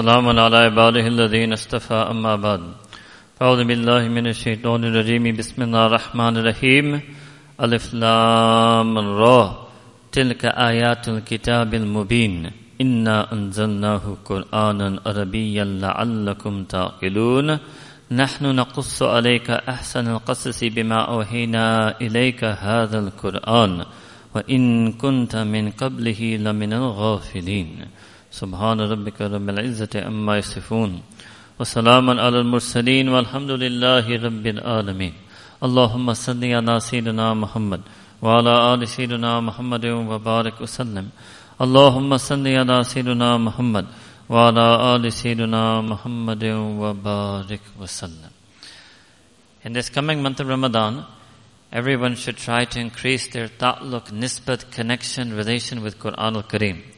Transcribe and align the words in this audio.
سلام 0.00 0.38
على 0.38 0.56
عباده 0.56 1.06
الذين 1.06 1.52
اصطفى 1.52 1.94
أما 1.94 2.36
بعد. 2.36 2.60
أعوذ 3.42 3.64
بالله 3.64 4.08
من 4.08 4.26
الشيطان 4.26 4.84
الرجيم. 4.84 5.36
بسم 5.36 5.62
الله 5.62 5.86
الرحمن 5.86 6.36
الرحيم. 6.36 7.00
ألف 7.60 7.94
لام 7.94 8.98
را. 8.98 9.68
تلك 10.12 10.44
آيات 10.44 11.08
الكتاب 11.08 11.74
المبين. 11.74 12.50
إنا 12.80 13.32
أنزلناه 13.32 14.16
قرآنا 14.24 15.00
عربيا 15.06 15.64
لعلكم 15.64 16.64
تعقلون. 16.64 17.58
نحن 18.12 18.44
نقص 18.56 19.02
عليك 19.02 19.50
أحسن 19.50 20.08
القصص 20.08 20.64
بما 20.64 21.08
أوحينا 21.08 21.96
إليك 22.00 22.44
هذا 22.44 22.98
القرآن. 22.98 23.84
وإن 24.34 24.92
كنت 24.92 25.36
من 25.36 25.70
قبله 25.70 26.36
لمن 26.36 26.72
الغافلين. 26.72 27.86
سبحان 28.40 28.80
ربك 28.92 29.18
رب 29.34 29.48
العزة 29.48 29.94
أما 30.10 30.38
يصفون 30.38 30.90
وسلام 31.58 32.06
على 32.24 32.38
المرسلين 32.44 33.08
والحمد 33.08 33.50
لله 33.50 34.06
رب 34.26 34.46
العالمين. 34.54 35.14
اللهم 35.66 36.06
صل 36.12 36.42
على 36.44 36.80
سيدنا 36.80 37.34
محمد 37.34 37.80
وعلى 38.22 38.54
آل 38.74 38.88
سيدنا 38.88 39.40
محمد 39.40 39.84
وبارك 39.86 40.60
وسلم. 40.60 41.06
اللهم 41.64 42.10
صل 42.16 42.46
على 42.46 42.76
سيدنا 42.82 43.38
محمد 43.38 43.86
وعلى 44.28 44.66
آل 44.94 45.12
سيدنا 45.12 45.80
محمد 45.80 46.44
وبارك 46.82 47.64
وسلم. 47.80 48.32
In 49.64 49.72
this 49.72 49.88
coming 49.88 50.20
month 50.22 50.40
of 50.40 50.48
Ramadan, 50.48 51.04
everyone 51.72 52.14
should 52.14 52.36
try 52.36 52.66
to 52.66 52.78
increase 52.78 53.28
their 53.28 53.48
ta'luq, 53.48 54.12
nisbat, 54.12 54.70
connection, 54.70 55.32
relation 55.32 55.82
with 55.82 55.98
Quran 55.98 56.36
al-Kareem. 56.36 56.95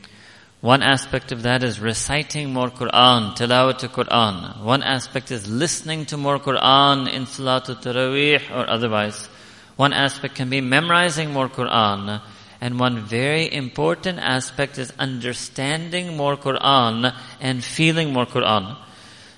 One 0.61 0.83
aspect 0.83 1.30
of 1.30 1.43
that 1.43 1.62
is 1.62 1.79
reciting 1.79 2.53
more 2.53 2.69
Quran, 2.69 3.37
tilawat 3.37 3.79
to 3.79 3.89
Quran. 3.89 4.61
One 4.65 4.83
aspect 4.83 5.30
is 5.30 5.47
listening 5.49 6.07
to 6.07 6.16
more 6.16 6.41
Quran 6.41 7.09
in 7.09 7.27
Salatul 7.27 7.80
Taraweeh 7.80 8.51
or 8.51 8.69
otherwise. 8.69 9.29
One 9.77 9.93
aspect 9.93 10.35
can 10.35 10.51
be 10.51 10.60
memorizing 10.60 11.32
more 11.32 11.49
Quran. 11.49 12.21
And 12.60 12.80
one 12.80 13.02
very 13.02 13.55
important 13.55 14.19
aspect 14.19 14.79
is 14.79 14.93
understanding 14.99 16.16
more 16.16 16.37
Quran 16.37 17.15
and 17.41 17.63
feeling 17.63 18.13
more 18.13 18.27
Quran. 18.27 18.77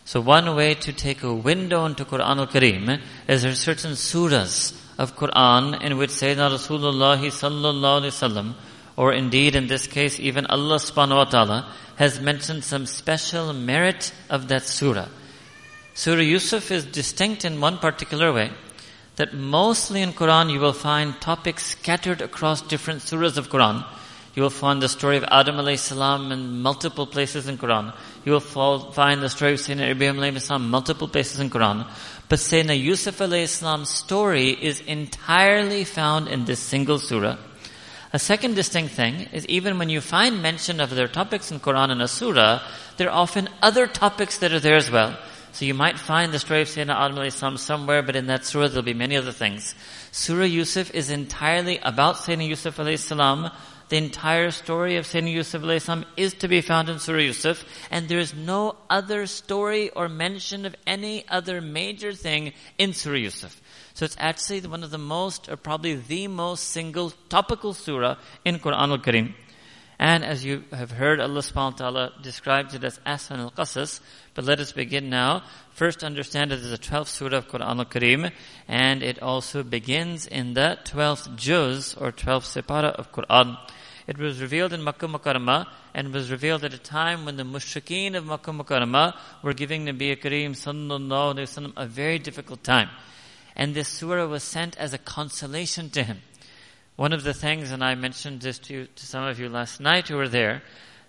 So 0.07 0.23
one 0.23 0.57
way 0.57 0.73
to 0.73 0.93
take 0.95 1.23
a 1.23 1.35
window 1.35 1.85
into 1.85 2.07
Quran 2.07 2.39
al-Kareem 2.39 2.99
is 3.29 3.43
there 3.43 3.53
are 3.53 3.55
certain 3.55 3.93
surahs 3.93 4.75
of 4.97 5.17
Quran 5.17 5.83
in 5.83 5.99
which 5.99 6.11
Sayyidina 6.13 6.49
Rasulullah 6.51 7.19
sallallahu 7.19 8.01
alaihi 8.01 8.09
wasallam 8.09 8.55
or 8.97 9.13
indeed 9.13 9.55
in 9.55 9.67
this 9.67 9.87
case 9.87 10.19
even 10.21 10.47
Allah 10.47 10.77
subhanahu 10.77 11.17
wa 11.17 11.25
ta'ala 11.25 11.73
has 11.97 12.21
mentioned 12.21 12.65
some 12.65 12.87
special 12.87 13.53
merit 13.53 14.13
of 14.29 14.49
that 14.49 14.63
surah. 14.63 15.09
Surah 15.95 16.23
Yusuf 16.23 16.71
is 16.71 16.87
distinct 16.87 17.45
in 17.45 17.61
one 17.61 17.79
particular 17.79 18.33
way 18.33 18.51
that 19.17 19.35
mostly 19.35 20.01
in 20.01 20.13
Quran 20.13 20.51
you 20.51 20.61
will 20.61 20.73
find 20.73 21.21
topics 21.21 21.67
scattered 21.67 22.23
across 22.23 22.63
different 22.63 23.01
surahs 23.01 23.37
of 23.37 23.51
Quran. 23.51 23.85
You 24.35 24.43
will 24.45 24.51
find 24.51 24.81
the 24.81 24.89
story 24.89 25.17
of 25.17 25.25
Adam 25.25 25.57
alayhi 25.57 25.79
salam 25.79 26.33
in 26.33 26.63
multiple 26.63 27.07
places 27.07 27.49
in 27.49 27.59
Quran. 27.59 27.93
You 28.25 28.33
will 28.33 28.41
find 28.93 29.21
the 29.21 29.29
story 29.29 29.53
of 29.53 29.59
Sayyidina 29.59 29.91
Ibrahim 29.91 30.17
alayhi 30.17 30.41
salam 30.41 30.71
multiple 30.71 31.09
places 31.09 31.41
in 31.41 31.51
Quran. 31.51 31.87
But 32.31 32.39
Sayyidina 32.39 32.81
Yusuf 32.81 33.19
alayhi 33.19 33.49
salam's 33.49 33.91
story 33.91 34.51
is 34.51 34.81
entirely 34.81 35.85
found 35.85 36.29
in 36.29 36.45
this 36.45 36.61
single 36.61 36.99
surah. 36.99 37.37
A 38.13 38.19
second 38.19 38.55
distinct 38.55 38.95
thing 38.95 39.29
is 39.33 39.47
even 39.47 39.79
when 39.79 39.89
you 39.89 40.01
find 40.01 40.43
mention 40.43 40.81
of 40.81 40.91
their 40.91 41.07
topics 41.07 41.53
in 41.53 41.61
Quran 41.61 41.93
and 41.93 42.03
a 42.03 42.09
surah, 42.09 42.61
there 42.97 43.09
are 43.09 43.17
often 43.17 43.49
other 43.63 43.87
topics 43.87 44.39
that 44.39 44.53
are 44.53 44.59
there 44.59 44.77
as 44.77 44.91
well. 44.91 45.17
So 45.53 45.65
you 45.65 45.75
might 45.75 45.97
find 45.97 46.33
the 46.33 46.41
story 46.41 46.63
of 46.63 46.69
Sayyidina 46.69 46.95
Adam 46.95 47.19
alayhi 47.19 47.59
somewhere, 47.59 48.03
but 48.03 48.17
in 48.17 48.27
that 48.27 48.45
surah 48.45 48.67
there'll 48.67 48.83
be 48.83 48.95
many 48.95 49.17
other 49.17 49.31
things. 49.31 49.77
Surah 50.11 50.45
Yusuf 50.45 50.91
is 50.93 51.11
entirely 51.11 51.79
about 51.83 52.17
Sayyidina 52.17 52.49
Yusuf 52.49 52.79
alayhi 52.79 52.99
salam. 52.99 53.51
The 53.91 53.97
entire 53.97 54.51
story 54.51 54.97
of 54.97 55.07
Sayyidina 55.07 55.33
Yusuf 55.33 55.63
alayhi 55.63 55.81
salam 55.81 56.05
is 56.17 56.35
to 56.35 56.49
be 56.49 56.63
found 56.63 56.89
in 56.89 56.99
Surah 56.99 57.21
Yusuf, 57.21 57.65
and 57.93 58.09
there 58.09 58.19
is 58.19 58.35
no 58.35 58.75
other 58.89 59.27
story 59.27 59.91
or 59.91 60.09
mention 60.09 60.67
of 60.67 60.75
any 60.85 61.29
other 61.29 61.61
major 61.61 62.13
thing 62.13 62.55
in 62.77 62.93
Surah 62.93 63.19
Yusuf. 63.19 63.61
So 64.01 64.07
it's 64.07 64.17
actually 64.19 64.63
one 64.63 64.83
of 64.83 64.91
the 64.91 64.97
most, 64.97 65.51
or 65.51 65.59
probably 65.59 65.95
the 65.95 66.27
most 66.27 66.69
single 66.69 67.13
topical 67.29 67.75
surah 67.75 68.17
in 68.47 68.59
Quran 68.59 68.93
al-Karim. 68.93 69.35
And 69.99 70.25
as 70.25 70.43
you 70.43 70.65
have 70.73 70.93
heard, 70.93 71.21
Allah 71.21 71.41
subhanahu 71.41 71.73
wa 71.73 71.77
ta'ala 71.77 72.13
describes 72.23 72.73
it 72.73 72.83
as 72.83 72.99
Ahsan 73.01 73.41
al-Qasas. 73.41 74.01
But 74.33 74.47
let 74.47 74.59
us 74.59 74.73
begin 74.73 75.11
now. 75.11 75.43
First 75.73 76.03
understand 76.03 76.51
it 76.51 76.61
is 76.61 76.71
the 76.71 76.79
12th 76.79 77.09
surah 77.09 77.37
of 77.37 77.49
Quran 77.49 77.77
al-Karim. 77.77 78.31
And 78.67 79.03
it 79.03 79.21
also 79.21 79.63
begins 79.63 80.27
in 80.27 80.55
the 80.55 80.79
12th 80.85 81.37
juz, 81.37 81.95
or 81.95 82.11
12th 82.11 82.63
separa 82.63 82.95
of 82.95 83.13
Quran. 83.13 83.59
It 84.07 84.17
was 84.17 84.41
revealed 84.41 84.73
in 84.73 84.83
Makkah 84.83 85.09
Mukarramah 85.09 85.67
and 85.93 86.15
was 86.15 86.31
revealed 86.31 86.65
at 86.65 86.73
a 86.73 86.79
time 86.79 87.27
when 87.27 87.37
the 87.37 87.43
mushrikeen 87.43 88.15
of 88.15 88.25
Makkah 88.25 88.53
Mukarramah 88.53 89.15
were 89.43 89.53
giving 89.53 89.85
Nabi 89.85 90.19
Kareem 90.19 90.53
sallallahu 90.53 91.35
alayhi 91.35 91.67
wa 91.67 91.83
a 91.83 91.87
very 91.87 92.19
difficult 92.19 92.65
time. 92.65 92.89
And 93.61 93.75
this 93.75 93.89
surah 93.89 94.27
was 94.27 94.43
sent 94.43 94.75
as 94.79 94.95
a 94.95 94.99
consolation 94.99 95.91
to 95.91 96.03
him. 96.03 96.23
One 96.97 97.13
of 97.13 97.25
the 97.25 97.35
things, 97.35 97.71
and 97.71 97.85
I 97.85 97.95
mentioned 97.95 98.41
this 98.41 98.59
to, 98.61 98.73
you, 98.73 98.87
to 98.87 99.07
some 99.07 99.25
of 99.25 99.39
you 99.39 99.51
last 99.51 99.81
night 99.81 100.09
who 100.09 100.17
were 100.17 100.31
there, 100.31 100.63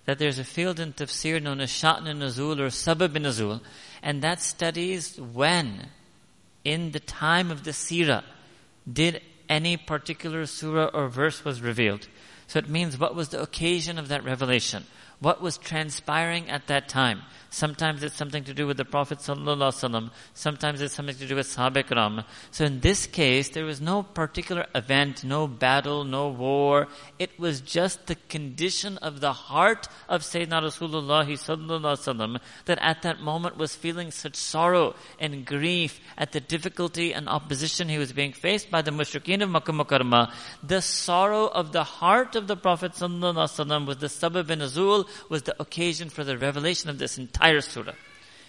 that 0.04 0.18
there's 0.18 0.38
a 0.38 0.44
field 0.44 0.78
in 0.78 0.92
tafsir 0.92 1.42
known 1.42 1.62
as 1.62 1.70
Sha'n 1.70 2.04
Nuzul 2.04 2.60
or 2.60 2.66
Sabab 2.66 3.16
Nuzul, 3.16 3.62
and 4.02 4.20
that 4.20 4.42
studies 4.42 5.18
when, 5.18 5.88
in 6.62 6.90
the 6.90 7.00
time 7.00 7.50
of 7.50 7.64
the 7.64 7.70
Sirah, 7.70 8.22
did 8.90 9.22
any 9.48 9.78
particular 9.78 10.44
surah 10.44 10.90
or 10.92 11.08
verse 11.08 11.46
was 11.46 11.62
revealed. 11.62 12.06
So 12.48 12.58
it 12.58 12.68
means 12.68 12.98
what 12.98 13.14
was 13.14 13.30
the 13.30 13.40
occasion 13.40 13.98
of 13.98 14.08
that 14.08 14.24
revelation? 14.24 14.84
what 15.22 15.40
was 15.40 15.56
transpiring 15.56 16.50
at 16.50 16.66
that 16.66 16.88
time. 16.88 17.22
Sometimes 17.50 18.02
it's 18.02 18.16
something 18.16 18.44
to 18.44 18.54
do 18.54 18.66
with 18.66 18.78
the 18.78 18.84
Prophet 18.84 19.18
ﷺ. 19.18 20.10
Sometimes 20.32 20.80
it's 20.80 20.94
something 20.94 21.14
to 21.14 21.26
do 21.26 21.36
with 21.36 21.46
Sahabi 21.46 22.24
So 22.50 22.64
in 22.64 22.80
this 22.80 23.06
case, 23.06 23.50
there 23.50 23.66
was 23.66 23.78
no 23.78 24.02
particular 24.02 24.64
event, 24.74 25.22
no 25.22 25.46
battle, 25.46 26.02
no 26.04 26.28
war. 26.28 26.88
It 27.18 27.38
was 27.38 27.60
just 27.60 28.06
the 28.06 28.14
condition 28.30 28.96
of 28.98 29.20
the 29.20 29.34
heart 29.34 29.86
of 30.08 30.22
Sayyidina 30.22 30.62
Rasulullah 30.62 31.26
ﷺ 31.26 32.40
that 32.64 32.78
at 32.80 33.02
that 33.02 33.20
moment 33.20 33.58
was 33.58 33.76
feeling 33.76 34.10
such 34.10 34.34
sorrow 34.34 34.94
and 35.20 35.44
grief 35.44 36.00
at 36.16 36.32
the 36.32 36.40
difficulty 36.40 37.12
and 37.12 37.28
opposition 37.28 37.90
he 37.90 37.98
was 37.98 38.14
being 38.14 38.32
faced 38.32 38.70
by 38.70 38.80
the 38.80 38.90
mushrikeen 38.90 39.42
of 39.42 39.50
Makkah 39.50 39.72
Mukarrama. 39.72 40.32
The 40.62 40.80
sorrow 40.80 41.48
of 41.48 41.72
the 41.72 41.84
heart 41.84 42.34
of 42.34 42.48
the 42.48 42.56
Prophet 42.56 42.92
ﷺ 42.92 43.86
was 43.86 43.98
the 43.98 44.06
sabab 44.06 44.50
un-nuzul 44.50 45.06
was 45.28 45.42
the 45.42 45.60
occasion 45.60 46.08
for 46.08 46.24
the 46.24 46.38
revelation 46.38 46.90
of 46.90 46.98
this 46.98 47.18
entire 47.18 47.60
surah. 47.60 47.94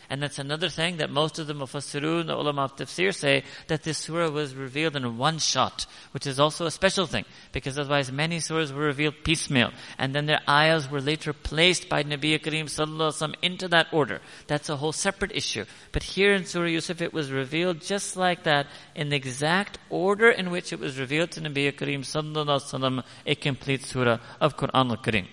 And 0.09 0.22
that's 0.22 0.38
another 0.38 0.69
thing 0.69 0.97
that 0.97 1.09
most 1.09 1.40
of 1.40 1.47
the 1.47 1.56
Mufassirun, 1.56 2.28
the 2.28 2.35
ulama 2.35 2.63
of 2.66 2.75
tafsir 2.75 3.16
say 3.16 3.44
that 3.68 3.84
this 3.84 3.97
surah 3.97 4.29
was 4.29 4.53
revealed 4.53 4.96
in 4.96 5.18
one 5.18 5.40
shot, 5.40 5.85
which 6.12 6.28
is 6.28 6.40
also 6.40 6.66
a 6.66 6.72
special 6.72 7.07
thing, 7.07 7.25
because 7.52 7.79
otherwise 7.79 8.12
many 8.12 8.38
surahs 8.38 8.72
were 8.72 8.84
revealed 8.84 9.16
piecemeal, 9.23 9.72
and 9.97 10.13
then 10.13 10.25
their 10.25 10.41
ayahs 10.47 10.88
were 10.91 11.02
later 11.02 11.34
placed 11.34 11.90
by 11.90 12.03
Nabi 12.03 12.40
Kareem 12.40 12.66
sallallahu 12.66 13.34
into 13.41 13.68
that 13.69 13.88
order. 13.91 14.19
That's 14.46 14.69
a 14.69 14.78
whole 14.78 14.91
separate 14.91 15.31
issue. 15.31 15.66
But 15.91 16.03
here 16.03 16.34
in 16.34 16.46
Surah 16.46 16.68
Yusuf 16.68 17.02
it 17.02 17.13
was 17.13 17.31
revealed 17.31 17.81
just 17.81 18.16
like 18.16 18.44
that, 18.44 18.68
in 18.96 19.09
the 19.09 19.16
exact 19.16 19.79
order 19.90 20.29
in 20.29 20.52
which 20.52 20.73
it 20.73 20.79
was 20.79 21.00
revealed 21.00 21.31
to 21.31 21.41
Nabi 21.41 21.72
Kareem 21.72 22.02
sallallahu 22.02 23.03
a 23.25 23.35
complete 23.35 23.84
surah 23.84 24.19
of 24.40 24.57
Quran 24.57 24.91
al-Kareem. 24.91 25.28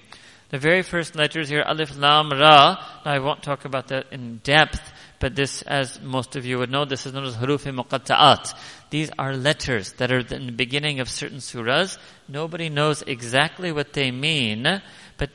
The 0.51 0.59
very 0.59 0.83
first 0.83 1.15
letters 1.15 1.49
here, 1.49 1.63
Alif, 1.65 1.97
Lam, 1.97 2.31
Ra. 2.31 2.77
Now 3.05 3.13
I 3.13 3.21
won't 3.21 3.41
talk 3.41 3.65
about 3.65 3.89
that 3.89 4.07
in 4.11 4.39
depth, 4.43 4.93
but 5.21 5.37
this, 5.37 5.63
as 5.63 6.01
most 6.01 6.35
of 6.35 6.45
you 6.45 6.59
would 6.59 6.71
know, 6.71 6.85
this 6.85 7.07
is 7.07 7.13
known 7.13 7.25
as 7.25 7.37
Huruf 7.37 7.73
Muqatta'at. 7.73 8.53
These 8.91 9.13
are 9.17 9.37
letters 9.37 9.93
that 9.95 10.11
are 10.11 10.19
in 10.19 10.47
the 10.47 10.53
beginning 10.53 10.99
of 10.99 11.09
certain 11.09 11.39
surahs. 11.39 11.99
Nobody 12.29 12.69
knows 12.69 13.03
exactly 13.03 13.71
what 13.71 13.93
they 13.93 14.11
mean, 14.11 14.83
but 15.19 15.31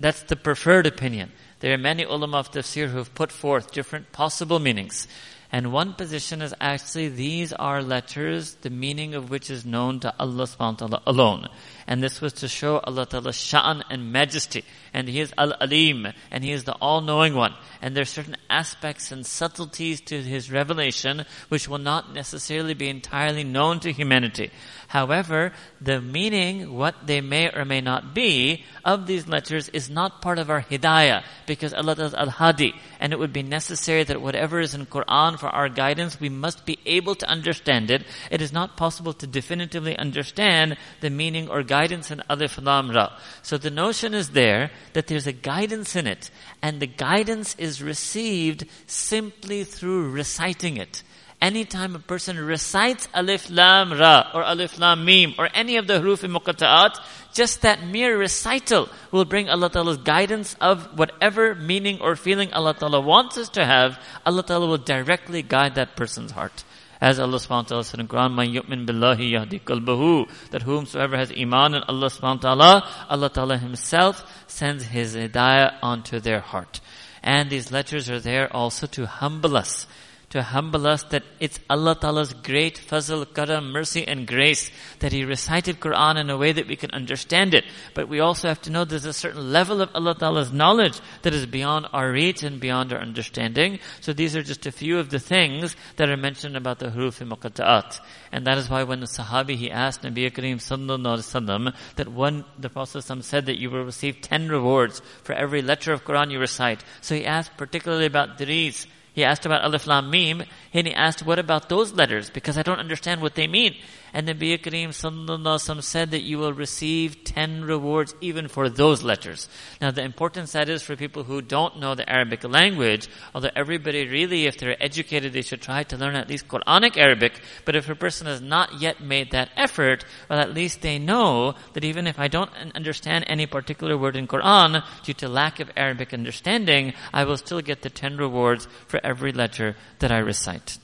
that's 0.00 0.22
the 0.22 0.36
preferred 0.36 0.86
opinion. 0.86 1.32
There 1.60 1.74
are 1.74 1.78
many 1.78 2.04
ulama 2.04 2.38
of 2.38 2.50
tafsir 2.50 2.88
who 2.88 2.96
have 2.96 3.14
put 3.14 3.30
forth 3.30 3.72
different 3.72 4.10
possible 4.10 4.58
meanings. 4.58 5.06
And 5.52 5.72
one 5.72 5.94
position 5.94 6.42
is 6.42 6.54
actually 6.60 7.08
these 7.08 7.52
are 7.52 7.82
letters, 7.82 8.54
the 8.62 8.70
meaning 8.70 9.14
of 9.14 9.30
which 9.30 9.50
is 9.50 9.66
known 9.66 9.98
to 10.00 10.14
Allah 10.18 10.44
subhanahu 10.44 10.80
wa 10.80 10.86
ta'ala 10.86 11.02
alone. 11.06 11.48
And 11.90 12.00
this 12.00 12.20
was 12.20 12.32
to 12.34 12.46
show 12.46 12.78
Allah 12.78 13.04
ta'ala's 13.04 13.34
sha'an 13.34 13.82
and 13.90 14.12
majesty. 14.12 14.64
And 14.94 15.08
He 15.08 15.18
is 15.18 15.32
Al-Alim, 15.36 16.06
and 16.30 16.44
He 16.44 16.52
is 16.52 16.62
the 16.62 16.74
all-knowing 16.74 17.34
one. 17.34 17.52
And 17.82 17.96
there 17.96 18.02
are 18.02 18.06
certain 18.06 18.36
aspects 18.48 19.10
and 19.10 19.26
subtleties 19.26 20.00
to 20.02 20.22
His 20.22 20.52
revelation 20.52 21.24
which 21.48 21.68
will 21.68 21.78
not 21.78 22.14
necessarily 22.14 22.74
be 22.74 22.88
entirely 22.88 23.42
known 23.42 23.80
to 23.80 23.92
humanity. 23.92 24.52
However, 24.86 25.52
the 25.80 26.00
meaning, 26.00 26.74
what 26.74 26.94
they 27.06 27.20
may 27.20 27.50
or 27.50 27.64
may 27.64 27.80
not 27.80 28.14
be, 28.14 28.64
of 28.84 29.06
these 29.06 29.26
letters 29.26 29.68
is 29.68 29.90
not 29.90 30.22
part 30.22 30.38
of 30.38 30.50
our 30.50 30.62
hidayah, 30.62 31.24
because 31.46 31.74
Allah 31.74 31.94
Ta'ala 31.94 32.08
is 32.08 32.14
al-hadi, 32.14 32.74
and 33.00 33.12
it 33.12 33.18
would 33.18 33.32
be 33.32 33.42
necessary 33.42 34.04
that 34.04 34.20
whatever 34.20 34.60
is 34.60 34.74
in 34.74 34.86
Quran 34.86 35.38
for 35.38 35.48
our 35.48 35.68
guidance, 35.68 36.20
we 36.20 36.28
must 36.28 36.66
be 36.66 36.78
able 36.86 37.14
to 37.16 37.28
understand 37.28 37.90
it. 37.90 38.04
It 38.30 38.42
is 38.42 38.52
not 38.52 38.76
possible 38.76 39.12
to 39.14 39.26
definitively 39.26 39.96
understand 39.96 40.76
the 41.00 41.10
meaning 41.10 41.48
or 41.48 41.62
guidance 41.62 41.79
in 41.84 42.22
Alif 42.28 42.58
Lam 42.60 42.90
Ra. 42.90 43.16
So 43.42 43.56
the 43.56 43.70
notion 43.70 44.14
is 44.14 44.30
there 44.30 44.70
that 44.92 45.06
there's 45.06 45.26
a 45.26 45.32
guidance 45.32 45.96
in 45.96 46.06
it, 46.06 46.30
and 46.62 46.80
the 46.80 46.86
guidance 46.86 47.54
is 47.58 47.82
received 47.82 48.66
simply 48.86 49.64
through 49.64 50.10
reciting 50.10 50.76
it 50.76 51.02
anytime 51.40 51.94
a 51.94 51.98
person 51.98 52.38
recites 52.38 53.08
Alif 53.14 53.50
Lam 53.50 53.92
Ra 53.92 54.30
or 54.34 54.42
Alif 54.42 54.78
Lam 54.78 55.04
Mim 55.04 55.34
or 55.38 55.48
any 55.54 55.76
of 55.76 55.86
the 55.86 56.00
huruf 56.00 56.22
muqatta'at, 56.28 56.98
just 57.32 57.62
that 57.62 57.86
mere 57.86 58.18
recital 58.18 58.88
will 59.10 59.24
bring 59.24 59.48
Allah 59.48 59.70
Ta'ala's 59.70 59.98
guidance 59.98 60.56
of 60.60 60.98
whatever 60.98 61.54
meaning 61.54 62.00
or 62.00 62.16
feeling 62.16 62.52
Allah 62.52 62.74
Ta'ala 62.74 63.00
wants 63.00 63.38
us 63.38 63.48
to 63.50 63.64
have, 63.64 63.98
Allah 64.26 64.42
Ta'ala 64.42 64.66
will 64.66 64.78
directly 64.78 65.42
guide 65.42 65.74
that 65.76 65.96
person's 65.96 66.32
heart. 66.32 66.64
As 67.00 67.18
Allah 67.18 67.38
subhanahu 67.38 67.48
wa 67.48 67.62
ta'ala 67.62 67.84
said 67.84 68.00
in 68.00 68.08
Quran, 68.08 68.34
Man 68.34 68.52
yu'min 68.52 68.86
billahi 68.86 69.32
yahdi 69.32 69.60
qalbahu, 69.60 70.28
that 70.50 70.62
whomsoever 70.62 71.16
has 71.16 71.32
iman 71.32 71.74
in 71.74 71.82
Allah 71.84 72.08
subhanahu 72.08 72.44
wa 72.44 72.54
ta'ala, 72.54 72.88
Allah 73.08 73.30
ta'ala 73.30 73.56
himself 73.56 74.44
sends 74.46 74.84
his 74.84 75.16
hidayah 75.16 75.78
onto 75.82 76.20
their 76.20 76.40
heart. 76.40 76.80
And 77.22 77.48
these 77.48 77.72
letters 77.72 78.10
are 78.10 78.20
there 78.20 78.54
also 78.54 78.86
to 78.88 79.06
humble 79.06 79.56
us 79.56 79.86
to 80.30 80.42
humble 80.42 80.86
us 80.86 81.02
that 81.04 81.24
it's 81.40 81.58
Allah 81.68 81.96
Ta'ala's 81.96 82.32
great 82.32 82.78
fazl, 82.78 83.26
karam, 83.34 83.72
mercy 83.72 84.06
and 84.06 84.28
grace 84.28 84.70
that 85.00 85.12
He 85.12 85.24
recited 85.24 85.80
Quran 85.80 86.18
in 86.18 86.30
a 86.30 86.38
way 86.38 86.52
that 86.52 86.68
we 86.68 86.76
can 86.76 86.92
understand 86.92 87.52
it. 87.52 87.64
But 87.94 88.08
we 88.08 88.20
also 88.20 88.46
have 88.46 88.62
to 88.62 88.70
know 88.70 88.84
there's 88.84 89.04
a 89.04 89.12
certain 89.12 89.52
level 89.52 89.82
of 89.82 89.90
Allah 89.92 90.14
Ta'ala's 90.14 90.52
knowledge 90.52 91.00
that 91.22 91.34
is 91.34 91.46
beyond 91.46 91.88
our 91.92 92.12
reach 92.12 92.44
and 92.44 92.60
beyond 92.60 92.92
our 92.92 93.00
understanding. 93.00 93.80
So 94.00 94.12
these 94.12 94.36
are 94.36 94.42
just 94.42 94.66
a 94.66 94.72
few 94.72 95.00
of 95.00 95.10
the 95.10 95.18
things 95.18 95.74
that 95.96 96.08
are 96.08 96.16
mentioned 96.16 96.56
about 96.56 96.78
the 96.78 96.90
huruf 96.90 97.20
muqatta'at. 97.26 97.98
And 98.30 98.46
that 98.46 98.56
is 98.56 98.70
why 98.70 98.84
when 98.84 99.00
the 99.00 99.06
Sahabi, 99.06 99.56
he 99.56 99.68
asked 99.68 100.02
Nabi 100.02 100.30
Kareem 100.30 100.56
sallallahu 100.56 101.18
alaihi 101.18 101.44
wasallam 101.44 101.74
that 101.96 102.08
one, 102.08 102.44
the 102.56 102.70
Prophet 102.70 103.02
said 103.02 103.46
that 103.46 103.58
you 103.58 103.68
will 103.68 103.84
receive 103.84 104.20
ten 104.20 104.48
rewards 104.48 105.02
for 105.24 105.32
every 105.32 105.60
letter 105.60 105.92
of 105.92 106.04
Quran 106.04 106.30
you 106.30 106.38
recite. 106.38 106.84
So 107.00 107.16
he 107.16 107.26
asked 107.26 107.56
particularly 107.56 108.06
about 108.06 108.38
these 108.38 108.86
he 109.20 109.24
asked 109.24 109.44
about 109.44 109.64
Alif 109.64 109.86
Lam 109.86 110.10
Mim, 110.10 110.42
and 110.72 110.86
he 110.86 110.94
asked, 110.94 111.24
what 111.24 111.38
about 111.38 111.68
those 111.68 111.92
letters? 111.92 112.30
Because 112.30 112.56
I 112.56 112.62
don't 112.62 112.78
understand 112.78 113.20
what 113.20 113.34
they 113.34 113.46
mean. 113.46 113.74
And 114.12 114.26
Nabi 114.26 114.58
Kareem 114.58 114.88
sallallahu 114.88 115.82
said 115.82 116.10
that 116.10 116.22
you 116.22 116.38
will 116.38 116.52
receive 116.52 117.22
10 117.22 117.64
rewards 117.64 118.14
even 118.20 118.48
for 118.48 118.68
those 118.68 119.02
letters. 119.02 119.48
Now 119.80 119.92
the 119.92 120.02
importance 120.02 120.52
that 120.52 120.68
is 120.68 120.82
for 120.82 120.96
people 120.96 121.22
who 121.22 121.40
don't 121.40 121.78
know 121.78 121.94
the 121.94 122.10
Arabic 122.10 122.42
language, 122.42 123.08
although 123.34 123.50
everybody 123.54 124.08
really, 124.08 124.46
if 124.46 124.58
they're 124.58 124.82
educated, 124.82 125.32
they 125.32 125.42
should 125.42 125.62
try 125.62 125.84
to 125.84 125.96
learn 125.96 126.16
at 126.16 126.28
least 126.28 126.48
Quranic 126.48 126.96
Arabic, 126.96 127.40
but 127.64 127.76
if 127.76 127.88
a 127.88 127.94
person 127.94 128.26
has 128.26 128.40
not 128.40 128.80
yet 128.80 129.00
made 129.00 129.30
that 129.30 129.50
effort, 129.56 130.04
well 130.28 130.40
at 130.40 130.54
least 130.54 130.82
they 130.82 130.98
know 130.98 131.54
that 131.74 131.84
even 131.84 132.06
if 132.08 132.18
I 132.18 132.26
don't 132.26 132.50
understand 132.74 133.24
any 133.28 133.46
particular 133.46 133.96
word 133.96 134.16
in 134.16 134.26
Quran, 134.26 134.82
due 135.04 135.14
to 135.14 135.28
lack 135.28 135.60
of 135.60 135.70
Arabic 135.76 136.12
understanding, 136.12 136.94
I 137.14 137.24
will 137.24 137.36
still 137.36 137.60
get 137.60 137.82
the 137.82 137.90
10 137.90 138.16
rewards 138.16 138.66
for 138.88 139.00
every 139.10 139.32
letter 139.32 139.76
that 139.98 140.10
I 140.10 140.18
recite. 140.18 140.78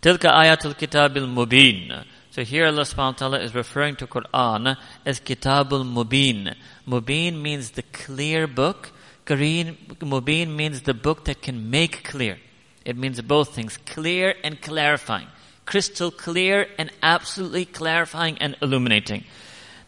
Tilka 0.00 0.30
ayatul 0.30 0.74
kitabil 0.78 1.26
mubin. 1.26 2.04
So 2.30 2.44
here 2.44 2.66
Allah 2.66 2.82
subhanahu 2.82 3.14
wa 3.14 3.18
ta'ala 3.18 3.40
is 3.40 3.54
referring 3.54 3.96
to 3.96 4.06
Quran 4.06 4.76
as 5.04 5.18
kitabul 5.18 5.84
mubin. 5.84 6.54
Mubin 6.86 7.42
means 7.42 7.72
the 7.72 7.82
clear 7.82 8.46
book. 8.46 8.92
Kareen, 9.26 9.76
mubin 9.98 10.54
means 10.54 10.82
the 10.82 10.94
book 10.94 11.24
that 11.24 11.42
can 11.42 11.68
make 11.68 12.04
clear. 12.04 12.38
It 12.84 12.96
means 12.96 13.20
both 13.20 13.54
things, 13.54 13.76
clear 13.84 14.34
and 14.44 14.62
clarifying. 14.62 15.26
Crystal 15.66 16.10
clear 16.10 16.68
and 16.78 16.90
absolutely 17.02 17.64
clarifying 17.66 18.38
and 18.38 18.56
illuminating. 18.62 19.24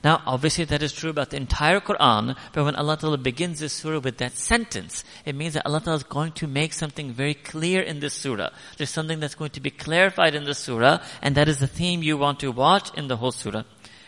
Now, 0.02 0.22
obviously 0.24 0.64
that 0.64 0.82
is 0.82 0.94
true 0.94 1.10
about 1.10 1.28
the 1.28 1.36
entire 1.36 1.78
Quran, 1.78 2.34
but 2.54 2.64
when 2.64 2.74
Allah 2.74 2.96
Ta'ala 2.96 3.18
begins 3.18 3.60
this 3.60 3.74
surah 3.74 3.98
with 3.98 4.16
that 4.18 4.32
sentence, 4.32 5.04
it 5.26 5.34
means 5.34 5.54
that 5.54 5.66
Allah 5.66 5.82
Ta'ala 5.82 5.98
is 5.98 6.04
going 6.04 6.32
to 6.32 6.46
make 6.46 6.72
something 6.72 7.12
very 7.12 7.34
clear 7.34 7.82
in 7.82 8.00
this 8.00 8.14
surah. 8.14 8.48
There's 8.78 8.88
something 8.88 9.20
that's 9.20 9.34
going 9.34 9.50
to 9.50 9.60
be 9.60 9.70
clarified 9.70 10.34
in 10.34 10.44
the 10.44 10.54
surah, 10.54 11.00
and 11.20 11.34
that 11.34 11.48
is 11.48 11.58
the 11.58 11.66
theme 11.66 12.02
you 12.02 12.16
want 12.16 12.40
to 12.40 12.50
watch 12.50 12.96
in 12.96 13.08
the 13.08 13.18
whole 13.18 13.32
surah. 13.32 13.64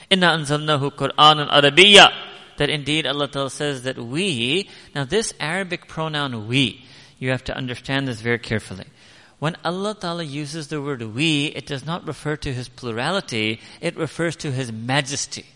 Inna 0.09 0.29
anzalnahu 0.29 0.93
Qur'anan 0.93 1.51
Arabiyya. 1.51 2.11
That 2.57 2.71
indeed 2.71 3.07
Allah 3.07 3.29
Ta'ala 3.29 3.51
says 3.51 3.83
that 3.83 3.99
we, 3.99 4.69
now 4.95 5.05
this 5.05 5.35
Arabic 5.41 5.89
pronoun 5.89 6.49
we, 6.49 6.85
you 7.19 7.31
have 7.31 7.45
to 7.45 7.57
understand 7.57 8.07
this 8.07 8.21
very 8.21 8.39
carefully. 8.39 8.85
When 9.39 9.57
Allah 9.65 9.95
Ta'ala 9.99 10.23
uses 10.23 10.69
the 10.69 10.81
word 10.81 11.03
we, 11.03 11.47
it 11.47 11.67
does 11.67 11.85
not 11.85 12.07
refer 12.07 12.37
to 12.37 12.53
His 12.53 12.69
plurality, 12.69 13.61
it 13.81 13.97
refers 13.97 14.37
to 14.37 14.53
His 14.53 14.71
majesty 14.71 15.47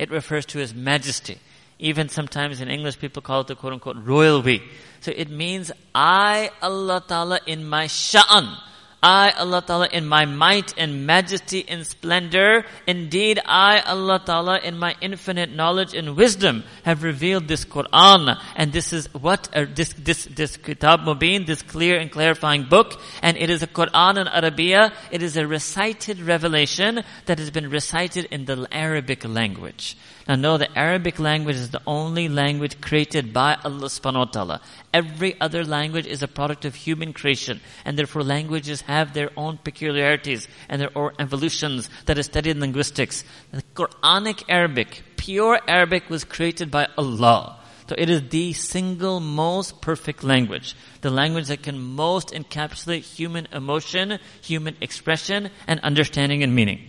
it 0.00 0.10
refers 0.10 0.46
to 0.46 0.58
His 0.58 0.74
majesty. 0.74 1.38
Even 1.78 2.08
sometimes 2.08 2.62
in 2.62 2.68
English 2.68 2.98
people 2.98 3.20
call 3.20 3.42
it 3.42 3.48
the 3.48 3.54
quote 3.54 3.74
unquote 3.74 3.96
royal 4.02 4.40
we. 4.40 4.62
So 5.00 5.12
it 5.14 5.30
means 5.30 5.70
I, 5.94 6.50
Allah 6.62 7.04
Ta'ala, 7.06 7.40
in 7.46 7.68
my 7.68 7.86
sha'an, 7.86 8.56
I, 9.02 9.30
Allah 9.30 9.62
Ta'ala, 9.66 9.88
in 9.90 10.06
my 10.06 10.26
might 10.26 10.74
and 10.76 11.06
majesty 11.06 11.66
and 11.66 11.86
splendor, 11.86 12.66
indeed 12.86 13.40
I, 13.46 13.80
Allah 13.80 14.22
Ta'ala, 14.24 14.58
in 14.58 14.76
my 14.76 14.94
infinite 15.00 15.50
knowledge 15.50 15.94
and 15.94 16.16
wisdom, 16.16 16.64
have 16.84 17.02
revealed 17.02 17.48
this 17.48 17.64
Quran. 17.64 18.38
And 18.56 18.72
this 18.72 18.92
is 18.92 19.12
what, 19.14 19.48
uh, 19.54 19.64
this, 19.74 19.94
this, 19.94 20.24
this 20.26 20.58
Kitab 20.58 21.00
Mubin, 21.00 21.46
this 21.46 21.62
clear 21.62 21.96
and 21.98 22.10
clarifying 22.10 22.64
book. 22.64 23.00
And 23.22 23.38
it 23.38 23.48
is 23.48 23.62
a 23.62 23.66
Qur'anan 23.66 24.30
Arabiyya, 24.30 24.92
It 25.10 25.22
is 25.22 25.36
a 25.38 25.46
recited 25.46 26.20
revelation 26.20 27.02
that 27.24 27.38
has 27.38 27.50
been 27.50 27.70
recited 27.70 28.26
in 28.26 28.44
the 28.44 28.68
Arabic 28.70 29.24
language. 29.24 29.96
Now 30.28 30.36
know 30.36 30.58
the 30.58 30.78
Arabic 30.78 31.18
language 31.18 31.56
is 31.56 31.70
the 31.70 31.82
only 31.86 32.28
language 32.28 32.80
created 32.80 33.32
by 33.32 33.56
Allah 33.64 33.86
subhanahu 33.86 34.14
wa 34.14 34.24
ta'ala. 34.26 34.60
Every 34.92 35.40
other 35.40 35.64
language 35.64 36.06
is 36.06 36.22
a 36.22 36.28
product 36.28 36.64
of 36.64 36.74
human 36.74 37.12
creation, 37.12 37.60
and 37.84 37.98
therefore 37.98 38.22
languages 38.22 38.82
have 38.82 39.12
their 39.12 39.30
own 39.36 39.58
peculiarities 39.58 40.46
and 40.68 40.80
their 40.80 40.96
own 40.96 41.12
evolutions 41.18 41.88
that 42.06 42.18
is 42.18 42.26
studied 42.26 42.50
in 42.50 42.60
linguistics. 42.60 43.24
The 43.50 43.62
Quranic 43.74 44.44
Arabic, 44.48 45.02
pure 45.16 45.60
Arabic 45.66 46.10
was 46.10 46.24
created 46.24 46.70
by 46.70 46.88
Allah. 46.96 47.56
So 47.88 47.96
it 47.98 48.08
is 48.08 48.28
the 48.28 48.52
single 48.52 49.18
most 49.18 49.80
perfect 49.80 50.22
language. 50.22 50.76
The 51.00 51.10
language 51.10 51.48
that 51.48 51.64
can 51.64 51.80
most 51.80 52.28
encapsulate 52.28 53.02
human 53.02 53.48
emotion, 53.52 54.20
human 54.42 54.76
expression, 54.80 55.50
and 55.66 55.80
understanding 55.80 56.44
and 56.44 56.54
meaning. 56.54 56.86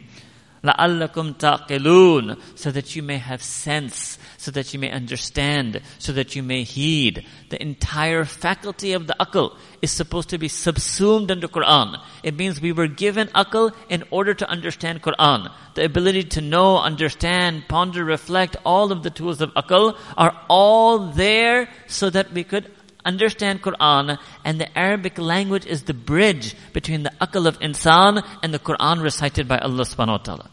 لَعَلَّكُمْ 0.67 1.35
تَعْقِلُونَ 1.39 2.41
So 2.57 2.71
that 2.73 2.97
you 2.97 3.03
may 3.03 3.19
have 3.19 3.43
sense, 3.43 4.19
so 4.37 4.51
that 4.51 4.75
you 4.75 4.81
may 4.81 4.91
understand, 4.91 5.81
so 5.99 6.13
that 6.13 6.35
you 6.35 6.43
may 6.43 6.65
heed. 6.65 7.25
The 7.51 7.63
entire 7.63 8.25
faculty 8.25 8.93
of 8.93 9.07
the 9.07 9.15
akal 9.21 9.57
is 9.81 9.93
supposed 9.93 10.31
to 10.31 10.39
be 10.39 10.49
subsumed 10.49 11.31
into 11.31 11.47
Quran. 11.47 12.01
It 12.25 12.37
means 12.37 12.61
we 12.61 12.73
were 12.73 12.89
given 12.89 13.29
akal 13.29 13.75
in 13.89 14.03
order 14.11 14.35
to 14.35 14.49
understand 14.49 15.03
Quran. 15.03 15.53
The 15.75 15.85
ability 15.85 16.25
to 16.25 16.41
know, 16.41 16.79
understand, 16.79 17.69
ponder, 17.69 18.05
reflect, 18.05 18.57
all 18.65 18.91
of 18.91 19.03
the 19.05 19.11
tools 19.11 19.41
of 19.41 19.55
akal 19.55 19.97
are 20.17 20.35
all 20.49 20.99
there 20.99 21.69
so 21.87 22.11
that 22.11 22.33
we 22.33 22.43
could 22.43 22.73
understand 23.05 23.63
Quran 23.63 24.19
and 24.45 24.61
the 24.61 24.77
Arabic 24.77 25.17
language 25.17 25.65
is 25.65 25.85
the 25.85 25.95
bridge 25.95 26.57
between 26.73 27.05
the 27.05 27.13
akal 27.21 27.47
of 27.47 27.57
insan 27.61 28.27
and 28.43 28.53
the 28.53 28.59
Quran 28.59 29.01
recited 29.01 29.47
by 29.47 29.59
Allah 29.59 29.85
subhanahu 29.85 30.19
wa 30.19 30.19
ta'ala. 30.19 30.50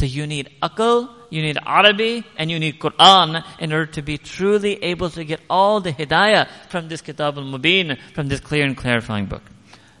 So 0.00 0.04
you 0.04 0.26
need 0.26 0.50
akal, 0.62 1.08
you 1.30 1.40
need 1.40 1.58
Arabi, 1.64 2.24
and 2.36 2.50
you 2.50 2.58
need 2.58 2.78
Quran 2.78 3.42
in 3.58 3.72
order 3.72 3.86
to 3.92 4.02
be 4.02 4.18
truly 4.18 4.82
able 4.84 5.08
to 5.10 5.24
get 5.24 5.40
all 5.48 5.80
the 5.80 5.92
hidayah 5.92 6.48
from 6.68 6.88
this 6.88 7.00
Kitab 7.00 7.38
al-Mubin, 7.38 7.98
from 8.14 8.28
this 8.28 8.40
clear 8.40 8.64
and 8.64 8.76
clarifying 8.76 9.26
book. 9.26 9.42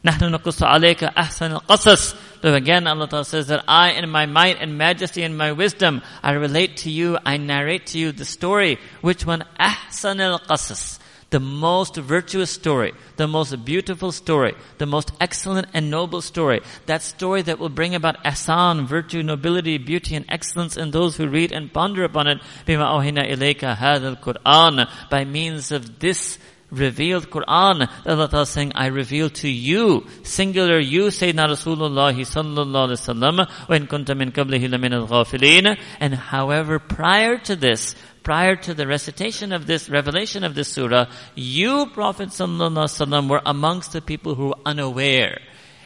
نحن 0.04 0.30
نقص 0.30 0.62
عليك 0.62 1.04
أحسن 1.04 1.60
القصص. 1.60 2.14
So 2.42 2.54
again, 2.54 2.86
Allah 2.86 3.08
Ta'ala 3.08 3.24
says 3.24 3.48
that 3.48 3.64
I, 3.66 3.92
in 3.92 4.08
my 4.08 4.26
might 4.26 4.58
and 4.60 4.78
majesty 4.78 5.22
and 5.22 5.36
my 5.36 5.50
wisdom, 5.52 6.02
I 6.22 6.32
relate 6.32 6.76
to 6.78 6.90
you, 6.90 7.18
I 7.24 7.38
narrate 7.38 7.86
to 7.86 7.98
you 7.98 8.12
the 8.12 8.24
story. 8.24 8.78
Which 9.00 9.26
one? 9.26 9.42
أحسن 9.58 10.20
القصص 10.20 11.00
the 11.31 11.39
most 11.39 11.95
virtuous 11.95 12.51
story, 12.51 12.93
the 13.15 13.27
most 13.27 13.65
beautiful 13.65 14.11
story, 14.11 14.53
the 14.77 14.85
most 14.85 15.11
excellent 15.19 15.67
and 15.73 15.89
noble 15.89 16.21
story, 16.21 16.61
that 16.85 17.01
story 17.01 17.41
that 17.41 17.57
will 17.57 17.69
bring 17.69 17.95
about 17.95 18.17
asan, 18.25 18.85
virtue, 18.85 19.23
nobility, 19.23 19.77
beauty, 19.77 20.15
and 20.15 20.25
excellence 20.29 20.77
in 20.77 20.91
those 20.91 21.15
who 21.17 21.27
read 21.27 21.51
and 21.51 21.73
ponder 21.73 22.03
upon 22.03 22.27
it, 22.27 22.37
bima 22.67 22.85
ohina 22.85 23.25
ilayka 23.29 23.75
hadal 23.75 24.19
Quran, 24.21 24.87
by 25.09 25.25
means 25.25 25.71
of 25.71 25.99
this 25.99 26.37
revealed 26.71 27.29
Quran 27.29 27.89
Allah 28.05 28.29
Ta 28.29 28.43
saying, 28.43 28.71
I 28.75 28.87
reveal 28.87 29.29
to 29.29 29.49
you, 29.49 30.07
singular 30.23 30.79
you, 30.79 31.03
Sayyidina 31.07 31.47
Rasulullah 31.47 32.15
sallallahu 32.15 32.91
alayhi 32.91 33.07
wa 33.07 33.13
sallam, 33.13 33.51
when 33.67 33.87
kunta 33.87 34.17
min 34.17 34.31
kablihi 34.31 34.69
lamina 34.69 35.01
al-ghafileen, 35.01 35.77
and 35.99 36.15
however 36.15 36.79
prior 36.79 37.37
to 37.39 37.55
this, 37.55 37.95
prior 38.23 38.55
to 38.55 38.73
the 38.73 38.87
recitation 38.87 39.51
of 39.51 39.67
this 39.67 39.89
revelation 39.89 40.43
of 40.43 40.55
this 40.55 40.69
surah, 40.69 41.07
you, 41.35 41.87
Prophet 41.87 42.29
wasallam, 42.29 43.29
were 43.29 43.41
amongst 43.45 43.93
the 43.93 44.01
people 44.01 44.35
who 44.35 44.47
were 44.47 44.59
unaware 44.65 45.39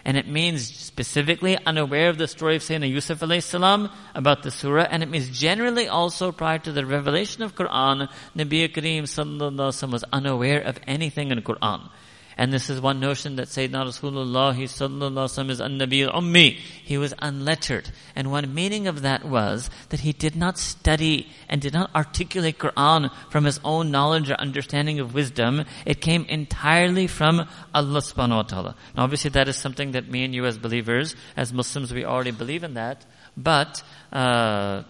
and 0.05 0.17
it 0.17 0.27
means 0.27 0.63
specifically 0.71 1.57
unaware 1.65 2.09
of 2.09 2.19
the 2.19 2.27
story 2.27 2.55
of 2.55 2.61
Sayyidina 2.61 2.91
Yusuf 2.91 3.19
alayhi 3.21 3.89
about 4.13 4.43
the 4.43 4.51
surah, 4.51 4.83
and 4.83 5.01
it 5.01 5.09
means 5.09 5.37
generally 5.37 5.87
also 5.87 6.31
prior 6.31 6.59
to 6.59 6.71
the 6.71 6.85
revelation 6.85 7.41
of 7.41 7.55
Quran, 7.55 8.07
Nabi 8.37 8.71
Kareem 8.71 9.03
sallallahu 9.03 9.91
was 9.91 10.05
unaware 10.13 10.61
of 10.61 10.79
anything 10.85 11.31
in 11.31 11.41
Quran. 11.41 11.89
And 12.37 12.51
this 12.51 12.69
is 12.69 12.81
one 12.81 12.99
notion 12.99 13.37
that 13.37 13.47
Sayyidina 13.47 13.85
Rasulullah 13.85 14.53
sallallahu 14.53 15.49
is 15.49 15.59
an-nabi 15.59 16.11
ummi. 16.11 16.57
He 16.83 16.97
was 16.97 17.13
unlettered. 17.19 17.91
And 18.15 18.29
one 18.29 18.53
meaning 18.53 18.87
of 18.87 19.03
that 19.03 19.23
was 19.25 19.69
that 19.89 20.01
he 20.01 20.11
did 20.11 20.35
not 20.35 20.57
study 20.57 21.29
and 21.47 21.61
did 21.61 21.73
not 21.73 21.95
articulate 21.95 22.57
Quran 22.57 23.09
from 23.29 23.45
his 23.45 23.59
own 23.63 23.89
knowledge 23.89 24.29
or 24.29 24.35
understanding 24.35 24.99
of 24.99 25.13
wisdom. 25.13 25.63
It 25.85 26.01
came 26.01 26.25
entirely 26.25 27.07
from 27.07 27.47
Allah 27.73 27.99
subhanahu 27.99 28.35
wa 28.35 28.43
ta'ala. 28.43 28.75
Now 28.97 29.03
obviously 29.03 29.29
that 29.31 29.47
is 29.47 29.55
something 29.55 29.91
that 29.91 30.09
me 30.09 30.25
and 30.25 30.35
you 30.35 30.45
as 30.45 30.57
believers, 30.57 31.15
as 31.37 31.53
Muslims, 31.53 31.93
we 31.93 32.03
already 32.03 32.31
believe 32.31 32.63
in 32.63 32.73
that. 32.73 33.05
But, 33.37 33.81
uh, 34.11 34.83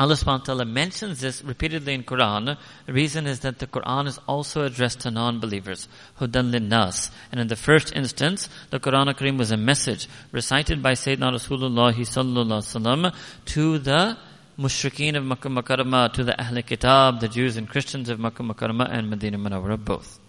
Allah 0.00 0.14
subhanahu 0.14 0.40
wa 0.40 0.44
ta'ala 0.44 0.64
mentions 0.64 1.20
this 1.20 1.42
repeatedly 1.42 1.92
in 1.92 2.04
Quran. 2.04 2.56
The 2.86 2.92
reason 2.92 3.26
is 3.26 3.40
that 3.40 3.58
the 3.58 3.66
Quran 3.66 4.06
is 4.06 4.18
also 4.28 4.64
addressed 4.64 5.00
to 5.00 5.10
non-believers. 5.10 5.88
Hudan 6.20 6.68
nas. 6.68 7.10
And 7.32 7.40
in 7.40 7.48
the 7.48 7.56
first 7.56 7.92
instance, 7.96 8.48
the 8.70 8.78
Quran 8.78 9.12
Kareem 9.14 9.38
was 9.38 9.50
a 9.50 9.56
message 9.56 10.08
recited 10.30 10.84
by 10.84 10.92
Sayyidina 10.92 11.32
Rasulullah 11.32 11.92
sallallahu 11.92 13.12
to 13.46 13.78
the 13.78 14.16
mushrikeen 14.56 15.16
of 15.16 15.24
Makkah 15.24 15.48
Mukarramah, 15.48 16.12
to 16.12 16.22
the 16.22 16.40
Ahl 16.40 16.62
Kitab, 16.62 17.18
the 17.18 17.28
Jews 17.28 17.56
and 17.56 17.68
Christians 17.68 18.08
of 18.08 18.20
Makkah 18.20 18.44
Mukarramah 18.44 18.88
and 18.92 19.10
Medina 19.10 19.36
Munawwara 19.36 19.84
both. 19.84 20.20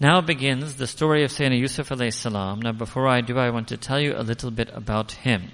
Now 0.00 0.20
begins 0.20 0.74
the 0.74 0.88
story 0.88 1.22
of 1.22 1.30
Sayyidina 1.30 1.60
Yusuf 1.60 1.90
alayhi 1.90 2.12
salam. 2.12 2.60
Now 2.60 2.72
before 2.72 3.06
I 3.06 3.20
do, 3.20 3.38
I 3.38 3.50
want 3.50 3.68
to 3.68 3.76
tell 3.76 4.00
you 4.00 4.14
a 4.16 4.24
little 4.24 4.50
bit 4.50 4.68
about 4.72 5.12
him. 5.12 5.52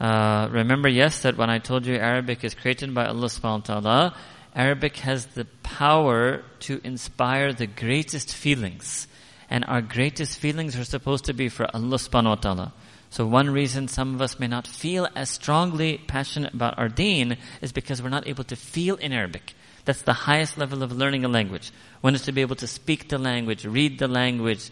Uh, 0.00 0.48
remember, 0.50 0.88
yes, 0.88 1.22
that 1.22 1.36
when 1.36 1.50
I 1.50 1.58
told 1.58 1.86
you 1.86 1.94
Arabic 1.96 2.44
is 2.44 2.54
created 2.54 2.92
by 2.94 3.06
Allah 3.06 3.26
subhanahu 3.26 3.68
wa 3.68 3.80
ta'ala, 3.80 4.16
Arabic 4.54 4.96
has 4.98 5.26
the 5.26 5.44
power 5.62 6.42
to 6.60 6.80
inspire 6.84 7.52
the 7.52 7.66
greatest 7.66 8.34
feelings. 8.34 9.06
And 9.50 9.64
our 9.66 9.82
greatest 9.82 10.38
feelings 10.38 10.76
are 10.76 10.84
supposed 10.84 11.26
to 11.26 11.32
be 11.32 11.48
for 11.48 11.66
Allah 11.74 11.96
subhanahu 11.96 12.24
wa 12.24 12.34
ta'ala. 12.34 12.72
So 13.10 13.26
one 13.26 13.50
reason 13.50 13.86
some 13.86 14.14
of 14.14 14.20
us 14.20 14.40
may 14.40 14.48
not 14.48 14.66
feel 14.66 15.06
as 15.14 15.30
strongly 15.30 15.98
passionate 15.98 16.54
about 16.54 16.78
our 16.78 16.88
deen 16.88 17.36
is 17.60 17.70
because 17.70 18.02
we're 18.02 18.08
not 18.08 18.26
able 18.26 18.42
to 18.44 18.56
feel 18.56 18.96
in 18.96 19.12
Arabic. 19.12 19.54
That's 19.84 20.02
the 20.02 20.12
highest 20.12 20.58
level 20.58 20.82
of 20.82 20.90
learning 20.90 21.24
a 21.24 21.28
language. 21.28 21.70
One 22.00 22.14
is 22.14 22.22
to 22.22 22.32
be 22.32 22.40
able 22.40 22.56
to 22.56 22.66
speak 22.66 23.08
the 23.08 23.18
language, 23.18 23.64
read 23.66 23.98
the 23.98 24.08
language, 24.08 24.70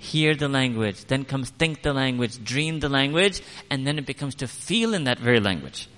hear 0.00 0.34
the 0.34 0.48
language, 0.48 1.04
then 1.04 1.24
comes 1.24 1.50
think 1.50 1.82
the 1.82 1.92
language, 1.92 2.42
dream 2.42 2.80
the 2.80 2.88
language, 2.88 3.42
and 3.70 3.86
then 3.86 3.98
it 3.98 4.06
becomes 4.06 4.34
to 4.36 4.48
feel 4.48 4.94
in 4.94 5.04
that 5.04 5.18
very 5.18 5.40
language. 5.40 5.88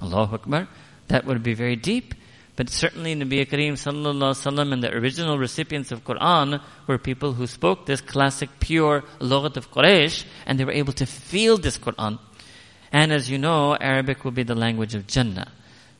Allahu 0.00 0.34
Akbar. 0.34 0.68
That 1.08 1.26
would 1.26 1.42
be 1.42 1.54
very 1.54 1.76
deep. 1.76 2.14
But 2.56 2.68
certainly 2.68 3.14
Nabi 3.14 3.46
Kareem 3.46 3.74
sallallahu 3.74 4.36
sallam 4.36 4.72
and 4.72 4.82
the 4.82 4.92
original 4.92 5.38
recipients 5.38 5.90
of 5.90 6.04
Quran 6.04 6.60
were 6.86 6.98
people 6.98 7.32
who 7.32 7.46
spoke 7.46 7.86
this 7.86 8.00
classic 8.00 8.50
pure 8.60 9.04
lughat 9.20 9.56
of 9.56 9.70
Quraysh 9.70 10.24
and 10.46 10.58
they 10.58 10.64
were 10.64 10.72
able 10.72 10.92
to 10.94 11.06
feel 11.06 11.56
this 11.56 11.78
Quran. 11.78 12.18
And 12.90 13.12
as 13.12 13.30
you 13.30 13.38
know, 13.38 13.74
Arabic 13.76 14.24
will 14.24 14.32
be 14.32 14.42
the 14.42 14.54
language 14.54 14.94
of 14.94 15.06
Jannah. 15.06 15.50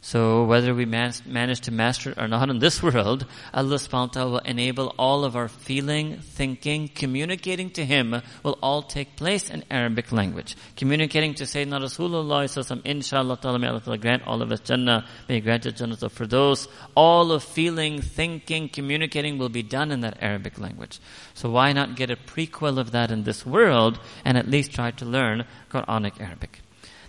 So 0.04 0.42
whether 0.42 0.74
we 0.74 0.84
manage 0.84 1.60
to 1.60 1.70
master 1.70 2.10
it 2.10 2.18
or 2.18 2.26
not 2.26 2.50
in 2.50 2.58
this 2.58 2.82
world, 2.82 3.24
Allah 3.54 3.76
subhanahu 3.76 3.92
wa 3.92 4.06
ta'ala 4.06 4.30
will 4.32 4.38
enable 4.40 4.88
all 4.98 5.24
of 5.24 5.36
our 5.36 5.46
feeling, 5.46 6.18
thinking, 6.20 6.88
communicating 6.88 7.70
to 7.70 7.84
Him 7.84 8.20
will 8.42 8.58
all 8.60 8.82
take 8.82 9.14
place 9.14 9.48
in 9.48 9.62
Arabic 9.70 10.10
language. 10.10 10.56
Communicating 10.76 11.34
to 11.34 11.44
Sayyidina 11.44 11.80
Rasulullah 11.80 12.82
inshallah 12.84 13.38
ta'ala, 13.40 13.60
may 13.60 13.68
Allah 13.68 13.96
grant 13.96 14.24
all 14.26 14.42
of 14.42 14.50
us 14.50 14.58
Jannah, 14.58 15.06
may 15.28 15.36
He 15.36 15.40
grant 15.40 15.66
us 15.66 15.74
Jannah 15.74 15.96
for 16.08 16.26
those. 16.26 16.66
All 16.96 17.30
of 17.30 17.44
feeling, 17.44 18.02
thinking, 18.02 18.70
communicating 18.70 19.38
will 19.38 19.50
be 19.50 19.62
done 19.62 19.92
in 19.92 20.00
that 20.00 20.18
Arabic 20.20 20.58
language. 20.58 20.98
So 21.34 21.48
why 21.48 21.72
not 21.72 21.94
get 21.94 22.10
a 22.10 22.16
prequel 22.16 22.78
of 22.78 22.90
that 22.90 23.12
in 23.12 23.22
this 23.22 23.46
world 23.46 24.00
and 24.24 24.36
at 24.36 24.48
least 24.50 24.74
try 24.74 24.90
to 24.90 25.04
learn 25.04 25.44
Quranic 25.70 26.20
Arabic? 26.20 26.58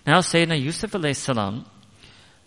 Now 0.05 0.19
Sayyidina 0.19 0.61
Yusuf 0.61 0.91
alayhi 0.91 1.15
salam, 1.15 1.65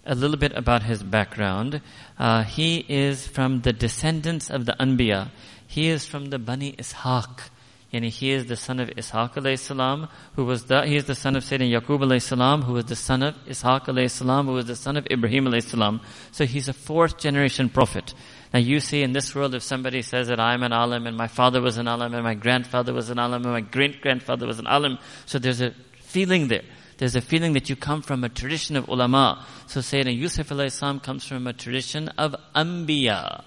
a 0.06 0.14
little 0.14 0.36
bit 0.36 0.52
about 0.56 0.82
his 0.82 1.02
background. 1.02 1.80
Uh, 2.18 2.44
he 2.44 2.84
is 2.88 3.26
from 3.26 3.62
the 3.62 3.72
descendants 3.72 4.50
of 4.50 4.64
the 4.66 4.76
Anbiya. 4.78 5.30
He 5.66 5.88
is 5.88 6.06
from 6.06 6.26
the 6.26 6.38
Bani 6.38 6.72
Ishaq. 6.72 7.50
And 7.92 8.04
he 8.04 8.32
is 8.32 8.46
the 8.46 8.56
son 8.56 8.80
of 8.80 8.90
Ishaq 8.90 9.58
salam, 9.58 10.08
who 10.34 10.44
was 10.44 10.64
the, 10.64 10.84
he 10.84 10.96
is 10.96 11.04
the 11.04 11.14
son 11.14 11.36
of 11.36 11.44
Sayyidina 11.44 11.80
Yaqub 11.80 12.20
salam, 12.20 12.62
who 12.62 12.74
was 12.74 12.86
the 12.86 12.96
son 12.96 13.22
of 13.22 13.34
Ishaq 13.46 14.10
salam, 14.10 14.46
who 14.46 14.52
was 14.52 14.66
the 14.66 14.76
son 14.76 14.96
of 14.96 15.06
Ibrahim 15.10 15.58
salam. 15.60 16.00
So 16.32 16.44
he's 16.44 16.68
a 16.68 16.72
fourth 16.72 17.16
generation 17.16 17.70
prophet. 17.70 18.12
Now 18.52 18.58
you 18.58 18.80
see 18.80 19.02
in 19.02 19.12
this 19.12 19.34
world 19.34 19.54
if 19.54 19.62
somebody 19.62 20.02
says 20.02 20.28
that 20.28 20.40
I'm 20.40 20.62
an 20.62 20.72
alim 20.72 21.06
and 21.06 21.16
my 21.16 21.28
father 21.28 21.60
was 21.60 21.78
an 21.78 21.88
alim 21.88 22.12
and 22.12 22.24
my 22.24 22.34
grandfather 22.34 22.92
was 22.92 23.08
an 23.08 23.18
alim 23.18 23.44
and 23.44 23.52
my 23.52 23.60
great 23.60 24.00
grandfather 24.00 24.46
was 24.46 24.58
an 24.58 24.66
alim, 24.66 24.98
so 25.24 25.38
there's 25.38 25.60
a 25.60 25.72
feeling 26.00 26.48
there 26.48 26.64
there's 26.98 27.14
a 27.14 27.20
feeling 27.20 27.52
that 27.52 27.68
you 27.68 27.76
come 27.76 28.00
from 28.02 28.24
a 28.24 28.28
tradition 28.28 28.74
of 28.76 28.88
ulama. 28.88 29.44
So 29.66 29.80
Sayyidina 29.80 30.16
Yusuf 30.16 30.48
salam 30.48 31.00
comes 31.00 31.26
from 31.26 31.46
a 31.46 31.52
tradition 31.52 32.08
of 32.10 32.34
anbiya. 32.54 33.44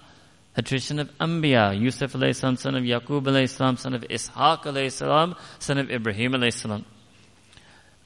A 0.56 0.62
tradition 0.62 1.00
of 1.00 1.10
anbiya. 1.18 1.78
Yusuf 1.80 2.12
salam, 2.12 2.56
son 2.56 2.76
of 2.76 2.84
Yaqub 2.84 3.48
salam, 3.48 3.76
son 3.76 3.94
of 3.94 4.02
Ishaq 4.02 4.90
salam, 4.92 5.34
son 5.58 5.78
of 5.78 5.90
Ibrahim 5.90 6.50
salam. 6.50 6.84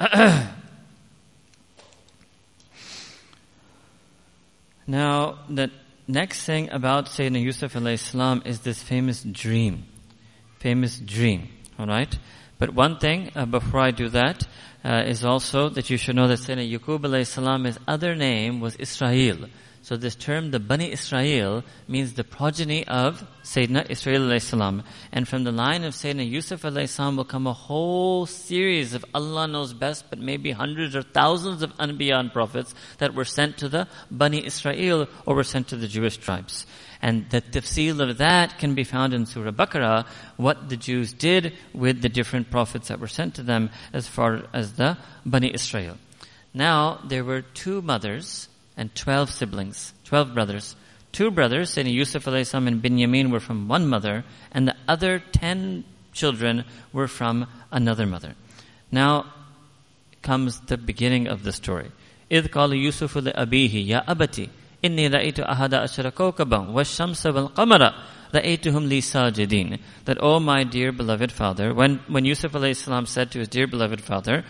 now, 4.87 5.39
the 5.51 5.71
next 6.09 6.45
thing 6.45 6.71
about 6.71 7.07
Sayyidina 7.07 7.43
Yusuf 7.43 7.73
salam 7.73 8.43
is 8.47 8.61
this 8.61 8.83
famous 8.83 9.23
dream. 9.23 9.85
Famous 10.59 10.99
dream. 10.99 11.49
Alright? 11.79 12.19
But 12.59 12.73
one 12.73 12.99
thing, 12.99 13.31
uh, 13.35 13.45
before 13.45 13.81
I 13.81 13.91
do 13.91 14.09
that, 14.11 14.47
uh, 14.85 15.05
is 15.07 15.25
also 15.25 15.69
that 15.71 15.89
you 15.91 15.97
should 15.97 16.17
know 16.17 16.29
that 16.29 16.39
Sayyidina 16.39 16.79
Yaqub 16.79 17.01
alayhi 17.01 17.27
salam, 17.27 17.65
his 17.65 17.79
other 17.89 18.15
name 18.15 18.61
was 18.61 18.77
Israel. 18.77 19.47
So 19.85 19.99
this 19.99 20.15
term, 20.15 20.51
the 20.51 20.61
Bani 20.61 20.93
Israel, 20.93 21.63
means 21.89 22.15
the 22.15 22.25
progeny 22.25 22.89
of 22.89 23.23
Sayyidina 23.43 23.91
Israel 23.91 24.23
alayhi 24.23 24.41
salam. 24.41 24.83
And 25.13 25.29
from 25.29 25.45
the 25.45 25.53
line 25.53 25.85
of 25.85 25.93
Sayyidina 25.93 26.31
Yusuf 26.31 26.63
alayhi 26.63 26.89
salam 26.89 27.17
will 27.17 27.27
come 27.27 27.47
a 27.47 27.53
whole 27.53 28.25
series 28.25 28.95
of 28.95 29.05
Allah 29.15 29.47
knows 29.47 29.75
best, 29.75 30.07
but 30.09 30.19
maybe 30.19 30.53
hundreds 30.53 30.97
or 30.97 31.03
thousands 31.03 31.63
of 31.63 31.77
Anbiya 31.77 32.33
prophets 32.33 32.75
that 32.97 33.15
were 33.15 33.27
sent 33.27 33.59
to 33.59 33.69
the 33.69 33.87
Bani 34.11 34.47
Israel 34.47 35.07
or 35.27 35.35
were 35.35 35.45
sent 35.45 35.69
to 35.69 35.77
the 35.77 35.89
Jewish 35.89 36.17
tribes. 36.17 36.67
And 37.02 37.30
the 37.30 37.42
tafsir 37.42 37.98
of 38.10 38.18
that 38.18 38.58
can 38.60 38.76
be 38.76 38.84
found 38.84 39.14
in 39.14 39.26
Surah 39.26 39.52
Baqarah, 39.52 40.06
what 40.36 40.70
the 40.70 40.76
Jews 40.78 41.14
did 41.14 41.54
with 41.74 42.02
the 42.02 42.10
different 42.10 42.52
prophets 42.52 42.90
that 42.90 43.00
were 43.00 43.08
sent 43.08 43.36
to 43.36 43.44
them 43.44 43.70
as 43.94 44.08
far 44.08 44.44
as 44.54 44.74
the 44.74 44.98
Bani 45.26 45.54
Israel. 45.54 45.98
Now, 46.54 47.00
there 47.08 47.24
were 47.24 47.42
two 47.42 47.82
mothers 47.82 48.50
and 48.76 48.94
twelve 48.96 49.30
siblings, 49.30 49.94
twelve 50.04 50.34
brothers. 50.34 50.76
Two 51.12 51.32
brothers, 51.32 51.74
Sayyidina 51.74 51.94
Yusuf 51.94 52.24
salam 52.24 52.68
and 52.68 52.84
Binyamin 52.84 53.32
were 53.32 53.40
from 53.40 53.68
one 53.68 53.88
mother, 53.88 54.24
and 54.52 54.68
the 54.68 54.76
other 54.88 55.20
ten 55.32 55.86
children 56.12 56.66
were 56.92 57.08
from 57.08 57.48
another 57.72 58.06
mother. 58.06 58.36
Now 58.92 59.26
comes 60.22 60.60
the 60.62 60.78
beginning 60.78 61.28
of 61.28 61.44
the 61.44 61.54
story. 61.54 61.92
إذ 62.30 62.50
قال 62.50 62.74
يوسف 62.74 63.18
لأبيه 63.18 63.88
يا 63.88 64.04
أبتي 64.08 64.50
إني 64.86 65.08
رأيت 65.08 65.40
أحد 65.40 65.74
عشر 65.74 66.10
كوكبا 66.10 66.58
والشمس 66.58 67.26
والقمر 67.26 67.94
رأيتهم 68.36 68.88
لي 68.88 69.02
ساجدين 69.02 69.78
that 70.06 70.18
oh 70.22 70.40
my 70.40 70.64
dear 70.64 70.92
beloved 70.92 71.32
father 71.32 71.74
when 71.74 72.00
when 72.08 72.26
Yusuf 72.26 72.54
alayhi 72.54 73.08
said 73.08 73.32
to 73.32 73.40
his 73.40 73.48
dear 73.48 73.68
beloved 73.68 74.02
father 74.02 74.44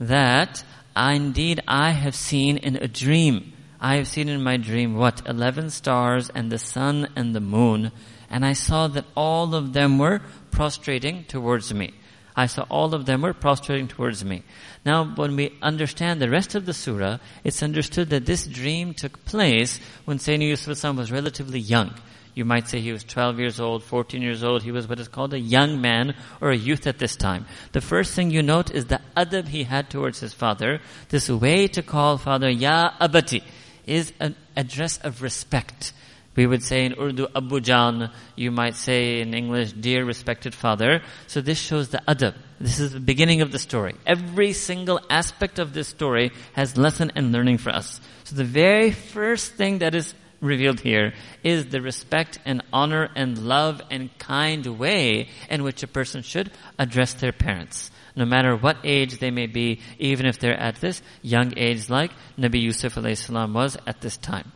that 0.00 0.64
indeed 0.96 1.60
I 1.68 1.90
have 1.90 2.14
seen 2.14 2.56
in 2.56 2.76
a 2.76 2.88
dream 2.88 3.52
I 3.80 3.96
have 3.96 4.08
seen 4.08 4.28
in 4.28 4.42
my 4.42 4.56
dream 4.56 4.94
what? 4.96 5.22
Eleven 5.26 5.70
stars 5.70 6.30
and 6.30 6.50
the 6.50 6.58
sun 6.58 7.08
and 7.14 7.34
the 7.34 7.40
moon. 7.40 7.92
And 8.28 8.44
I 8.44 8.52
saw 8.52 8.88
that 8.88 9.04
all 9.16 9.54
of 9.54 9.72
them 9.72 9.98
were 9.98 10.20
prostrating 10.50 11.24
towards 11.24 11.72
me. 11.72 11.94
I 12.35 12.47
saw 12.47 12.65
all 12.69 12.93
of 12.93 13.05
them 13.05 13.21
were 13.21 13.33
prostrating 13.33 13.87
towards 13.87 14.25
me. 14.25 14.43
Now, 14.85 15.05
when 15.05 15.35
we 15.35 15.57
understand 15.61 16.21
the 16.21 16.29
rest 16.29 16.55
of 16.55 16.65
the 16.65 16.73
surah, 16.73 17.19
it's 17.43 17.63
understood 17.63 18.09
that 18.09 18.25
this 18.25 18.45
dream 18.47 18.93
took 18.93 19.23
place 19.25 19.79
when 20.05 20.17
Sayyidina 20.17 20.47
Yusuf 20.47 20.97
was 20.97 21.11
relatively 21.11 21.59
young. 21.59 21.93
You 22.35 22.45
might 22.45 22.67
say 22.67 22.79
he 22.79 22.91
was 22.91 23.03
12 23.03 23.39
years 23.39 23.59
old, 23.59 23.83
14 23.83 24.21
years 24.21 24.43
old. 24.43 24.63
He 24.63 24.71
was 24.71 24.87
what 24.87 24.99
is 24.99 25.07
called 25.07 25.33
a 25.33 25.39
young 25.39 25.81
man 25.81 26.15
or 26.41 26.49
a 26.49 26.57
youth 26.57 26.87
at 26.87 26.97
this 26.97 27.15
time. 27.15 27.45
The 27.73 27.81
first 27.81 28.13
thing 28.13 28.31
you 28.31 28.41
note 28.41 28.71
is 28.71 28.85
the 28.85 29.01
adab 29.15 29.49
he 29.49 29.63
had 29.63 29.89
towards 29.89 30.19
his 30.19 30.33
father. 30.33 30.81
This 31.09 31.29
way 31.29 31.67
to 31.67 31.83
call 31.83 32.17
father 32.17 32.49
Ya 32.49 32.93
Abati 32.99 33.43
is 33.85 34.13
an 34.19 34.35
address 34.55 34.97
of 34.99 35.21
respect. 35.21 35.93
We 36.35 36.47
would 36.47 36.63
say 36.63 36.85
in 36.85 36.95
Urdu, 36.99 37.27
Abu 37.35 37.59
Jan. 37.59 38.09
You 38.35 38.51
might 38.51 38.75
say 38.75 39.21
in 39.21 39.33
English, 39.33 39.73
dear 39.73 40.03
respected 40.03 40.55
father. 40.55 41.03
So 41.27 41.41
this 41.41 41.59
shows 41.59 41.89
the 41.89 42.01
adab. 42.07 42.35
This 42.59 42.79
is 42.79 42.93
the 42.93 42.99
beginning 42.99 43.41
of 43.41 43.51
the 43.51 43.59
story. 43.59 43.95
Every 44.05 44.53
single 44.53 44.99
aspect 45.09 45.59
of 45.59 45.73
this 45.73 45.87
story 45.87 46.31
has 46.53 46.77
lesson 46.77 47.11
and 47.15 47.31
learning 47.31 47.59
for 47.59 47.69
us. 47.69 48.01
So 48.23 48.35
the 48.35 48.43
very 48.43 48.91
first 48.91 49.53
thing 49.53 49.79
that 49.79 49.93
is 49.93 50.15
revealed 50.41 50.79
here 50.79 51.13
is 51.43 51.67
the 51.67 51.81
respect 51.81 52.39
and 52.45 52.63
honor 52.73 53.09
and 53.15 53.37
love 53.37 53.81
and 53.89 54.15
kind 54.17 54.65
way 54.77 55.29
in 55.49 55.63
which 55.63 55.83
a 55.83 55.87
person 55.87 56.21
should 56.21 56.51
address 56.77 57.13
their 57.13 57.31
parents. 57.31 57.91
No 58.15 58.25
matter 58.25 58.55
what 58.55 58.77
age 58.83 59.19
they 59.19 59.31
may 59.31 59.47
be, 59.47 59.79
even 59.97 60.25
if 60.25 60.37
they're 60.39 60.59
at 60.59 60.75
this 60.75 61.01
young 61.21 61.53
age 61.57 61.89
like 61.89 62.11
Nabi 62.37 62.61
Yusuf 62.61 62.93
salam 62.93 63.53
was 63.53 63.77
at 63.87 64.01
this 64.01 64.17
time. 64.17 64.51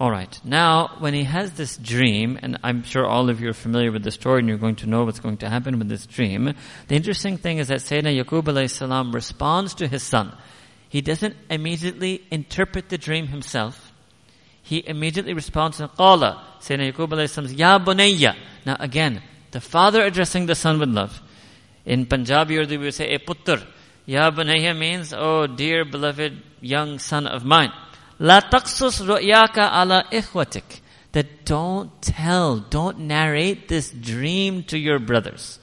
Alright, 0.00 0.40
now 0.44 0.94
when 1.00 1.12
he 1.12 1.24
has 1.24 1.52
this 1.52 1.76
dream, 1.76 2.38
and 2.40 2.58
I'm 2.62 2.84
sure 2.84 3.04
all 3.04 3.30
of 3.30 3.40
you 3.40 3.48
are 3.50 3.54
familiar 3.54 3.90
with 3.90 4.04
the 4.04 4.12
story 4.12 4.38
and 4.38 4.48
you're 4.48 4.56
going 4.56 4.76
to 4.76 4.86
know 4.86 5.04
what's 5.04 5.18
going 5.18 5.38
to 5.38 5.48
happen 5.48 5.78
with 5.78 5.88
this 5.88 6.06
dream, 6.06 6.54
the 6.86 6.94
interesting 6.94 7.36
thing 7.36 7.58
is 7.58 7.68
that 7.68 7.80
Sayyidina 7.80 8.24
Yaqub 8.24 8.70
salam 8.70 9.12
responds 9.12 9.74
to 9.74 9.88
his 9.88 10.04
son. 10.04 10.36
He 10.88 11.00
doesn't 11.00 11.34
immediately 11.50 12.22
interpret 12.30 12.90
the 12.90 12.98
dream 12.98 13.26
himself 13.26 13.88
he 14.68 14.86
immediately 14.86 15.32
responds 15.32 15.78
to 15.78 15.88
Qala, 15.88 16.40
Sayyidina 16.60 16.92
Yaqub 16.92 17.28
salam, 17.30 17.50
Ya 17.54 17.78
Bunayya. 17.78 18.36
Now 18.66 18.76
again, 18.78 19.22
the 19.50 19.62
father 19.62 20.04
addressing 20.04 20.44
the 20.44 20.54
son 20.54 20.78
with 20.78 20.90
love. 20.90 21.22
In 21.86 22.04
Punjabi 22.04 22.58
Urdu 22.58 22.78
we 22.78 22.90
say, 22.90 23.14
a 23.14 23.18
putr. 23.18 23.66
Ya 24.04 24.30
Bunayya 24.30 24.76
means, 24.76 25.14
oh 25.16 25.46
dear 25.46 25.86
beloved 25.86 26.42
young 26.60 26.98
son 26.98 27.26
of 27.26 27.46
mine. 27.46 27.72
La 28.18 28.40
taqsus 28.40 29.00
ru'yaka 29.00 29.70
ala 29.72 30.04
ikhwatik. 30.10 30.80
That 31.12 31.44
don't 31.44 31.90
tell, 32.02 32.58
don't 32.58 33.00
narrate 33.00 33.68
this 33.68 33.90
dream 33.90 34.62
to 34.64 34.78
your 34.78 34.98
brothers. 34.98 35.58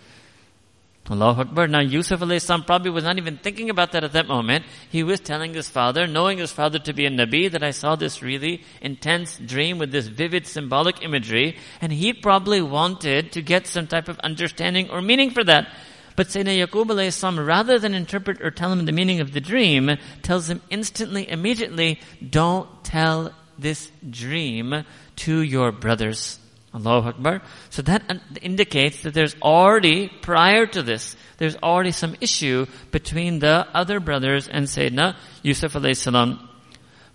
Allahu 1.10 1.42
Akbar. 1.42 1.68
Now 1.68 1.82
Yusuf 1.82 2.20
alayhi 2.22 2.66
probably 2.66 2.90
was 2.90 3.04
not 3.04 3.18
even 3.18 3.38
thinking 3.38 3.70
about 3.70 3.92
that 3.92 4.04
at 4.04 4.14
that 4.14 4.28
moment. 4.28 4.66
He 4.90 5.04
was 5.04 5.20
telling 5.20 5.54
his 5.54 5.70
father, 5.70 6.08
knowing 6.08 6.40
his 6.40 6.52
father 6.52 6.80
to 6.80 6.94
be 6.94 7.06
a 7.06 7.12
Nabi, 7.12 7.52
that 7.52 7.62
I 7.62 7.72
saw 7.72 7.96
this 7.96 8.24
really 8.24 8.64
intense 8.82 9.38
dream 9.38 9.78
with 9.78 9.92
this 9.92 10.08
vivid 10.08 10.48
symbolic 10.48 11.04
imagery, 11.04 11.58
and 11.80 11.94
he 11.94 12.12
probably 12.12 12.62
wanted 12.62 13.32
to 13.34 13.44
get 13.44 13.68
some 13.68 13.86
type 13.86 14.08
of 14.08 14.18
understanding 14.20 14.90
or 14.90 15.02
meaning 15.02 15.30
for 15.30 15.44
that. 15.44 15.68
But 16.16 16.28
Sayyidina 16.28 16.66
Yaqub 16.66 16.88
alayhi 16.88 17.46
rather 17.46 17.80
than 17.80 17.94
interpret 17.94 18.42
or 18.42 18.52
tell 18.52 18.72
him 18.72 18.86
the 18.86 18.92
meaning 18.92 19.20
of 19.20 19.34
the 19.34 19.42
dream, 19.42 19.92
tells 20.22 20.50
him 20.50 20.62
instantly, 20.70 21.30
immediately, 21.30 22.00
don't 22.28 22.70
tell 22.84 23.34
this 23.60 23.92
dream 24.10 24.86
to 25.18 25.42
your 25.42 25.72
brothers. 25.72 26.40
Allahu 26.74 27.10
Akbar. 27.10 27.42
So 27.70 27.82
that 27.84 28.22
indicates 28.42 29.04
that 29.04 29.14
there's 29.14 29.36
already, 29.42 30.10
prior 30.22 30.66
to 30.68 30.84
this, 30.84 31.16
there's 31.38 31.56
already 31.58 31.92
some 31.92 32.16
issue 32.20 32.66
between 32.92 33.40
the 33.40 33.66
other 33.74 34.00
brothers 34.00 34.48
and 34.48 34.66
Sayyidina 34.66 35.16
Yusuf 35.42 35.74
alayhi 35.74 35.96
salam. 35.96 36.50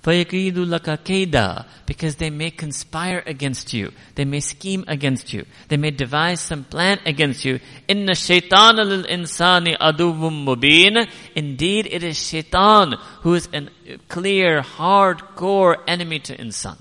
فَيَكِيدُ 0.05 0.53
لَكَ 0.53 1.03
كَيْدًا 1.03 1.65
Because 1.88 2.17
they 2.17 2.29
may 2.29 2.51
conspire 2.51 3.24
against 3.25 3.74
you. 3.74 3.91
They 4.13 4.24
may 4.24 4.39
scheme 4.39 4.85
against 4.88 5.33
you. 5.33 5.45
They 5.69 5.77
may 5.77 5.89
devise 5.89 6.41
some 6.41 6.63
plan 6.63 7.00
against 7.07 7.43
you. 7.43 7.59
إِنَّ 7.89 8.07
الشَّيْطَانَ 8.07 8.75
لِلْإِنسَانِ 8.75 9.77
أَدُوٌ 9.77 10.45
مُبِينٌ 10.45 11.07
Indeed, 11.35 11.88
it 11.91 12.03
is 12.03 12.21
shaitan 12.21 12.93
who 13.21 13.33
is 13.33 13.50
a 13.51 13.67
clear, 14.07 14.62
hardcore 14.62 15.77
enemy 15.88 16.19
to 16.19 16.38
insan. 16.38 16.77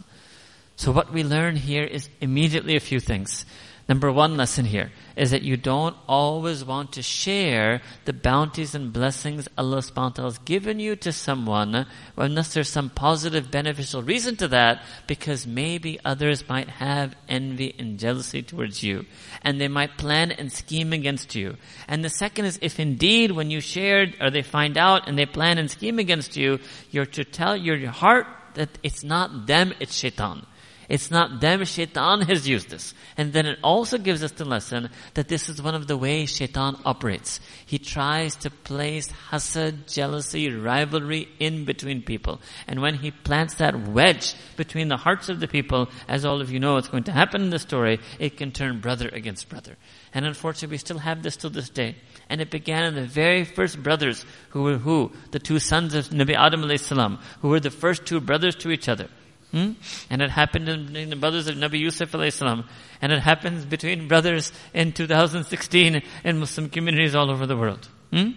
So 0.76 0.93
what 0.93 1.11
we 1.11 1.25
learn 1.25 1.57
here 1.57 1.85
is 1.85 2.11
immediately 2.21 2.76
a 2.76 2.81
few 2.81 3.00
things. 3.00 3.47
Number 3.89 4.12
one 4.12 4.38
lesson 4.38 4.65
here 4.65 4.91
is 5.16 5.31
that 5.31 5.42
you 5.42 5.57
don't 5.57 5.98
always 6.07 6.64
want 6.64 6.92
to 6.94 7.01
share 7.01 7.81
the 8.05 8.14
bounties 8.14 8.75
and 8.75 8.94
blessings 8.94 9.48
Allah 9.57 9.77
subhanahu 9.77 9.96
wa 9.96 10.09
ta'ala 10.09 10.29
has 10.29 10.37
given 10.37 10.79
you 10.79 10.96
to 10.98 11.11
someone 11.11 11.87
unless 12.16 12.53
there's 12.53 12.70
some 12.70 12.92
positive 12.92 13.50
beneficial 13.50 14.03
reason 14.03 14.35
to 14.37 14.48
that 14.50 14.83
because 15.07 15.48
maybe 15.48 16.00
others 16.05 16.48
might 16.48 16.70
have 16.70 17.16
envy 17.27 17.74
and 17.79 17.98
jealousy 17.98 18.44
towards 18.44 18.83
you 18.83 19.07
and 19.42 19.59
they 19.59 19.68
might 19.68 19.98
plan 19.98 20.29
and 20.29 20.51
scheme 20.51 20.94
against 20.94 21.33
you. 21.33 21.57
And 21.87 22.05
the 22.05 22.09
second 22.09 22.46
is 22.46 22.59
if 22.61 22.79
indeed 22.79 23.31
when 23.31 23.50
you 23.50 23.59
shared 23.59 24.16
or 24.22 24.29
they 24.29 24.44
find 24.44 24.77
out 24.77 25.07
and 25.07 25.18
they 25.18 25.25
plan 25.25 25.57
and 25.57 25.70
scheme 25.70 25.98
against 25.98 26.37
you, 26.37 26.59
you're 26.92 27.07
to 27.18 27.24
tell 27.25 27.57
your 27.57 27.90
heart 27.90 28.27
that 28.53 28.70
it's 28.83 29.03
not 29.03 29.48
them, 29.48 29.74
it's 29.79 29.96
shaitan. 29.96 30.46
It's 30.90 31.12
not 31.12 31.40
them, 31.40 31.64
shaitan 31.66 32.22
has 32.22 32.50
used 32.50 32.72
this. 32.72 32.96
And 33.16 33.32
then 33.32 33.46
it 33.46 33.60
also 33.64 34.00
gives 34.00 34.24
us 34.24 34.32
the 34.32 34.44
lesson 34.44 34.90
that 35.14 35.28
this 35.28 35.48
is 35.48 35.62
one 35.62 35.75
of 35.75 35.86
the 35.86 35.96
ways 35.96 36.32
shaitan 36.32 36.78
operates. 36.84 37.40
He 37.68 37.78
tries 37.78 38.36
to 38.38 38.50
place 38.50 39.08
hasad, 39.30 39.94
jealousy, 39.94 40.52
rivalry 40.52 41.30
in 41.40 41.66
between 41.66 42.02
people. 42.02 42.42
And 42.68 42.82
when 42.82 42.96
he 42.96 43.12
plants 43.12 43.56
that 43.56 43.88
wedge 43.88 44.34
between 44.58 44.88
the 44.88 44.98
hearts 44.98 45.30
of 45.30 45.40
the 45.40 45.48
people, 45.48 45.90
as 46.08 46.25
all 46.25 46.42
of 46.42 46.52
you 46.52 46.60
know 46.60 46.74
what's 46.74 46.88
going 46.88 47.04
to 47.04 47.12
happen 47.12 47.44
in 47.44 47.52
the 47.52 47.60
story, 47.60 48.00
it 48.18 48.38
can 48.38 48.52
turn 48.52 48.82
brother 48.82 49.10
against 49.10 49.48
brother. 49.48 49.78
And 50.12 50.25
unfortunately, 50.25 50.74
we 50.74 50.80
still 50.80 50.98
have 50.98 51.22
this 51.22 51.38
till 51.38 51.52
this 51.52 51.70
day. 51.70 51.98
And 52.30 52.42
it 52.42 52.50
began 52.50 52.86
in 52.86 52.96
the 52.96 53.06
very 53.06 53.46
first 53.46 53.82
brothers 53.84 54.25
who 54.50 54.64
were 54.64 54.78
who? 54.78 55.12
The 55.30 55.40
two 55.40 55.60
sons 55.60 55.94
of 55.94 56.10
Nabi 56.10 56.36
Adam 56.36 56.64
alayhi 56.64 56.80
salam, 56.80 57.20
who 57.42 57.50
were 57.50 57.60
the 57.60 57.70
first 57.70 58.08
two 58.08 58.20
brothers 58.20 58.56
to 58.58 58.72
each 58.72 58.90
other. 58.90 59.08
Hmm? 59.51 59.72
And 60.09 60.22
it 60.22 60.29
happened 60.29 60.70
in, 60.70 60.96
in, 60.96 61.09
the 61.09 61.16
brothers 61.16 61.48
of 61.48 61.55
Nabi 61.55 61.79
Yusuf 61.79 62.12
salam. 62.12 62.66
And 63.01 63.12
it 63.12 63.20
happens 63.20 63.66
between 63.66 64.07
brothers 64.07 64.51
in 64.74 64.92
2016 64.92 66.01
in 66.24 66.40
Muslim 66.40 66.70
communities 66.70 67.16
all 67.16 67.31
over 67.31 67.48
the 67.48 67.57
world. 67.57 67.88
Hmm? 68.14 68.31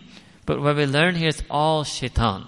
But 0.47 0.61
what 0.61 0.77
we 0.77 0.87
learn 0.87 1.15
here 1.15 1.29
is 1.29 1.43
all 1.51 1.85
shaitan. 1.85 2.47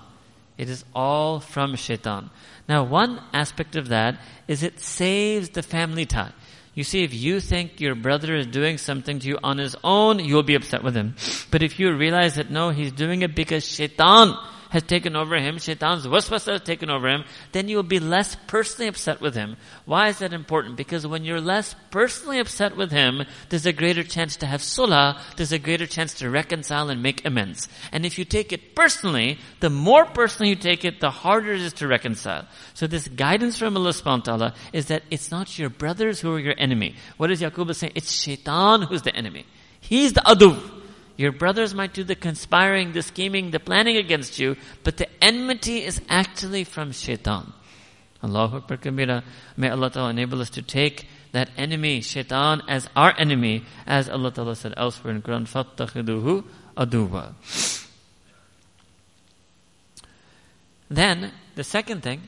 It 0.57 0.71
is 0.71 0.85
all 0.95 1.41
from 1.41 1.77
shaitan. 1.77 2.31
Now 2.69 2.85
one 2.85 3.21
aspect 3.33 3.77
of 3.77 3.89
that 3.89 4.19
is 4.49 4.63
it 4.63 4.81
saves 4.81 5.51
the 5.51 5.63
family 5.63 6.07
tie. 6.07 6.33
You 6.75 6.83
see, 6.83 7.05
if 7.05 7.15
you 7.15 7.39
think 7.39 7.81
your 7.81 7.95
brother 7.95 8.35
is 8.35 8.47
doing 8.49 8.79
something 8.79 9.21
to 9.21 9.29
you 9.29 9.39
on 9.45 9.59
his 9.59 9.77
own, 9.85 10.19
you'll 10.19 10.43
be 10.43 10.57
upset 10.57 10.83
with 10.83 10.95
him. 10.97 11.15
But 11.51 11.63
if 11.63 11.79
you 11.79 11.95
realize 11.95 12.35
that 12.35 12.51
no, 12.51 12.71
he's 12.71 12.91
doing 12.91 13.23
it 13.23 13.35
because 13.35 13.65
shaitan 13.65 14.37
has 14.75 14.83
taken 14.83 15.15
over 15.15 15.37
him, 15.37 15.59
shaitan's 15.59 16.05
waswasa 16.05 16.53
has 16.55 16.63
taken 16.63 16.91
over 16.91 17.09
him, 17.09 17.23
then 17.53 17.69
you 17.69 17.77
will 17.77 17.85
be 17.85 18.01
less 18.01 18.37
personally 18.49 18.89
upset 18.89 19.21
with 19.21 19.37
him. 19.37 19.57
Why 19.85 20.09
is 20.09 20.19
that 20.19 20.33
important? 20.33 20.77
Because 20.77 21.07
when 21.07 21.25
you're 21.25 21.41
less 21.41 21.77
personally 21.93 22.41
upset 22.41 22.77
with 22.77 22.91
him, 22.91 23.23
there's 23.51 23.67
a 23.67 23.73
greater 23.73 24.03
chance 24.03 24.35
to 24.39 24.47
have 24.47 24.63
sulah, 24.63 25.21
there's 25.37 25.53
a 25.53 25.61
greater 25.61 25.87
chance 25.87 26.15
to 26.15 26.29
reconcile 26.29 26.91
and 26.91 27.01
make 27.01 27.25
amends. 27.25 27.69
And 27.93 28.05
if 28.05 28.19
you 28.19 28.25
take 28.25 28.53
it 28.53 28.75
personally, 28.75 29.39
the 29.61 29.71
more 29.71 30.07
personally 30.07 30.51
you 30.51 30.57
take 30.57 30.85
it, 30.85 30.99
the 30.99 31.11
harder 31.11 31.53
it 31.53 31.61
is 31.61 31.73
to 31.75 31.87
reconcile. 31.87 32.45
So 32.75 32.89
this 32.89 33.07
guidance 33.07 33.57
from 33.57 33.77
Allah 33.77 33.91
subhanahu 33.91 34.27
wa 34.27 34.37
ta'ala 34.37 34.55
is 34.73 34.87
that 34.87 35.05
it's 35.09 35.31
not 35.31 35.57
your 35.57 35.71
brothers 35.71 36.21
who 36.21 36.35
are 36.35 36.41
your 36.41 36.59
enemy. 36.59 36.97
What 37.17 37.31
is 37.31 37.41
Yaqub 37.41 37.73
saying? 37.77 37.93
It's 37.95 38.11
shaitan 38.11 38.83
who's 38.83 39.03
the 39.03 39.15
enemy. 39.15 39.47
He's 39.79 40.15
the 40.15 40.23
aduv. 40.23 40.84
Your 41.18 41.32
brothers 41.34 41.74
might 41.74 41.94
do 41.94 42.04
the 42.06 42.16
conspiring, 42.16 42.94
the 42.94 43.02
scheming, 43.02 43.52
the 43.52 43.60
planning 43.60 43.98
against 43.98 44.40
you, 44.40 44.56
but 44.84 44.96
the 44.96 45.08
enmity 45.22 45.84
is 45.84 46.02
actually 46.08 46.64
from 46.64 46.94
shaitan. 46.94 47.52
Allahu 48.24 48.58
Akbar 48.58 48.78
Kabira. 48.78 49.24
May 49.58 49.70
Allah 49.70 49.90
Ta'ala 49.90 50.10
enable 50.12 50.42
us 50.42 50.50
to 50.52 50.62
take 50.62 51.08
that 51.32 51.50
enemy, 51.58 52.02
shaitan, 52.02 52.62
as 52.68 52.88
our 52.96 53.14
enemy, 53.18 53.64
as 53.86 54.10
Allah 54.10 54.32
Ta'ala 54.32 54.56
said 54.56 54.74
elsewhere 54.78 55.14
in 55.14 55.22
Quran, 55.22 55.44
فَاتَّخِذُهُ 55.44 56.44
aduwa. 56.78 57.34
Then, 60.90 61.32
the 61.56 61.64
second 61.64 62.02
thing, 62.02 62.22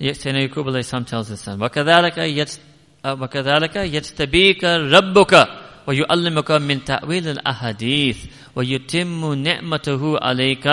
Sayyidina 0.00 0.48
Yaqub 0.48 1.06
tells 1.06 1.28
his 1.28 1.40
son, 1.40 1.58
وَكَذَلَكَ 1.58 2.58
يَجْتَبِيكَ 3.04 4.60
رَبُّكَ 4.62 5.61
ويعلمك 5.86 6.50
من 6.50 6.84
تأويل 6.84 7.28
الأحاديث 7.28 8.18
ويتم 8.56 9.34
نعمته 9.34 10.18
عليك 10.18 10.66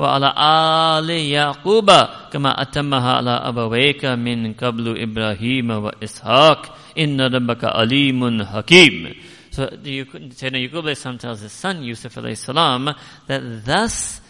وعلى 0.00 0.28
آل 0.98 1.10
يعقوب 1.10 1.90
كما 2.32 2.62
أتمها 2.62 3.12
على 3.12 3.30
أبويك 3.30 4.04
من 4.04 4.52
قبل 4.54 5.02
إبراهيم 5.02 5.70
وإسحاق 5.70 6.76
إن 6.98 7.20
ربك 7.20 7.64
عليم 7.64 8.44
حكيم 8.44 9.14
So 9.52 9.66
Sayyidina 9.68 10.70
Yaqub 10.70 11.18
tells 11.20 11.42
his 11.42 11.52
son 11.52 11.82
Yusuf 11.82 12.14
salam 12.14 12.94
that 13.26 13.66
thus 13.66 14.22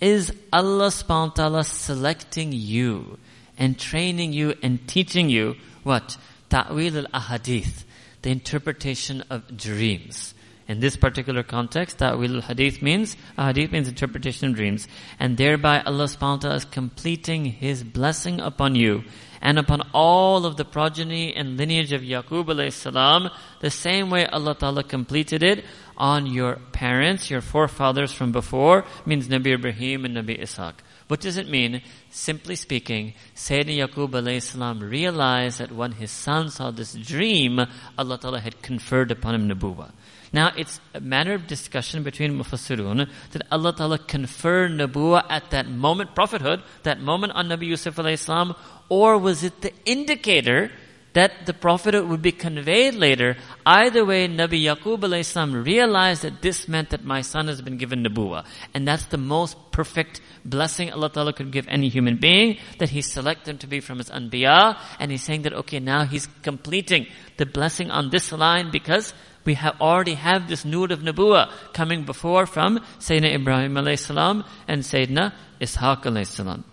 is 0.00 0.32
Allah 0.50 0.86
subhanahu 0.86 1.28
wa 1.28 1.34
ta'ala 1.34 1.64
selecting 1.64 2.52
you 2.52 3.18
and 3.58 3.78
training 3.78 4.32
you 4.32 4.54
and 4.62 4.86
teaching 4.88 5.28
you 5.28 5.56
what? 5.82 6.16
Ta'wil 6.48 6.98
al-ahadith, 7.06 7.84
the 8.27 8.33
interpretation 8.33 9.23
of 9.29 9.55
dreams. 9.55 10.33
In 10.67 10.81
this 10.81 10.97
particular 10.97 11.43
context, 11.43 11.99
ta'wil 11.99 12.35
al-hadith 12.35 12.81
means, 12.81 13.15
uh, 13.37 13.45
Hadith 13.45 13.71
means 13.71 13.87
interpretation 13.87 14.49
of 14.49 14.55
dreams. 14.57 14.85
And 15.17 15.37
thereby 15.37 15.79
Allah 15.79 16.03
subhanahu 16.11 16.19
wa 16.19 16.37
ta'ala 16.37 16.55
is 16.57 16.65
completing 16.65 17.45
His 17.45 17.85
blessing 17.85 18.41
upon 18.41 18.75
you 18.75 19.05
and 19.41 19.57
upon 19.57 19.81
all 19.93 20.45
of 20.45 20.57
the 20.57 20.65
progeny 20.65 21.33
and 21.33 21.55
lineage 21.55 21.93
of 21.93 22.01
Yaqub 22.01 22.47
alayhi 22.47 22.73
salam, 22.73 23.29
the 23.61 23.69
same 23.69 24.09
way 24.09 24.25
Allah 24.25 24.55
Ta'ala 24.55 24.83
completed 24.83 25.41
it 25.41 25.63
on 25.95 26.25
your 26.25 26.57
parents, 26.73 27.29
your 27.29 27.39
forefathers 27.39 28.11
from 28.11 28.33
before, 28.33 28.83
means 29.05 29.29
Nabi 29.29 29.53
Ibrahim 29.53 30.03
and 30.03 30.17
Nabi 30.17 30.37
Ishaq. 30.41 30.73
What 31.07 31.21
does 31.21 31.37
it 31.37 31.47
mean? 31.47 31.81
Simply 32.09 32.55
speaking, 32.55 33.13
Sayyidina 33.33 33.87
Yaqub 33.87 34.89
realized 34.89 35.59
that 35.59 35.71
when 35.71 35.93
his 35.93 36.11
son 36.11 36.49
saw 36.49 36.71
this 36.71 36.93
dream, 36.93 37.61
Allah 37.97 38.17
Ta'ala 38.19 38.41
had 38.41 38.61
conferred 38.61 39.11
upon 39.11 39.35
him 39.35 39.49
Nabuwa. 39.49 39.91
Now, 40.33 40.51
it's 40.57 40.81
a 40.93 40.99
matter 40.99 41.33
of 41.33 41.47
discussion 41.47 42.03
between 42.03 42.37
Mufassirun 42.37 43.09
that 43.31 43.47
Allah 43.49 43.73
Ta'ala 43.73 43.97
conferred 43.99 44.71
Nabuwa 44.71 45.23
at 45.29 45.49
that 45.51 45.69
moment, 45.69 46.13
prophethood, 46.13 46.61
that 46.83 46.99
moment 46.99 47.31
on 47.33 47.47
Nabi 47.47 47.67
Yusuf 47.67 47.95
alayhi 47.95 48.19
salam, 48.19 48.53
or 48.89 49.17
was 49.17 49.43
it 49.45 49.61
the 49.61 49.71
indicator 49.85 50.71
that 51.17 51.47
the 51.47 51.53
prophethood 51.53 52.07
would 52.07 52.21
be 52.21 52.31
conveyed 52.31 52.93
later? 52.93 53.37
Either 53.65 54.05
way, 54.05 54.27
Nabi 54.27 54.61
Yaqub 54.63 54.99
alayhi 54.99 55.65
realized 55.65 56.21
that 56.21 56.43
this 56.43 56.67
meant 56.67 56.91
that 56.91 57.03
my 57.03 57.21
son 57.21 57.47
has 57.47 57.59
been 57.59 57.77
given 57.77 58.03
Nabuwa. 58.03 58.45
And 58.75 58.87
that's 58.87 59.07
the 59.07 59.17
most 59.17 59.57
perfect 59.71 60.21
blessing 60.45 60.91
Allah 60.91 61.09
Ta'ala 61.09 61.33
could 61.33 61.51
give 61.51 61.67
any 61.67 61.89
human 61.89 62.17
being, 62.17 62.57
that 62.77 62.89
He 62.89 63.01
selected 63.01 63.49
him 63.49 63.57
to 63.59 63.67
be 63.67 63.79
from 63.79 63.97
His 63.97 64.11
Anbiya, 64.11 64.79
and 64.99 65.09
He's 65.09 65.23
saying 65.23 65.41
that, 65.41 65.53
okay, 65.53 65.79
now 65.79 66.05
He's 66.05 66.27
completing 66.43 67.07
the 67.37 67.47
blessing 67.47 67.89
on 67.89 68.11
this 68.11 68.31
line 68.31 68.69
because 68.71 69.13
we 69.43 69.55
have 69.55 69.81
already 69.81 70.13
have 70.13 70.47
this 70.47 70.65
nur 70.65 70.91
of 70.91 70.99
Nabuwa 70.99 71.49
coming 71.73 72.03
before 72.03 72.45
from 72.45 72.79
Sayyidina 72.99 73.33
Ibrahim 73.33 73.73
alayhi 73.73 73.97
salam 73.97 74.43
and 74.67 74.83
Sayyidina 74.83 75.33
Ishaq 75.61 76.03
alayhi 76.03 76.27
salam. 76.27 76.63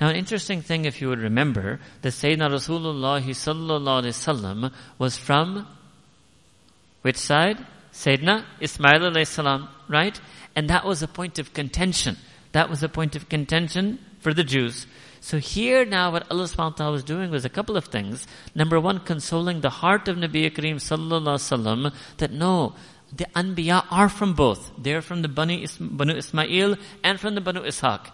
Now, 0.00 0.08
an 0.08 0.16
interesting 0.16 0.62
thing, 0.62 0.86
if 0.86 1.02
you 1.02 1.08
would 1.10 1.18
remember, 1.18 1.78
that 2.00 2.14
Sayyidina 2.14 2.48
Rasulullah 2.50 3.20
sallallahu 3.20 4.72
was 4.98 5.18
from 5.18 5.66
which 7.02 7.18
side? 7.18 7.58
Sayyidina 7.92 8.44
Ismail 8.60 9.24
salam, 9.26 9.68
right? 9.88 10.18
And 10.56 10.70
that 10.70 10.86
was 10.86 11.02
a 11.02 11.08
point 11.08 11.38
of 11.38 11.52
contention. 11.52 12.16
That 12.52 12.70
was 12.70 12.82
a 12.82 12.88
point 12.88 13.14
of 13.14 13.28
contention 13.28 13.98
for 14.20 14.32
the 14.32 14.42
Jews. 14.42 14.86
So 15.20 15.36
here 15.36 15.84
now 15.84 16.12
what 16.12 16.30
Allah 16.30 16.44
subhanahu 16.44 16.56
wa 16.56 16.76
ta'ala 16.76 16.92
was 16.92 17.04
doing 17.04 17.30
was 17.30 17.44
a 17.44 17.50
couple 17.50 17.76
of 17.76 17.84
things. 17.86 18.26
Number 18.54 18.80
one, 18.80 19.00
consoling 19.00 19.60
the 19.60 19.68
heart 19.68 20.08
of 20.08 20.16
Nabi 20.16 20.50
Kareem 20.50 20.76
sallallahu 20.76 21.92
that 22.16 22.32
no, 22.32 22.74
the 23.14 23.26
Anbiya 23.36 23.84
are 23.90 24.08
from 24.08 24.32
both. 24.32 24.72
They're 24.78 25.02
from 25.02 25.20
the 25.20 25.28
Banu 25.28 25.62
Ismail 25.62 26.76
and 27.04 27.20
from 27.20 27.34
the 27.34 27.40
Banu 27.42 27.60
Ishaq 27.60 28.06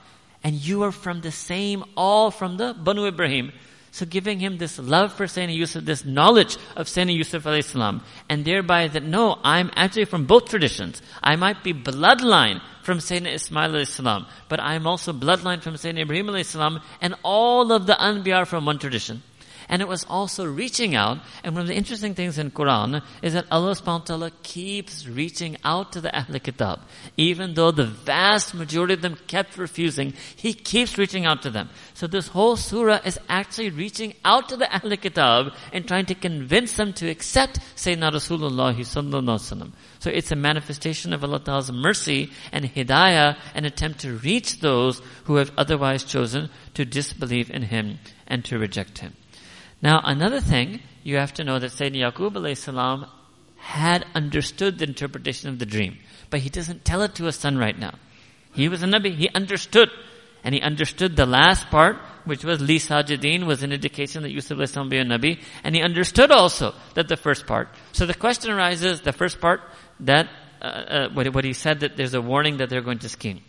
and 0.47 0.55
you 0.65 0.85
are 0.85 0.93
from 0.93 1.23
the 1.23 1.33
same, 1.33 1.83
all 1.97 2.31
from 2.31 2.57
the 2.57 2.73
Banu 2.73 3.05
Ibrahim. 3.05 3.51
So 3.91 4.07
giving 4.07 4.39
him 4.39 4.59
this 4.59 4.79
love 4.79 5.13
for 5.13 5.25
Sayyidina 5.25 5.57
Yusuf, 5.57 5.85
this 5.85 6.05
knowledge 6.05 6.57
of 6.77 6.87
Sayyidina 6.87 7.17
Yusuf 7.17 7.43
alayhi 7.43 7.65
salam, 7.65 8.01
and 8.29 8.45
thereby 8.45 8.87
that 8.87 9.03
no, 9.03 9.41
I'm 9.43 9.73
actually 9.75 10.05
from 10.05 10.25
both 10.25 10.49
traditions. 10.49 11.03
I 11.21 11.35
might 11.35 11.65
be 11.65 11.75
bloodline 11.75 12.61
from 12.85 12.99
Sayyidina 12.99 13.35
Ismail 13.35 13.71
alayhi 13.71 13.89
salam, 13.89 14.27
but 14.49 14.61
I'm 14.61 14.87
also 14.87 15.13
bloodline 15.13 15.63
from 15.63 15.75
Sayyidina 15.75 16.03
Ibrahim 16.03 16.29
alayhi 16.29 16.45
salam, 16.45 16.81
and 17.01 17.17
all 17.25 17.73
of 17.73 17.89
the 17.89 17.95
Anbiya 17.95 18.37
are 18.37 18.47
from 18.47 18.67
one 18.67 18.79
tradition. 18.79 19.25
And 19.69 19.83
it 19.83 19.89
was 19.89 20.05
also 20.05 20.45
reaching 20.45 20.95
out. 20.95 21.19
And 21.43 21.55
one 21.55 21.63
of 21.63 21.69
the 21.69 21.75
interesting 21.75 22.15
things 22.15 22.39
in 22.39 22.51
Quran 22.51 23.03
is 23.23 23.35
that 23.35 23.47
Allah 23.51 23.73
subhanahu 23.73 24.01
wa 24.01 24.05
ta'ala 24.05 24.31
keeps 24.43 25.07
reaching 25.07 25.57
out 25.65 25.93
to 25.93 26.01
the 26.01 26.17
Ahl 26.17 26.39
Kitab. 26.39 26.81
Even 27.17 27.55
though 27.55 27.71
the 27.71 27.87
vast 27.87 28.55
majority 28.55 28.95
of 28.95 29.03
them 29.03 29.17
kept 29.27 29.59
refusing, 29.59 30.15
He 30.37 30.53
keeps 30.55 30.97
reaching 30.99 31.27
out 31.27 31.43
to 31.43 31.51
them. 31.51 31.69
So 31.95 32.07
this 32.07 32.29
whole 32.29 32.57
surah 32.57 33.01
is 33.05 33.19
actually 33.29 33.71
reaching 33.71 34.15
out 34.25 34.49
to 34.51 34.57
the 34.57 34.73
Ahl 34.73 34.97
Kitab 34.97 35.53
and 35.73 35.87
trying 35.87 36.07
to 36.07 36.15
convince 36.15 36.77
them 36.77 36.93
to 36.95 37.09
accept 37.09 37.59
Sayyidina 37.75 38.13
Rasulullah 38.13 38.75
sallallahu 38.75 39.73
So 39.99 40.11
it's 40.11 40.31
a 40.31 40.37
manifestation 40.37 41.13
of 41.13 41.25
Allah 41.25 41.41
Ta'ala's 41.41 41.73
mercy 41.73 42.31
and 42.53 42.65
hidayah, 42.65 43.37
an 43.55 43.65
attempt 43.65 44.01
to 44.01 44.13
reach 44.13 44.61
those 44.61 45.01
who 45.25 45.37
have 45.37 45.51
otherwise 45.57 46.05
chosen 46.05 46.51
to 46.75 46.85
disbelieve 46.85 47.51
in 47.51 47.63
Him 47.63 47.99
and 48.27 48.45
to 48.45 48.59
reject 48.59 48.99
Him. 48.99 49.15
Now, 49.83 50.01
another 50.05 50.41
thing, 50.41 50.81
you 51.03 51.17
have 51.17 51.35
to 51.35 51.45
know 51.45 51.59
that 51.59 51.73
Sayyidina 51.73 52.13
Yaqub 52.13 52.57
salam 52.57 53.07
had 53.57 54.07
understood 54.15 54.79
the 54.79 54.85
interpretation 54.85 55.49
of 55.49 55.59
the 55.59 55.67
dream, 55.67 55.99
but 56.31 56.41
he 56.41 56.49
doesn't 56.49 56.85
tell 56.85 57.03
it 57.03 57.15
to 57.17 57.25
his 57.25 57.37
son 57.37 57.59
right 57.59 57.79
now. 57.79 57.95
He 58.53 58.69
was 58.69 58.83
a 58.83 58.87
Nabi, 58.87 59.15
he 59.15 59.29
understood. 59.35 59.91
And 60.45 60.55
he 60.55 60.61
understood 60.61 61.17
the 61.17 61.27
last 61.27 61.71
part, 61.71 61.97
which 62.25 62.45
was 62.45 62.61
Li 62.61 62.79
Sajidin, 62.79 63.47
was 63.47 63.65
an 63.65 63.73
indication 63.73 64.23
that 64.23 64.31
Yusuf 64.31 64.65
salam 64.69 64.89
be 64.89 64.99
a 64.99 65.05
Nabi, 65.05 65.41
and 65.65 65.75
he 65.75 65.83
understood 65.83 66.31
also 66.31 66.73
that 66.95 67.09
the 67.09 67.17
first 67.17 67.49
part. 67.49 67.69
So 67.91 68.07
the 68.07 68.15
question 68.15 68.53
arises, 68.53 69.01
the 69.01 69.13
first 69.13 69.41
part, 69.41 69.61
that, 70.01 70.29
uh, 70.63 70.65
uh, 70.65 71.09
what, 71.15 71.35
what 71.35 71.45
he 71.45 71.53
said 71.53 71.81
that 71.81 71.97
there's 71.97 72.15
a 72.15 72.23
warning 72.23 72.59
that 72.59 72.71
they're 72.71 72.81
going 72.81 73.01
to 73.01 73.09
scheme. 73.09 73.41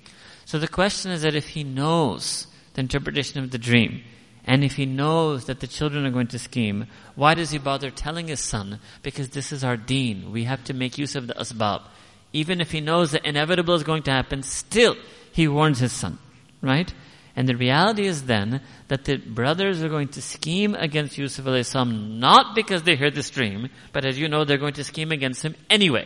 So 0.46 0.58
the 0.58 0.68
question 0.68 1.12
is 1.12 1.22
that 1.22 1.36
if 1.36 1.50
he 1.50 1.64
knows 1.64 2.48
the 2.74 2.82
interpretation 2.82 3.44
of 3.44 3.52
the 3.52 3.60
dream, 3.60 4.04
and 4.48 4.64
if 4.64 4.78
he 4.78 4.86
knows 4.86 5.46
that 5.46 5.60
the 5.60 5.68
children 5.68 6.06
are 6.06 6.12
going 6.12 6.28
to 6.28 6.40
scheme, 6.40 6.88
why 7.16 7.34
does 7.34 7.52
he 7.52 7.58
bother 7.58 7.92
telling 7.92 8.30
his 8.30 8.40
son? 8.40 8.80
Because 9.04 9.30
this 9.30 9.52
is 9.52 9.62
our 9.62 9.76
deen. 9.76 10.32
We 10.32 10.46
have 10.46 10.64
to 10.64 10.74
make 10.74 10.98
use 10.98 11.18
of 11.18 11.28
the 11.28 11.34
asbab. 11.34 11.84
Even 12.32 12.62
if 12.62 12.72
he 12.72 12.80
knows 12.80 13.12
the 13.12 13.28
inevitable 13.28 13.74
is 13.74 13.84
going 13.84 14.04
to 14.04 14.12
happen, 14.12 14.44
still 14.44 14.96
he 15.34 15.50
warns 15.50 15.80
his 15.80 15.92
son. 15.92 16.18
Right? 16.62 16.92
And 17.36 17.48
the 17.48 17.58
reality 17.58 18.08
is 18.08 18.24
then 18.24 18.62
that 18.88 19.04
the 19.04 19.18
brothers 19.18 19.84
are 19.84 19.90
going 19.90 20.08
to 20.10 20.22
scheme 20.22 20.76
against 20.76 21.18
Yusuf 21.18 21.46
salam 21.66 22.20
not 22.20 22.56
because 22.56 22.84
they 22.84 22.96
heard 22.96 23.16
this 23.16 23.30
dream, 23.30 23.70
but 23.92 24.06
as 24.06 24.18
you 24.18 24.30
know, 24.30 24.46
they're 24.46 24.58
going 24.58 24.74
to 24.76 24.84
scheme 24.84 25.12
against 25.12 25.44
him 25.44 25.56
anyway. 25.70 26.06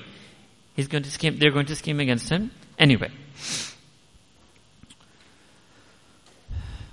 He's 0.76 0.88
going 0.88 1.04
to 1.04 1.12
scheme, 1.12 1.38
they're 1.38 1.52
going 1.52 1.68
to 1.68 1.76
scheme 1.76 2.00
against 2.00 2.28
him 2.28 2.52
anyway. 2.78 3.12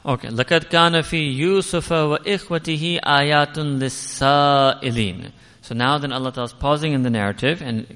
Okay. 0.05 0.27
لَقَدْ 0.27 0.63
كَانَ 0.65 1.01
فِي 1.01 1.37
يُوسُفَ 1.37 1.89
وَإِخْوَتِهِ 1.89 2.99
آيَاتٌ 3.01 3.55
لِلسَّائِلِينَ 3.55 5.31
So 5.61 5.75
now 5.75 5.97
then 5.97 6.11
Allah 6.11 6.33
Ta'ala 6.33 6.45
is 6.47 6.53
pausing 6.53 6.91
in 6.91 7.03
the 7.03 7.09
narrative 7.09 7.61
and 7.61 7.87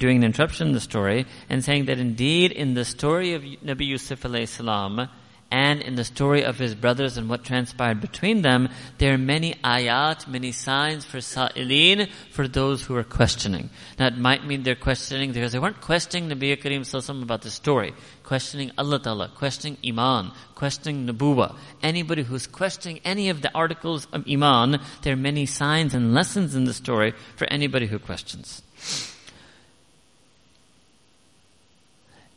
doing 0.00 0.16
an 0.16 0.24
interruption 0.24 0.66
in 0.66 0.72
the 0.72 0.80
story 0.80 1.24
and 1.48 1.64
saying 1.64 1.84
that 1.84 1.98
indeed 1.98 2.50
in 2.50 2.74
the 2.74 2.84
story 2.84 3.34
of 3.34 3.42
Nabi 3.42 3.86
Yusuf 3.86 4.22
alayhi 4.22 4.48
salam, 4.48 5.08
and 5.52 5.82
in 5.82 5.96
the 5.96 6.04
story 6.04 6.44
of 6.44 6.58
his 6.58 6.74
brothers 6.74 7.18
and 7.18 7.28
what 7.28 7.44
transpired 7.44 8.00
between 8.00 8.40
them, 8.40 8.70
there 8.96 9.12
are 9.12 9.18
many 9.18 9.52
ayat, 9.62 10.26
many 10.26 10.50
signs 10.50 11.04
for 11.04 11.20
sa'ilin, 11.20 12.08
for 12.30 12.48
those 12.48 12.82
who 12.82 12.96
are 12.96 13.04
questioning. 13.04 13.68
Now 13.98 14.06
it 14.06 14.16
might 14.16 14.46
mean 14.46 14.62
they're 14.62 14.74
questioning 14.74 15.32
because 15.32 15.52
they 15.52 15.58
weren't 15.58 15.82
questioning 15.82 16.30
Nabi 16.30 16.56
Kareem 16.56 16.80
Sallallahu 16.80 17.22
about 17.22 17.42
the 17.42 17.50
story, 17.50 17.92
questioning 18.26 18.70
Allah 18.78 18.98
Ta'ala, 18.98 19.28
questioning 19.34 19.76
Iman, 19.84 20.32
questioning 20.54 21.06
Nabuwa. 21.06 21.56
Anybody 21.82 22.22
who's 22.22 22.46
questioning 22.46 23.00
any 23.04 23.28
of 23.28 23.42
the 23.42 23.50
articles 23.54 24.06
of 24.12 24.24
Iman, 24.28 24.80
there 25.02 25.12
are 25.12 25.16
many 25.16 25.46
signs 25.46 25.94
and 25.94 26.14
lessons 26.14 26.54
in 26.54 26.64
the 26.64 26.74
story 26.74 27.12
for 27.36 27.46
anybody 27.50 27.86
who 27.86 27.98
questions. 27.98 28.62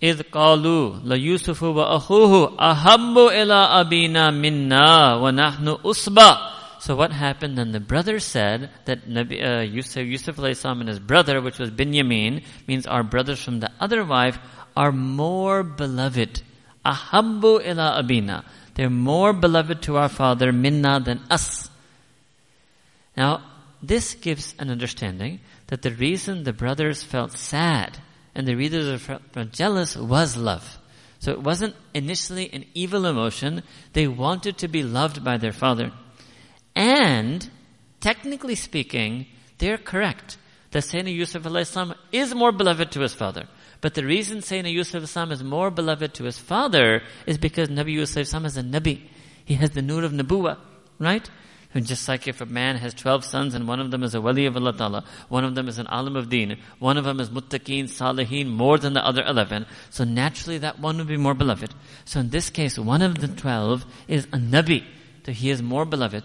إذ 0.04 0.22
قالوا 0.32 1.00
ليوسف 1.04 1.64
وأخوه 1.64 2.58
أحب 2.72 3.18
إلى 3.18 3.54
أبينا 3.54 4.32
منا 4.32 5.16
ونحن 5.16 5.68
أصبع 5.68 6.56
So 6.86 6.96
what 6.96 7.12
happened 7.12 7.58
then? 7.58 7.72
The 7.72 7.80
brothers 7.80 8.24
said 8.24 8.70
that 8.86 9.10
Nabi, 9.10 9.44
uh, 9.44 9.62
Yusuf, 9.62 10.06
Yusuf 10.06 10.38
and 10.38 10.88
his 10.88 11.00
brother, 11.00 11.42
which 11.42 11.58
was 11.58 11.72
Binyamin, 11.72 12.44
means 12.68 12.86
our 12.86 13.02
brothers 13.02 13.42
from 13.42 13.60
the 13.60 13.72
other 13.80 14.06
wife, 14.06 14.38
are 14.77 14.93
more 14.93 15.63
beloved. 15.63 16.43
Ahabbu 16.85 17.67
ila 17.67 18.03
abina. 18.03 18.45
They're 18.75 18.91
more 18.91 19.33
beloved 19.33 19.83
to 19.83 19.97
our 19.97 20.09
father, 20.09 20.53
minna, 20.53 21.01
than 21.01 21.21
us. 21.31 21.69
Now, 23.17 23.43
this 23.83 24.15
gives 24.15 24.55
an 24.59 24.71
understanding 24.71 25.41
that 25.69 25.83
the 25.83 25.91
reason 25.91 26.45
the 26.45 26.53
brothers 26.53 27.03
felt 27.03 27.33
sad 27.33 27.99
and 28.35 28.47
the 28.47 28.55
readers 28.55 29.03
felt 29.03 29.53
jealous 29.53 29.97
was 29.97 30.37
love. 30.37 30.79
So 31.19 31.33
it 31.33 31.43
wasn't 31.43 31.75
initially 31.93 32.51
an 32.53 32.65
evil 32.73 33.05
emotion. 33.05 33.63
They 33.93 34.07
wanted 34.07 34.59
to 34.59 34.69
be 34.69 34.83
loved 34.83 35.23
by 35.23 35.37
their 35.37 35.53
father. 35.53 35.93
And, 36.75 37.49
technically 38.01 38.55
speaking, 38.55 39.27
they're 39.59 39.77
correct 39.77 40.39
that 40.71 40.85
Sayyidina 40.85 41.15
Yusuf 41.15 41.45
is 42.13 42.35
more 42.35 42.53
beloved 42.53 42.93
to 42.93 43.01
his 43.01 43.13
father. 43.13 43.49
But 43.81 43.95
the 43.95 44.05
reason 44.05 44.39
Sayyidina 44.39 44.73
Yusuf 44.73 45.17
is 45.33 45.43
more 45.43 45.71
beloved 45.71 46.15
to 46.15 46.25
his 46.25 46.39
father 46.39 47.03
is 47.27 47.39
because 47.39 47.69
Nabi 47.69 47.93
Yusuf 47.93 48.23
is 48.45 48.57
a 48.57 48.63
Nabi. 48.63 49.01
He 49.45 49.55
has 49.55 49.71
the 49.71 49.83
nur 49.83 50.05
of 50.05 50.13
Nabuwa, 50.13 50.59
right? 50.99 51.29
And 51.73 51.87
just 51.87 52.09
like 52.09 52.27
if 52.27 52.41
a 52.41 52.47
man 52.47 52.77
has 52.77 52.95
12 52.95 53.25
sons 53.25 53.55
and 53.55 53.69
one 53.69 53.79
of 53.79 53.93
them 53.93 54.03
is 54.03 54.15
a 54.15 54.21
wali 54.21 54.47
of 54.47 54.57
Allah 54.57 54.73
Ta'ala, 54.77 55.05
one 55.29 55.45
of 55.45 55.55
them 55.55 55.69
is 55.69 55.79
an 55.79 55.87
alim 55.87 56.17
of 56.17 56.29
deen, 56.29 56.59
one 56.81 56.97
of 56.97 57.05
them 57.05 57.21
is 57.21 57.31
muttaqeen, 57.31 57.85
salihin, 57.85 58.49
more 58.49 58.77
than 58.77 58.93
the 58.93 59.07
other 59.07 59.23
11, 59.25 59.67
so 59.89 60.03
naturally 60.03 60.59
that 60.59 60.81
one 60.81 60.99
would 60.99 61.07
be 61.07 61.17
more 61.17 61.35
beloved. 61.35 61.73
So 62.05 62.19
in 62.21 62.31
this 62.31 62.51
case, 62.51 62.77
one 62.77 63.03
of 63.03 63.19
the 63.19 63.29
12 63.29 63.87
is 64.09 64.25
a 64.25 64.39
nabi, 64.39 64.85
so 65.25 65.31
he 65.31 65.51
is 65.51 65.63
more 65.63 65.85
beloved. 65.85 66.25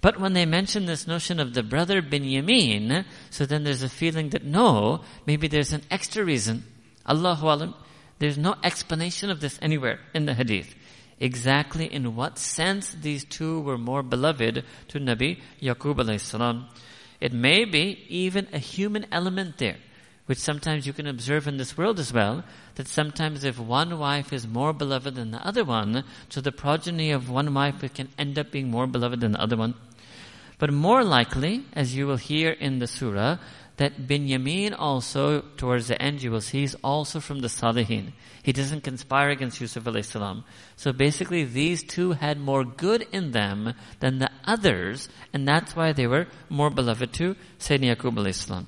But 0.00 0.20
when 0.20 0.34
they 0.34 0.46
mention 0.46 0.86
this 0.86 1.08
notion 1.08 1.40
of 1.40 1.54
the 1.54 1.64
brother 1.64 2.00
Binyamin, 2.00 3.04
so 3.30 3.44
then 3.44 3.64
there's 3.64 3.82
a 3.82 3.88
feeling 3.88 4.28
that 4.30 4.44
no, 4.44 5.00
maybe 5.26 5.48
there's 5.48 5.72
an 5.72 5.82
extra 5.90 6.24
reason. 6.24 6.62
Allahu 7.08 7.46
Alam, 7.46 7.74
there's 8.18 8.38
no 8.38 8.54
explanation 8.64 9.30
of 9.30 9.40
this 9.40 9.58
anywhere 9.62 10.00
in 10.14 10.26
the 10.26 10.34
hadith 10.34 10.74
exactly 11.20 11.92
in 11.92 12.14
what 12.14 12.38
sense 12.38 12.92
these 12.92 13.24
two 13.24 13.60
were 13.60 13.78
more 13.78 14.02
beloved 14.02 14.64
to 14.88 14.98
Nabi 14.98 15.40
Yaqub 15.60 15.96
alayhi 15.96 16.20
salam. 16.20 16.66
It 17.20 17.32
may 17.32 17.64
be 17.64 18.04
even 18.08 18.48
a 18.52 18.58
human 18.58 19.06
element 19.10 19.58
there, 19.58 19.76
which 20.26 20.38
sometimes 20.38 20.86
you 20.86 20.92
can 20.92 21.06
observe 21.06 21.48
in 21.48 21.56
this 21.56 21.76
world 21.78 21.98
as 21.98 22.12
well, 22.12 22.44
that 22.74 22.88
sometimes 22.88 23.44
if 23.44 23.58
one 23.58 23.98
wife 23.98 24.32
is 24.32 24.46
more 24.46 24.72
beloved 24.72 25.14
than 25.14 25.30
the 25.30 25.46
other 25.46 25.64
one, 25.64 26.04
so 26.28 26.40
the 26.40 26.52
progeny 26.52 27.10
of 27.10 27.30
one 27.30 27.54
wife 27.54 27.82
can 27.94 28.08
end 28.18 28.38
up 28.38 28.50
being 28.50 28.70
more 28.70 28.86
beloved 28.86 29.20
than 29.20 29.32
the 29.32 29.40
other 29.40 29.56
one. 29.56 29.74
But 30.58 30.72
more 30.72 31.04
likely, 31.04 31.64
as 31.74 31.94
you 31.94 32.06
will 32.06 32.16
hear 32.16 32.50
in 32.50 32.78
the 32.78 32.86
surah, 32.86 33.38
that 33.77 34.07
Binyamin 34.07 34.75
also, 34.77 35.41
towards 35.57 35.87
the 35.87 35.99
end 36.01 36.21
you 36.21 36.31
will 36.31 36.41
see, 36.41 36.63
is 36.63 36.75
also 36.83 37.19
from 37.19 37.39
the 37.39 37.47
Salihin. 37.47 38.11
He 38.43 38.51
doesn't 38.51 38.83
conspire 38.83 39.29
against 39.29 39.61
Yusuf 39.61 39.83
salam. 40.05 40.43
So 40.75 40.91
basically 40.91 41.45
these 41.45 41.83
two 41.83 42.11
had 42.11 42.39
more 42.39 42.63
good 42.63 43.07
in 43.11 43.31
them 43.31 43.73
than 43.99 44.19
the 44.19 44.29
others, 44.45 45.09
and 45.33 45.47
that's 45.47 45.75
why 45.75 45.93
they 45.93 46.07
were 46.07 46.27
more 46.49 46.69
beloved 46.69 47.13
to 47.13 47.35
Sayyidina 47.59 47.95
Yaqub 47.95 48.33
salam. 48.33 48.67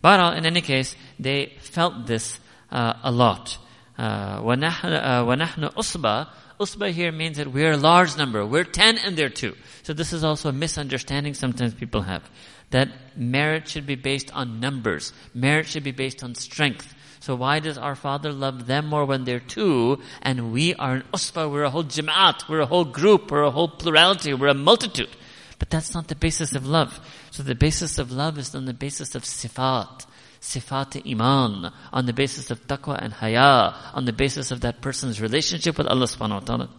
But 0.00 0.36
in 0.36 0.46
any 0.46 0.60
case, 0.60 0.96
they 1.18 1.54
felt 1.60 2.06
this 2.06 2.38
uh, 2.70 2.94
a 3.02 3.10
lot. 3.10 3.58
Uh, 3.96 4.40
وَنَحْنُ 4.40 5.74
أُصْبَةً 5.74 6.28
Usba 6.60 6.92
here 6.92 7.10
means 7.10 7.38
that 7.38 7.48
we're 7.52 7.72
a 7.72 7.76
large 7.76 8.16
number. 8.16 8.46
We're 8.46 8.64
ten 8.64 8.96
and 8.98 9.16
they're 9.16 9.28
two. 9.28 9.56
So 9.82 9.92
this 9.92 10.12
is 10.12 10.22
also 10.22 10.50
a 10.50 10.52
misunderstanding 10.52 11.34
sometimes 11.34 11.74
people 11.74 12.02
have 12.02 12.22
that 12.71 12.89
merit 13.17 13.67
should 13.67 13.85
be 13.85 13.95
based 13.95 14.31
on 14.33 14.59
numbers. 14.59 15.13
Merit 15.33 15.67
should 15.67 15.83
be 15.83 15.91
based 15.91 16.23
on 16.23 16.35
strength. 16.35 16.93
So 17.19 17.35
why 17.35 17.59
does 17.59 17.77
our 17.77 17.95
Father 17.95 18.31
love 18.31 18.67
them 18.67 18.87
more 18.87 19.05
when 19.05 19.25
they're 19.25 19.41
two 19.41 19.99
and 20.21 20.53
we 20.53 20.73
are 20.75 20.95
an 20.95 21.03
usba, 21.13 21.51
we're 21.51 21.63
a 21.63 21.69
whole 21.69 21.83
jama'at, 21.83 22.47
we're 22.47 22.61
a 22.61 22.65
whole 22.65 22.85
group, 22.85 23.29
we're 23.29 23.43
a 23.43 23.51
whole 23.51 23.67
plurality, 23.67 24.33
we're 24.33 24.47
a 24.47 24.53
multitude. 24.53 25.09
But 25.57 25.69
that's 25.69 25.93
not 25.93 26.07
the 26.07 26.15
basis 26.15 26.55
of 26.55 26.65
love. 26.65 26.99
So 27.31 27.43
the 27.43 27.55
basis 27.55 27.99
of 27.99 28.11
love 28.11 28.37
is 28.37 28.55
on 28.55 28.65
the 28.65 28.73
basis 28.73 29.15
of 29.15 29.23
sifat. 29.23 30.05
Sifat 30.41 31.05
iman, 31.11 31.73
on 31.91 32.05
the 32.05 32.13
basis 32.13 32.49
of 32.49 32.65
taqwa 32.65 32.97
and 33.03 33.11
haya, 33.11 33.75
on 33.93 34.05
the 34.05 34.13
basis 34.13 34.51
of 34.51 34.61
that 34.61 34.81
person's 34.81 35.19
relationship 35.19 35.77
with 35.77 35.87
Allah 35.87 36.05
subhanahu 36.05 36.39
wa 36.39 36.39
ta'ala. 36.39 36.69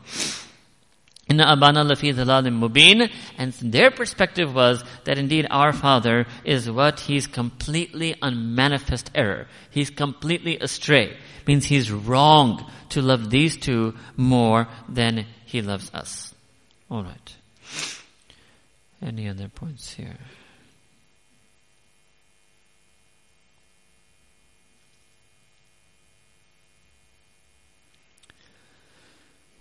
Inna 1.30 1.46
abana. 1.46 1.80
And 3.38 3.52
their 3.62 3.90
perspective 3.90 4.52
was 4.54 4.84
that 5.04 5.16
indeed 5.16 5.46
our 5.50 5.72
father 5.72 6.26
is 6.44 6.70
what? 6.70 7.00
He's 7.00 7.26
completely 7.26 8.16
unmanifest 8.20 9.10
error. 9.14 9.46
He's 9.70 9.90
completely 9.90 10.58
astray. 10.58 11.16
Means 11.46 11.66
he's 11.66 11.90
wrong 11.90 12.70
to 12.90 13.00
love 13.00 13.30
these 13.30 13.56
two 13.56 13.94
more 14.16 14.68
than 14.88 15.26
he 15.46 15.62
loves 15.62 15.90
us. 15.94 16.34
Alright. 16.90 17.36
Any 19.00 19.28
other 19.28 19.48
points 19.48 19.94
here? 19.94 20.18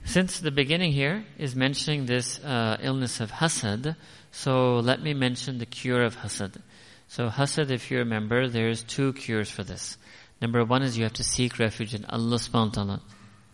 Since 0.09 0.39
the 0.39 0.49
beginning 0.49 0.91
here 0.91 1.23
is 1.37 1.55
mentioning 1.55 2.07
this 2.07 2.39
uh, 2.39 2.77
illness 2.81 3.19
of 3.19 3.29
hasad, 3.31 3.95
so 4.31 4.77
let 4.79 5.03
me 5.03 5.13
mention 5.13 5.59
the 5.59 5.67
cure 5.67 6.01
of 6.01 6.17
hasad. 6.17 6.55
So 7.07 7.29
hasad, 7.29 7.69
if 7.69 7.91
you 7.91 7.99
remember, 7.99 8.47
there's 8.47 8.81
two 8.81 9.13
cures 9.13 9.51
for 9.51 9.63
this. 9.63 9.99
Number 10.41 10.65
one 10.65 10.81
is 10.81 10.97
you 10.97 11.03
have 11.03 11.13
to 11.13 11.23
seek 11.23 11.59
refuge 11.59 11.93
in 11.93 12.05
Allah 12.05 12.37
subhanahu 12.37 12.69
wa 12.69 12.71
ta'ala. 12.71 13.01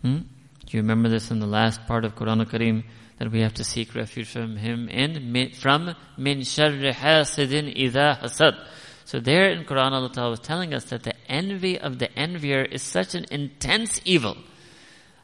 Hmm? 0.01 0.17
Do 0.65 0.77
you 0.77 0.79
remember 0.79 1.09
this 1.09 1.29
in 1.29 1.41
the 1.41 1.45
last 1.45 1.85
part 1.87 2.05
of 2.05 2.15
Quran 2.15 2.39
al-Kareem 2.39 2.85
That 3.17 3.33
we 3.33 3.41
have 3.41 3.55
to 3.55 3.65
seek 3.65 3.93
refuge 3.93 4.29
from 4.29 4.55
Him 4.55 4.87
in, 4.87 5.51
from 5.55 5.93
min 6.17 6.39
sharri 6.39 6.93
hasidin 6.93 7.67
idha 7.75 8.17
hasad. 8.21 8.57
So 9.03 9.19
there 9.19 9.51
in 9.51 9.65
Quran 9.65 9.91
Allah 9.91 10.09
Ta'ala 10.09 10.29
was 10.29 10.39
telling 10.39 10.73
us 10.73 10.85
that 10.85 11.03
the 11.03 11.15
envy 11.29 11.77
of 11.77 11.99
the 11.99 12.17
envier 12.17 12.61
is 12.63 12.81
such 12.81 13.13
an 13.13 13.25
intense 13.29 13.99
evil 14.05 14.37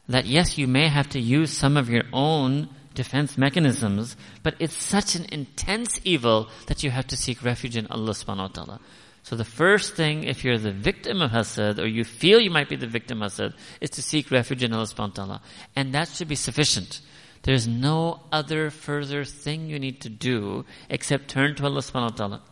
that 0.08 0.26
yes, 0.26 0.58
you 0.58 0.66
may 0.66 0.88
have 0.88 1.08
to 1.10 1.20
use 1.20 1.52
some 1.52 1.76
of 1.76 1.88
your 1.88 2.04
own 2.12 2.68
defense 2.94 3.38
mechanisms, 3.38 4.16
but 4.42 4.54
it's 4.58 4.76
such 4.76 5.14
an 5.14 5.26
intense 5.32 6.00
evil 6.04 6.48
that 6.66 6.82
you 6.82 6.90
have 6.90 7.06
to 7.06 7.16
seek 7.16 7.42
refuge 7.42 7.76
in 7.76 7.86
Allah 7.86 8.12
subhanahu 8.12 8.38
wa 8.38 8.48
ta'ala. 8.48 8.80
So 9.22 9.36
the 9.36 9.44
first 9.44 9.94
thing, 9.94 10.24
if 10.24 10.44
you're 10.44 10.58
the 10.58 10.72
victim 10.72 11.22
of 11.22 11.30
hasad, 11.30 11.78
or 11.78 11.86
you 11.86 12.04
feel 12.04 12.40
you 12.40 12.50
might 12.50 12.68
be 12.68 12.76
the 12.76 12.88
victim 12.88 13.22
of 13.22 13.32
hasad, 13.32 13.54
is 13.80 13.90
to 13.90 14.02
seek 14.02 14.30
refuge 14.30 14.62
in 14.62 14.72
Allah 14.72 14.84
subhanahu 14.84 15.18
wa 15.18 15.24
ta'ala. 15.24 15.42
And 15.76 15.94
that 15.94 16.08
should 16.08 16.28
be 16.28 16.34
sufficient. 16.34 17.00
There's 17.42 17.66
no 17.66 18.20
other 18.30 18.70
further 18.70 19.24
thing 19.24 19.68
you 19.68 19.78
need 19.78 20.00
to 20.02 20.08
do 20.08 20.64
except 20.90 21.28
turn 21.28 21.54
to 21.56 21.64
Allah 21.64 21.80
subhanahu 21.80 22.10
wa 22.10 22.16
ta'ala. 22.16 22.42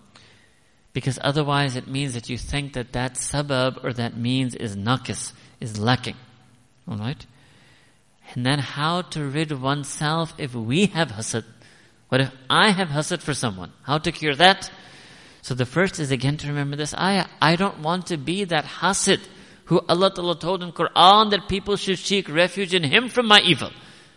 Because 0.92 1.18
otherwise 1.22 1.76
it 1.76 1.86
means 1.86 2.14
that 2.14 2.28
you 2.28 2.38
think 2.38 2.72
that 2.72 2.92
that 2.92 3.14
sabab 3.14 3.84
or 3.84 3.92
that 3.92 4.16
means 4.16 4.54
is 4.54 4.76
nakis, 4.76 5.32
is 5.60 5.78
lacking. 5.78 6.16
Alright? 6.88 7.26
And 8.34 8.46
then 8.46 8.58
how 8.60 9.02
to 9.02 9.24
rid 9.24 9.50
oneself 9.52 10.34
if 10.38 10.54
we 10.54 10.86
have 10.86 11.12
hasad. 11.12 11.44
What 12.08 12.20
if 12.20 12.32
I 12.48 12.70
have 12.70 12.88
hasad 12.88 13.20
for 13.20 13.34
someone? 13.34 13.72
How 13.82 13.98
to 13.98 14.12
cure 14.12 14.34
that? 14.36 14.70
So 15.42 15.54
the 15.54 15.66
first 15.66 15.98
is 15.98 16.10
again 16.10 16.36
to 16.38 16.48
remember 16.48 16.76
this 16.76 16.94
ayah. 16.94 17.26
I 17.40 17.56
don't 17.56 17.80
want 17.80 18.06
to 18.08 18.16
be 18.16 18.44
that 18.44 18.64
hasad 18.64 19.20
who 19.64 19.80
Allah 19.88 20.12
Ta'ala 20.12 20.38
told 20.38 20.62
in 20.62 20.72
Quran 20.72 21.30
that 21.30 21.48
people 21.48 21.76
should 21.76 21.98
seek 21.98 22.28
refuge 22.28 22.74
in 22.74 22.82
Him 22.82 23.08
from 23.08 23.26
my 23.26 23.40
evil. 23.40 23.70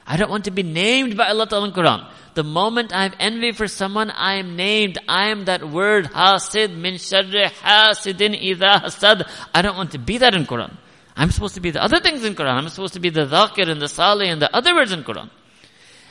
I 0.05 0.17
don't 0.17 0.29
want 0.29 0.45
to 0.45 0.51
be 0.51 0.63
named 0.63 1.15
by 1.15 1.29
Allah 1.29 1.47
Ta'ala 1.47 1.67
in 1.67 1.73
Quran. 1.73 2.09
The 2.33 2.43
moment 2.43 2.91
I 2.91 3.03
have 3.03 3.15
envy 3.19 3.51
for 3.51 3.67
someone, 3.67 4.09
I 4.09 4.39
am 4.39 4.55
named. 4.55 4.97
I 5.07 5.29
am 5.29 5.45
that 5.45 5.69
word, 5.69 6.05
hasid 6.05 6.75
min 6.75 6.95
sharri 6.95 7.45
hasidin 7.45 8.33
idha 8.33 8.81
hasad. 8.81 9.29
I 9.53 9.61
don't 9.61 9.77
want 9.77 9.91
to 9.91 9.99
be 9.99 10.17
that 10.17 10.33
in 10.33 10.45
Quran. 10.45 10.75
I'm 11.15 11.31
supposed 11.31 11.55
to 11.55 11.61
be 11.61 11.71
the 11.71 11.83
other 11.83 11.99
things 11.99 12.23
in 12.23 12.35
Quran. 12.35 12.53
I'm 12.53 12.69
supposed 12.69 12.93
to 12.95 12.99
be 12.99 13.09
the 13.09 13.25
dhakir 13.25 13.69
and 13.69 13.81
the 13.81 13.87
salih 13.87 14.29
and 14.29 14.41
the 14.41 14.53
other 14.55 14.73
words 14.73 14.91
in 14.91 15.03
Quran. 15.03 15.29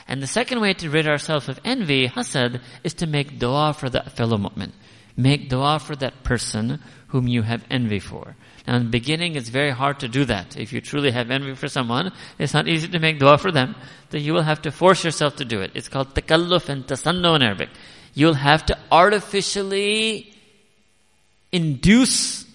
And 0.07 0.21
the 0.21 0.27
second 0.27 0.61
way 0.61 0.73
to 0.75 0.89
rid 0.89 1.07
ourselves 1.07 1.49
of 1.49 1.59
envy, 1.63 2.07
hasad, 2.07 2.61
is 2.83 2.93
to 2.95 3.07
make 3.07 3.39
dua 3.39 3.73
for 3.73 3.89
that 3.89 4.11
fellow 4.11 4.37
mu'min. 4.37 4.71
Make 5.15 5.49
dua 5.49 5.79
for 5.79 5.95
that 5.97 6.23
person 6.23 6.79
whom 7.07 7.27
you 7.27 7.43
have 7.43 7.63
envy 7.69 7.99
for. 7.99 8.35
Now 8.67 8.77
in 8.77 8.83
the 8.85 8.89
beginning, 8.89 9.35
it's 9.35 9.49
very 9.49 9.71
hard 9.71 9.99
to 9.99 10.07
do 10.07 10.25
that. 10.25 10.57
If 10.57 10.73
you 10.73 10.81
truly 10.81 11.11
have 11.11 11.29
envy 11.29 11.53
for 11.53 11.67
someone, 11.67 12.11
it's 12.39 12.53
not 12.53 12.67
easy 12.67 12.87
to 12.87 12.99
make 12.99 13.19
dua 13.19 13.37
for 13.37 13.51
them. 13.51 13.75
Then 14.09 14.21
you 14.21 14.33
will 14.33 14.41
have 14.43 14.61
to 14.63 14.71
force 14.71 15.03
yourself 15.03 15.35
to 15.37 15.45
do 15.45 15.61
it. 15.61 15.71
It's 15.75 15.89
called 15.89 16.15
takalluf 16.15 16.69
and 16.69 16.85
tasannu 16.85 17.35
in 17.35 17.41
Arabic. 17.43 17.69
You'll 18.13 18.33
have 18.35 18.65
to 18.67 18.77
artificially 18.91 20.33
induce 21.51 22.45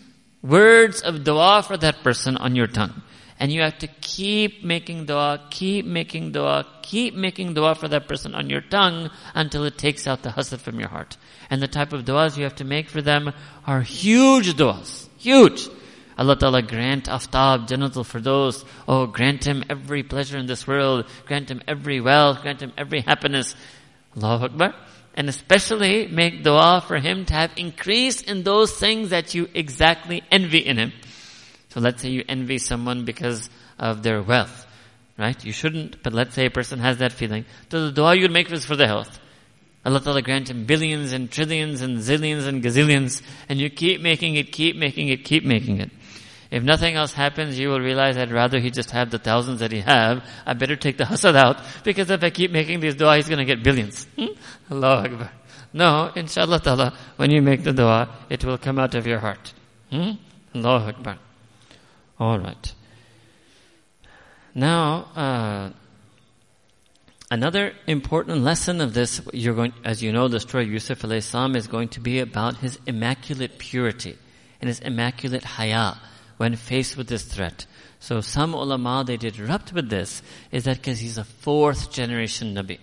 words 0.43 1.01
of 1.03 1.25
dua 1.25 1.63
for 1.63 1.77
that 1.77 2.03
person 2.03 2.37
on 2.37 2.57
your 2.57 2.67
tongue. 2.67 3.03
And 3.41 3.53
you 3.53 3.61
have 3.63 3.79
to 3.79 3.87
keep 3.87 4.65
making 4.65 5.07
dua, 5.07 5.47
keep 5.51 5.87
making 5.87 6.33
dua, 6.33 6.67
keep 6.83 7.15
making 7.15 7.55
dua 7.55 7.77
for 7.77 7.87
that 7.87 8.09
person 8.09 8.35
on 8.35 8.51
your 8.51 8.61
tongue 8.61 9.11
until 9.35 9.65
it 9.65 9.79
takes 9.79 10.07
out 10.09 10.23
the 10.23 10.31
hasad 10.31 10.59
from 10.59 10.81
your 10.81 10.89
heart. 10.89 11.17
And 11.49 11.63
the 11.63 11.69
type 11.69 11.93
of 11.93 12.05
duas 12.05 12.37
you 12.37 12.43
have 12.45 12.57
to 12.57 12.65
make 12.65 12.89
for 12.89 13.01
them 13.01 13.33
are 13.65 13.83
huge 13.83 14.57
duas. 14.57 15.09
Huge. 15.19 15.69
Allah 16.19 16.35
Ta'ala 16.35 16.63
grant 16.63 17.05
aftab, 17.05 17.69
Jannatul 17.69 18.05
Firdaus. 18.05 18.65
Oh, 18.89 19.07
grant 19.07 19.45
him 19.45 19.63
every 19.71 20.03
pleasure 20.03 20.37
in 20.37 20.47
this 20.47 20.67
world. 20.67 21.07
Grant 21.27 21.49
him 21.49 21.63
every 21.69 22.01
wealth. 22.01 22.43
Grant 22.43 22.61
him 22.61 22.73
every 22.77 23.03
happiness. 23.03 23.55
Allahu 24.17 24.47
Akbar. 24.47 24.75
And 25.19 25.29
especially 25.29 26.07
make 26.07 26.45
dua 26.45 26.81
for 26.87 26.97
him 26.99 27.25
to 27.25 27.35
have 27.35 27.51
increase 27.57 28.23
in 28.23 28.45
those 28.45 28.71
things 28.79 29.11
that 29.11 29.35
you 29.35 29.49
exactly 29.53 30.23
envy 30.31 30.59
in 30.59 30.79
him. 30.79 30.93
So 31.71 31.81
let's 31.81 32.03
say 32.03 32.11
you 32.11 32.23
envy 32.29 32.59
someone 32.59 33.05
because 33.05 33.51
of 33.81 34.05
their 34.05 34.23
wealth, 34.23 34.65
right? 35.19 35.45
You 35.45 35.51
shouldn't, 35.51 36.05
but 36.05 36.13
let's 36.13 36.37
say 36.37 36.47
a 36.47 36.51
person 36.51 36.79
has 36.79 36.99
that 36.99 37.11
feeling. 37.11 37.47
So 37.69 37.87
the 37.87 37.93
dua 37.93 38.15
you'd 38.15 38.31
make 38.31 38.49
is 38.53 38.65
for 38.65 38.77
the 38.77 38.87
health. 38.87 39.19
Allah 39.85 40.01
Ta'ala 40.01 40.23
grant 40.23 40.51
him 40.51 40.67
billions 40.67 41.13
and 41.13 41.29
trillions 41.29 41.81
and 41.81 41.99
zillions 41.99 42.47
and 42.47 42.63
gazillions, 42.63 43.21
and 43.49 43.59
you 43.59 43.71
keep 43.71 44.01
making 44.01 44.37
it, 44.37 44.53
keep 44.53 44.77
making 44.77 45.09
it, 45.09 45.25
keep 45.25 45.45
making 45.45 45.81
it. 45.81 45.91
If 46.51 46.63
nothing 46.63 46.95
else 46.95 47.13
happens, 47.13 47.59
you 47.59 47.69
will 47.69 47.81
realize 47.81 48.17
I'd 48.17 48.33
rather 48.33 48.59
he 48.59 48.71
just 48.71 48.91
have 48.93 49.11
the 49.11 49.19
thousands 49.19 49.61
that 49.61 49.71
he 49.71 49.81
have. 49.81 50.25
I 50.47 50.55
better 50.55 50.77
take 50.77 50.97
the 50.97 51.05
hasad 51.05 51.37
out, 51.37 51.61
because 51.85 52.09
if 52.11 52.23
I 52.25 52.31
keep 52.31 52.51
making 52.51 52.81
these 52.81 52.95
dua, 52.95 53.17
he's 53.17 53.29
gonna 53.29 53.45
get 53.45 53.63
billions. 53.63 54.07
Hmm? 54.19 54.83
Akbar. 54.83 55.31
No, 55.75 56.11
inshallah 56.17 56.61
ta'ala, 56.61 56.95
when 57.17 57.31
you 57.31 57.43
make 57.43 57.65
the 57.65 57.73
dua, 57.73 58.09
it 58.31 58.45
will 58.45 58.57
come 58.57 58.79
out 58.79 58.95
of 58.95 59.07
your 59.07 59.19
heart. 59.19 59.53
Hmm? 59.91 60.13
Allah 60.55 60.89
Akbar. 60.89 61.19
Alright. 62.19 62.73
Now, 64.55 65.09
uh, 65.15 65.71
another 67.31 67.75
important 67.87 68.39
lesson 68.39 68.81
of 68.81 68.95
this, 68.95 69.21
you're 69.35 69.55
going, 69.55 69.75
as 69.85 70.03
you 70.03 70.13
know, 70.13 70.29
the 70.29 70.41
story 70.41 70.65
of 70.65 70.71
Yusuf 70.71 71.03
alayhi 71.03 71.57
is 71.57 71.67
going 71.67 71.91
to 71.91 72.01
be 72.01 72.21
about 72.21 72.57
his 72.57 72.79
immaculate 72.87 73.59
purity 73.59 74.17
and 74.61 74.69
his 74.69 74.81
immaculate 74.81 75.45
haya 75.45 75.97
when 76.39 76.57
faced 76.57 76.97
with 76.97 77.09
this 77.09 77.25
threat. 77.25 77.67
So 78.01 78.21
some 78.21 78.55
ulama, 78.55 79.05
they 79.07 79.17
did 79.17 79.39
rubt 79.39 79.73
with 79.73 79.91
this, 79.91 80.23
is 80.51 80.65
that 80.65 80.79
because 80.79 81.01
he's 81.01 81.19
a 81.19 81.25
fourth 81.25 81.93
generation 81.93 82.55
Nabi. 82.55 82.79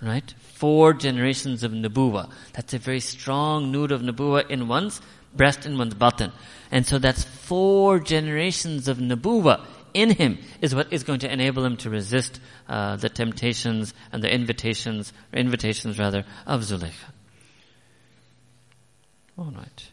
Right? 0.00 0.34
Four 0.38 0.92
generations 0.92 1.62
of 1.62 1.72
Nabuwa. 1.72 2.30
That's 2.52 2.74
a 2.74 2.78
very 2.78 3.00
strong 3.00 3.72
note 3.72 3.90
of 3.90 4.02
Nabuwa 4.02 4.48
in 4.50 4.68
one's 4.68 5.00
breast 5.34 5.66
and 5.66 5.78
one's 5.78 5.94
button. 5.94 6.30
And 6.70 6.86
so 6.86 6.98
that's 6.98 7.24
four 7.24 8.00
generations 8.00 8.86
of 8.86 8.98
Nabuwa 8.98 9.64
in 9.94 10.10
him 10.10 10.38
is 10.60 10.74
what 10.74 10.92
is 10.92 11.04
going 11.04 11.20
to 11.20 11.32
enable 11.32 11.64
him 11.64 11.76
to 11.78 11.90
resist 11.90 12.40
uh, 12.68 12.96
the 12.96 13.08
temptations 13.08 13.94
and 14.12 14.22
the 14.22 14.32
invitations, 14.32 15.12
invitations 15.32 15.98
rather, 15.98 16.24
of 16.46 16.62
Zulaykha. 16.62 17.12
All 19.38 19.52
right. 19.56 19.88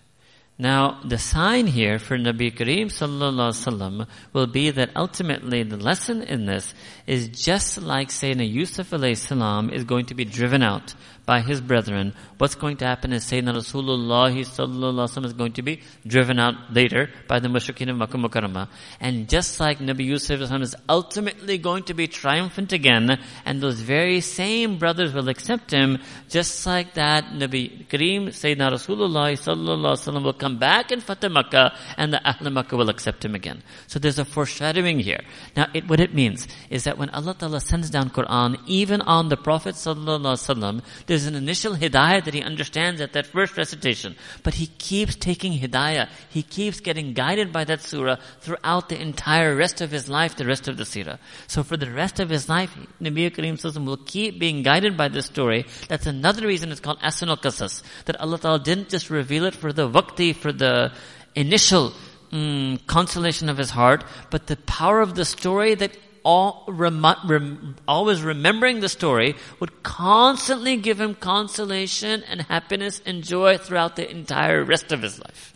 Now, 0.61 0.99
the 1.03 1.17
sign 1.17 1.65
here 1.65 1.97
for 1.97 2.19
Nabi 2.19 2.55
Kareem 2.55 2.91
sallallahu 2.91 4.05
will 4.31 4.45
be 4.45 4.69
that 4.69 4.91
ultimately 4.95 5.63
the 5.63 5.75
lesson 5.75 6.21
in 6.21 6.45
this 6.45 6.75
is 7.07 7.29
just 7.29 7.81
like 7.81 8.09
Sayyidina 8.09 8.47
Yusuf 8.47 8.91
alayhi 8.91 9.17
salam 9.17 9.71
is 9.71 9.85
going 9.85 10.05
to 10.05 10.13
be 10.13 10.23
driven 10.23 10.61
out 10.61 10.93
by 11.25 11.41
his 11.41 11.61
brethren, 11.61 12.13
what's 12.39 12.55
going 12.55 12.77
to 12.77 12.85
happen 12.85 13.13
is 13.13 13.23
Sayyidina 13.25 13.53
Rasulullah 13.55 14.31
sallallahu 14.33 15.25
is 15.25 15.33
going 15.33 15.53
to 15.53 15.61
be 15.61 15.81
driven 16.05 16.39
out 16.39 16.73
later 16.73 17.09
by 17.27 17.39
the 17.39 17.47
mushrikeen 17.47 17.89
of 17.89 17.97
Makkah 17.97 18.17
Mukarramah. 18.17 18.67
And 18.99 19.29
just 19.29 19.59
like 19.59 19.79
Nabi 19.79 20.05
Yusuf 20.05 20.41
is 20.41 20.75
ultimately 20.89 21.57
going 21.57 21.83
to 21.83 21.93
be 21.93 22.07
triumphant 22.07 22.73
again, 22.73 23.19
and 23.45 23.61
those 23.61 23.79
very 23.79 24.21
same 24.21 24.77
brothers 24.77 25.13
will 25.13 25.29
accept 25.29 25.71
him, 25.71 25.99
just 26.27 26.65
like 26.65 26.95
that 26.95 27.25
Nabi 27.25 27.87
Kareem, 27.87 28.29
Sayyidina 28.29 28.71
Rasulullah 28.71 29.33
sallallahu 29.33 30.23
will 30.23 30.33
come 30.33 30.57
back 30.57 30.91
in 30.91 31.01
Fatah 31.01 31.29
Makkah, 31.29 31.77
and 31.97 32.13
the 32.13 32.21
Ahl 32.27 32.49
Makkah 32.49 32.75
will 32.75 32.89
accept 32.89 33.23
him 33.23 33.35
again. 33.35 33.61
So 33.87 33.99
there's 33.99 34.19
a 34.19 34.25
foreshadowing 34.25 34.99
here. 34.99 35.21
Now, 35.55 35.67
it, 35.73 35.87
what 35.87 35.99
it 35.99 36.13
means 36.13 36.47
is 36.69 36.85
that 36.85 36.97
when 36.97 37.09
Allah 37.11 37.35
Ta'ala 37.37 37.59
sends 37.61 37.89
down 37.89 38.09
Quran, 38.09 38.59
even 38.65 39.01
on 39.01 39.29
the 39.29 39.37
Prophet 39.37 39.75
sallallahu 39.75 40.81
there's 41.11 41.25
an 41.25 41.35
initial 41.35 41.75
hidayah 41.75 42.23
that 42.23 42.33
he 42.33 42.41
understands 42.41 43.01
at 43.01 43.11
that 43.11 43.25
first 43.27 43.57
recitation, 43.57 44.15
but 44.43 44.53
he 44.53 44.67
keeps 44.67 45.13
taking 45.13 45.51
hidayah. 45.51 46.07
He 46.29 46.41
keeps 46.41 46.79
getting 46.79 47.11
guided 47.11 47.51
by 47.51 47.65
that 47.65 47.81
surah 47.81 48.15
throughout 48.39 48.87
the 48.87 48.97
entire 48.97 49.53
rest 49.53 49.81
of 49.81 49.91
his 49.91 50.07
life, 50.07 50.37
the 50.37 50.45
rest 50.45 50.69
of 50.69 50.77
the 50.77 50.85
seerah. 50.85 51.19
So 51.47 51.63
for 51.63 51.75
the 51.75 51.91
rest 51.91 52.21
of 52.21 52.29
his 52.29 52.47
life, 52.47 52.73
Nabi 53.01 53.29
Kareem 53.29 53.85
will 53.85 53.97
keep 53.97 54.39
being 54.39 54.63
guided 54.63 54.95
by 54.95 55.09
this 55.09 55.25
story. 55.25 55.65
That's 55.89 56.07
another 56.07 56.47
reason 56.47 56.71
it's 56.71 56.79
called 56.79 57.01
Ahsanul 57.01 57.41
Qasas. 57.41 57.83
That 58.05 58.15
Allah 58.21 58.39
Ta'ala 58.39 58.59
didn't 58.59 58.87
just 58.87 59.09
reveal 59.09 59.43
it 59.43 59.53
for 59.53 59.73
the 59.73 59.89
waqti, 59.89 60.33
for 60.33 60.53
the 60.53 60.93
initial 61.35 61.91
mm, 62.31 62.87
consolation 62.87 63.49
of 63.49 63.57
his 63.57 63.71
heart, 63.71 64.05
but 64.29 64.47
the 64.47 64.55
power 64.55 65.01
of 65.01 65.15
the 65.15 65.25
story 65.25 65.75
that 65.75 65.91
all 66.23 66.65
rem- 66.67 67.05
rem- 67.25 67.75
always 67.87 68.21
remembering 68.21 68.79
the 68.79 68.89
story 68.89 69.35
would 69.59 69.83
constantly 69.83 70.77
give 70.77 70.99
him 70.99 71.15
consolation 71.15 72.23
and 72.23 72.41
happiness 72.43 73.01
and 73.05 73.23
joy 73.23 73.57
throughout 73.57 73.95
the 73.95 74.09
entire 74.09 74.63
rest 74.63 74.91
of 74.91 75.01
his 75.01 75.19
life. 75.19 75.53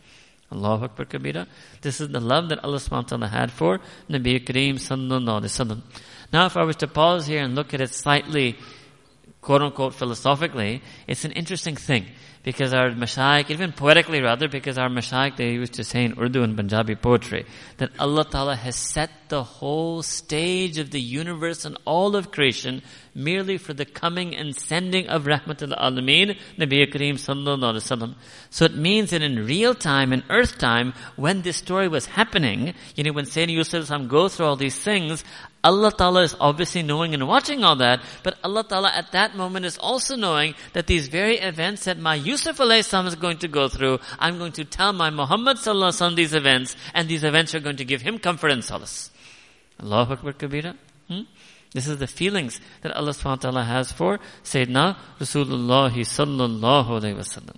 Allahu 0.52 0.86
Akbar 0.86 1.06
Kabira. 1.06 1.48
This 1.82 2.00
is 2.00 2.10
the 2.10 2.20
love 2.20 2.50
that 2.50 2.64
Allah 2.64 2.78
subhanahu 2.78 3.12
wa 3.12 3.18
ta'ala 3.18 3.28
had 3.28 3.52
for 3.52 3.80
Nabi 4.10 4.44
Kareem 4.44 4.76
sallallahu 4.76 5.42
alayhi 5.42 5.54
wasallam. 5.54 5.82
Now 6.32 6.46
if 6.46 6.56
I 6.56 6.64
was 6.64 6.76
to 6.78 6.88
pause 6.88 7.28
here 7.28 7.44
and 7.44 7.56
look 7.56 7.74
at 7.74 7.82
it 7.82 7.94
slightly, 7.94 8.58
quote 9.42 9.62
unquote 9.62 9.94
philosophically, 9.96 10.82
it's 11.08 11.26
an 11.26 11.32
interesting 11.32 11.76
thing 11.76 12.06
because 12.46 12.76
our 12.76 12.92
mashayikh, 12.92 13.50
even 13.50 13.72
poetically 13.72 14.22
rather, 14.22 14.48
because 14.48 14.78
our 14.78 14.88
mashayikh, 14.88 15.36
they 15.36 15.54
used 15.54 15.74
to 15.74 15.84
say 15.84 16.06
in 16.06 16.18
Urdu 16.18 16.44
and 16.44 16.56
Punjabi 16.56 16.96
poetry, 16.96 17.46
that 17.78 17.90
Allah 17.98 18.24
Ta'ala 18.24 18.56
has 18.56 18.76
set 18.76 19.10
the 19.30 19.44
whole 19.44 20.04
stage 20.04 20.78
of 20.78 20.92
the 20.92 21.02
universe 21.02 21.66
and 21.66 21.76
all 21.86 22.16
of 22.16 22.32
creation 22.32 22.84
merely 23.16 23.58
for 23.58 23.74
the 23.74 23.86
coming 23.86 24.36
and 24.36 24.54
sending 24.56 25.08
of 25.08 25.24
Rahmatul 25.24 25.76
Alameen, 25.80 26.38
Nabi 26.58 26.86
Kareem 26.92 27.14
Sallallahu 27.14 27.60
Alaihi 27.60 27.98
Wasallam. 27.98 28.16
So 28.50 28.66
it 28.66 28.76
means 28.76 29.12
that 29.12 29.22
in 29.22 29.46
real 29.46 29.74
time, 29.74 30.12
in 30.12 30.24
earth 30.30 30.58
time, 30.58 30.94
when 31.16 31.42
this 31.42 31.56
story 31.56 31.88
was 31.88 32.06
happening, 32.06 32.74
you 32.96 33.04
know, 33.06 33.14
when 33.14 33.26
Sayyidina 33.26 33.54
Yusuf 33.54 34.08
go 34.10 34.28
through 34.28 34.46
all 34.46 34.58
these 34.58 34.78
things, 34.78 35.24
Allah 35.64 35.92
Ta'ala 35.92 36.22
is 36.22 36.36
obviously 36.40 36.84
knowing 36.84 37.16
and 37.16 37.28
watching 37.28 37.64
all 37.64 37.78
that, 37.78 38.02
but 38.22 38.38
Allah 38.44 38.64
Ta'ala 38.64 38.92
at 38.94 39.14
that 39.14 39.36
moment 39.36 39.66
is 39.66 39.80
also 39.80 40.16
knowing 40.16 40.54
that 40.74 40.86
these 40.86 41.08
very 41.08 41.40
events 41.40 41.86
that 41.86 41.98
my 41.98 42.14
Yusuf 42.14 42.58
alayhi 42.58 43.08
is 43.08 43.16
going 43.16 43.40
to 43.40 43.48
go 43.48 43.68
through, 43.68 44.00
I'm 44.20 44.38
going 44.38 44.52
to 44.54 44.66
tell 44.66 44.94
my 44.94 45.10
Muhammad 45.10 45.58
sallallahu 45.58 46.16
these 46.16 46.36
events, 46.36 46.76
and 46.94 47.08
these 47.08 47.24
events 47.24 47.56
are 47.56 47.60
going 47.60 47.78
to 47.78 47.86
give 47.86 48.02
him 48.02 48.20
comfort 48.20 48.52
and 48.52 48.64
solace. 48.64 49.10
Allahu 49.82 50.14
Akbar 50.14 50.34
Kabira. 50.34 50.76
Hmm? 51.08 51.22
This 51.76 51.90
is 51.90 51.98
the 51.98 52.08
feelings 52.08 52.62
that 52.84 52.96
Allah 52.96 53.12
subhanahu 53.12 53.26
wa 53.26 53.36
ta'ala 53.36 53.64
has 53.66 53.92
for 53.92 54.22
Sayyidina 54.46 54.96
Rasulullah 55.20 55.92
sallallahu 55.92 56.88
alayhi 56.88 57.18
wasallam. 57.18 57.58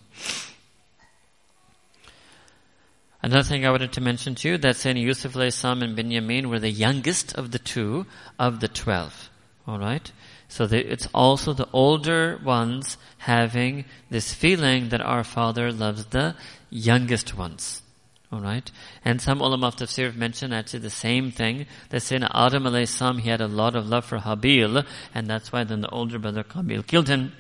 Another 3.22 3.44
thing 3.44 3.64
I 3.64 3.70
wanted 3.70 3.92
to 3.94 4.02
mention 4.02 4.34
to 4.34 4.50
you 4.50 4.58
that 4.58 4.74
Sayyidina 4.74 5.04
Yusuf 5.04 5.34
salam 5.54 5.84
and 5.84 5.96
Bin 5.96 6.10
Binyamin 6.10 6.48
were 6.48 6.58
the 6.58 6.72
youngest 6.72 7.36
of 7.36 7.52
the 7.52 7.60
two 7.60 8.08
of 8.40 8.60
the 8.60 8.68
twelve. 8.68 9.30
Alright? 9.68 10.12
So 10.48 10.64
it's 10.64 11.08
also 11.14 11.54
the 11.54 11.70
older 11.72 12.40
ones 12.44 12.98
having 13.20 13.86
this 14.10 14.34
feeling 14.34 14.90
that 14.90 15.02
our 15.02 15.24
Father 15.24 15.72
loves 15.72 16.06
the 16.08 16.36
youngest 16.72 17.38
ones. 17.38 17.84
Alright? 18.32 18.72
And 19.06 19.22
some 19.22 19.40
ulama 19.40 19.68
of 19.68 19.78
tafsir 19.78 20.06
have 20.06 20.18
mentioned 20.18 20.54
actually 20.54 20.80
the 20.80 20.90
same 20.90 21.32
thing. 21.32 21.60
They 21.90 21.98
That 21.98 22.02
Sayyidina 22.02 22.32
Adam 22.34 22.64
alayhi 22.64 22.88
salam, 22.88 23.20
he 23.20 23.30
had 23.30 23.40
a 23.40 23.48
lot 23.48 23.76
of 23.76 23.88
love 23.88 24.04
for 24.04 24.18
Habil, 24.18 24.86
and 25.16 25.28
that's 25.28 25.54
why 25.54 25.64
then 25.64 25.82
the 25.82 25.90
older 25.90 26.20
brother 26.20 26.44
Qabil 26.44 26.86
killed 26.86 27.08
him. 27.08 27.32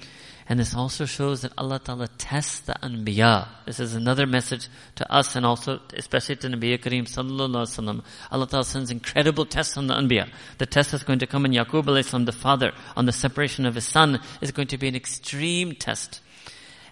And 0.50 0.62
this 0.62 0.74
also 0.74 1.06
shows 1.06 1.42
that 1.42 1.52
Allah 1.58 1.80
Ta'ala 1.80 2.08
tests 2.18 2.60
the 2.62 2.74
Anbiya. 2.82 3.50
This 3.66 3.82
is 3.82 3.96
another 3.96 4.26
message 4.26 4.70
to 4.96 5.12
us 5.12 5.36
and 5.36 5.46
also 5.46 5.82
especially 5.94 6.38
to 6.38 6.48
Nabi 6.48 6.78
Kareem 6.78 7.04
Sallallahu 7.04 7.50
Alaihi 7.50 7.80
Wasallam. 7.80 8.04
Allah 8.32 8.48
Ta'ala 8.48 8.64
sends 8.64 8.90
incredible 8.90 9.46
tests 9.46 9.76
on 9.76 9.88
the 9.88 9.94
Anbiya. 9.94 10.30
The 10.58 10.66
test 10.66 10.92
that's 10.92 11.04
going 11.04 11.20
to 11.20 11.28
come 11.28 11.46
in 11.46 11.52
Yaqub 11.52 11.84
Alayhi 11.84 12.06
Salam, 12.06 12.24
the 12.24 12.32
father, 12.32 12.72
on 12.96 13.06
the 13.06 13.12
separation 13.12 13.66
of 13.66 13.76
his 13.76 13.86
son, 13.86 14.22
is 14.40 14.54
going 14.54 14.70
to 14.70 14.78
be 14.78 14.88
an 14.88 14.96
extreme 14.96 15.76
test. 15.76 16.22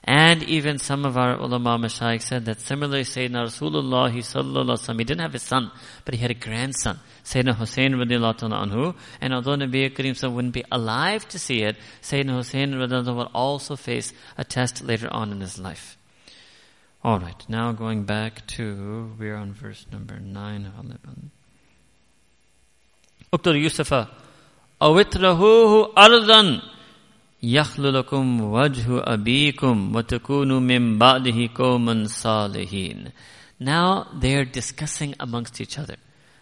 And 0.07 0.43
even 0.43 0.77
some 0.77 1.03
of 1.03 1.17
our 1.17 1.33
ulama 1.33 1.79
mashayikh 1.79 2.21
said 2.21 2.45
that 2.45 2.61
similarly 2.61 3.01
Sayyidina 3.01 3.45
Rasulullah 3.47 4.11
he 4.11 5.03
didn't 5.03 5.21
have 5.21 5.33
a 5.33 5.39
son, 5.39 5.71
but 6.05 6.13
he 6.13 6.21
had 6.21 6.29
a 6.29 6.35
grandson, 6.35 6.99
Sayyidina 7.23 7.55
Hussein 7.55 7.93
radiallahu 7.93 8.37
anhu. 8.37 8.95
And 9.19 9.33
although 9.33 9.55
Nabi 9.55 9.89
Kareem 9.91 10.31
wouldn't 10.31 10.53
be 10.53 10.63
alive 10.71 11.27
to 11.29 11.39
see 11.39 11.63
it, 11.63 11.77
Sayyidina 12.03 12.35
Hussein 12.35 12.73
radiallahu 12.73 13.15
will 13.15 13.31
also 13.33 13.75
face 13.75 14.13
a 14.37 14.43
test 14.43 14.83
later 14.83 15.11
on 15.11 15.31
in 15.31 15.41
his 15.41 15.57
life. 15.57 15.97
Alright, 17.03 17.49
now 17.49 17.71
going 17.71 18.03
back 18.03 18.45
to, 18.47 19.11
we're 19.17 19.35
on 19.35 19.53
verse 19.53 19.87
number 19.91 20.19
9. 20.19 20.71
Uqtul 23.33 23.59
Yusufa, 23.59 24.07
awitrahuhu 24.79 25.93
ardan 25.95 26.61
يخللكم 27.42 28.40
وجه 28.40 28.84
أبيكم 28.88 29.96
وتكونوا 29.96 30.60
من 30.60 30.98
بعده 30.98 31.48
قوما 31.54 32.06
صالحين. 32.06 33.12
Now 33.60 34.06
they're 34.14 34.44
discussing 34.44 35.14
amongst 35.20 35.60
each 35.60 35.78
other. 35.78 35.96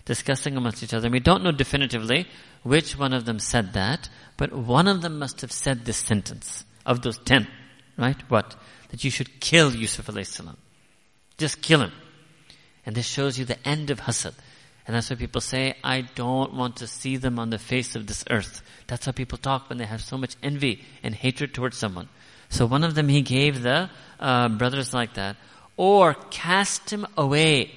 Discussing 0.04 0.56
amongst 0.56 0.82
each 0.82 0.94
other. 0.94 1.10
We 1.10 1.20
don't 1.20 1.44
know 1.44 1.52
definitively 1.52 2.26
which 2.62 2.98
one 2.98 3.12
of 3.12 3.24
them 3.24 3.38
said 3.38 3.72
that, 3.74 4.08
but 4.36 4.52
one 4.52 4.88
of 4.88 5.02
them 5.02 5.18
must 5.18 5.40
have 5.40 5.52
said 5.52 5.84
this 5.84 5.98
sentence 5.98 6.64
of 6.86 7.02
those 7.02 7.18
ten. 7.18 7.46
right? 7.98 8.16
What? 8.30 8.56
That 8.90 9.04
you 9.04 9.10
should 9.10 9.40
kill 9.40 9.74
Yusuf 9.74 10.06
alayhi 10.06 10.26
salam. 10.26 10.56
Just 11.36 11.60
kill 11.60 11.82
him. 11.82 11.92
And 12.86 12.96
this 12.96 13.06
shows 13.06 13.38
you 13.38 13.44
the 13.44 13.58
end 13.68 13.90
of 13.90 14.00
hasad. 14.00 14.32
And 14.85 14.95
that's 14.95 15.09
why 15.09 15.15
people 15.15 15.41
say, 15.41 15.75
I 15.83 16.01
don't 16.01 16.53
want 16.53 16.77
to 16.77 16.87
see 16.87 17.15
them 17.17 17.39
on 17.39 17.49
the 17.49 17.57
face 17.57 17.95
of 17.95 18.05
this 18.07 18.25
earth. 18.29 18.61
That's 18.87 19.05
how 19.05 19.13
people 19.13 19.37
talk 19.37 19.69
when 19.69 19.77
they 19.77 19.85
have 19.85 20.01
so 20.01 20.17
much 20.17 20.35
envy 20.43 20.83
and 21.03 21.15
hatred 21.15 21.53
towards 21.53 21.77
someone. 21.77 22.09
So 22.49 22.65
one 22.65 22.83
of 22.83 22.93
them 22.93 23.07
he 23.07 23.21
gave 23.21 23.61
the 23.61 23.89
uh, 24.19 24.49
brothers 24.49 24.93
like 24.93 25.13
that. 25.13 25.37
Or 25.77 26.13
cast 26.29 26.91
him 26.91 27.07
away 27.17 27.71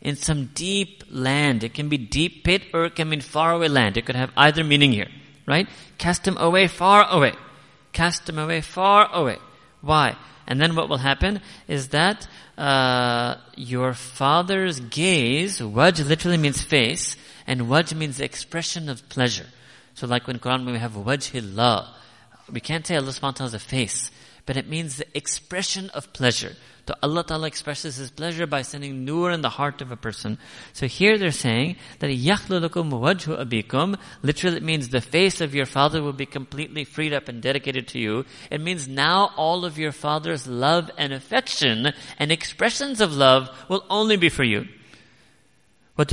in 0.00 0.16
some 0.16 0.46
deep 0.54 1.04
land. 1.10 1.62
It 1.62 1.74
can 1.74 1.88
be 1.88 1.98
deep 1.98 2.44
pit 2.44 2.62
or 2.74 2.84
it 2.84 2.96
can 2.96 3.08
mean 3.08 3.20
far 3.20 3.52
away 3.52 3.68
land. 3.68 3.96
It 3.96 4.04
could 4.04 4.16
have 4.16 4.32
either 4.36 4.64
meaning 4.64 4.92
here. 4.92 5.08
Right? 5.46 5.68
Cast 5.98 6.26
him 6.26 6.36
away 6.36 6.66
far 6.66 7.08
away. 7.08 7.32
Cast 7.92 8.28
him 8.28 8.38
away 8.38 8.60
far 8.60 9.08
away. 9.12 9.38
Why? 9.80 10.16
And 10.50 10.60
then 10.60 10.74
what 10.74 10.88
will 10.88 10.98
happen 10.98 11.40
is 11.68 11.90
that 11.90 12.26
uh, 12.58 13.36
your 13.54 13.94
father's 13.94 14.80
gaze, 14.80 15.60
waj 15.60 16.04
literally 16.04 16.38
means 16.38 16.60
face, 16.60 17.16
and 17.46 17.62
waj 17.62 17.94
means 17.94 18.18
expression 18.18 18.88
of 18.88 19.08
pleasure. 19.08 19.46
So 19.94 20.08
like 20.08 20.26
when 20.26 20.40
Quran 20.40 20.64
when 20.64 20.72
we 20.74 20.80
have 20.80 20.94
wajhillah, 20.94 21.86
we 22.50 22.58
can't 22.58 22.84
say 22.84 22.96
Allah 22.96 23.10
subhanahu 23.10 23.22
wa 23.22 23.30
ta'ala 23.30 23.46
is 23.46 23.54
a 23.54 23.58
face, 23.60 24.10
but 24.44 24.56
it 24.56 24.68
means 24.68 24.96
the 24.96 25.06
expression 25.16 25.88
of 25.90 26.12
pleasure. 26.12 26.56
So 26.90 26.96
Allah 27.04 27.22
Ta'ala 27.22 27.46
expresses 27.46 27.94
His 27.94 28.10
pleasure 28.10 28.48
by 28.48 28.62
sending 28.62 29.04
nur 29.04 29.30
in 29.30 29.42
the 29.42 29.48
heart 29.48 29.80
of 29.80 29.92
a 29.92 29.96
person. 29.96 30.38
So 30.72 30.88
here 30.88 31.18
they're 31.18 31.30
saying 31.30 31.76
that 32.00 32.10
yakhlulukum 32.10 32.90
wajhu 32.90 33.38
abikum, 33.38 33.96
literally 34.22 34.56
it 34.56 34.64
means 34.64 34.88
the 34.88 35.00
face 35.00 35.40
of 35.40 35.54
your 35.54 35.66
father 35.66 36.02
will 36.02 36.12
be 36.12 36.26
completely 36.26 36.82
freed 36.82 37.12
up 37.12 37.28
and 37.28 37.40
dedicated 37.40 37.86
to 37.88 38.00
you. 38.00 38.24
It 38.50 38.60
means 38.60 38.88
now 38.88 39.30
all 39.36 39.64
of 39.64 39.78
your 39.78 39.92
father's 39.92 40.48
love 40.48 40.90
and 40.98 41.12
affection 41.12 41.92
and 42.18 42.32
expressions 42.32 43.00
of 43.00 43.14
love 43.14 43.48
will 43.68 43.84
only 43.88 44.16
be 44.16 44.28
for 44.28 44.42
you. 44.42 44.66
And 45.96 46.08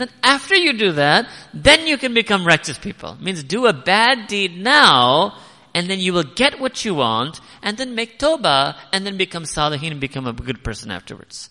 then 0.00 0.08
after 0.22 0.54
you 0.54 0.72
do 0.72 0.92
that, 0.92 1.28
then 1.52 1.86
you 1.86 1.98
can 1.98 2.14
become 2.14 2.46
righteous 2.46 2.78
people. 2.78 3.12
It 3.12 3.20
means 3.20 3.44
do 3.44 3.66
a 3.66 3.74
bad 3.74 4.26
deed 4.26 4.56
now 4.56 5.36
and 5.74 5.90
then 5.90 5.98
you 5.98 6.12
will 6.12 6.22
get 6.22 6.60
what 6.60 6.84
you 6.84 6.94
want, 6.94 7.40
and 7.62 7.76
then 7.76 7.94
make 7.94 8.18
tawbah, 8.18 8.76
and 8.92 9.04
then 9.04 9.16
become 9.16 9.42
salihin 9.42 9.90
and 9.90 10.00
become 10.00 10.26
a 10.26 10.32
good 10.32 10.62
person 10.62 10.90
afterwards. 10.90 11.50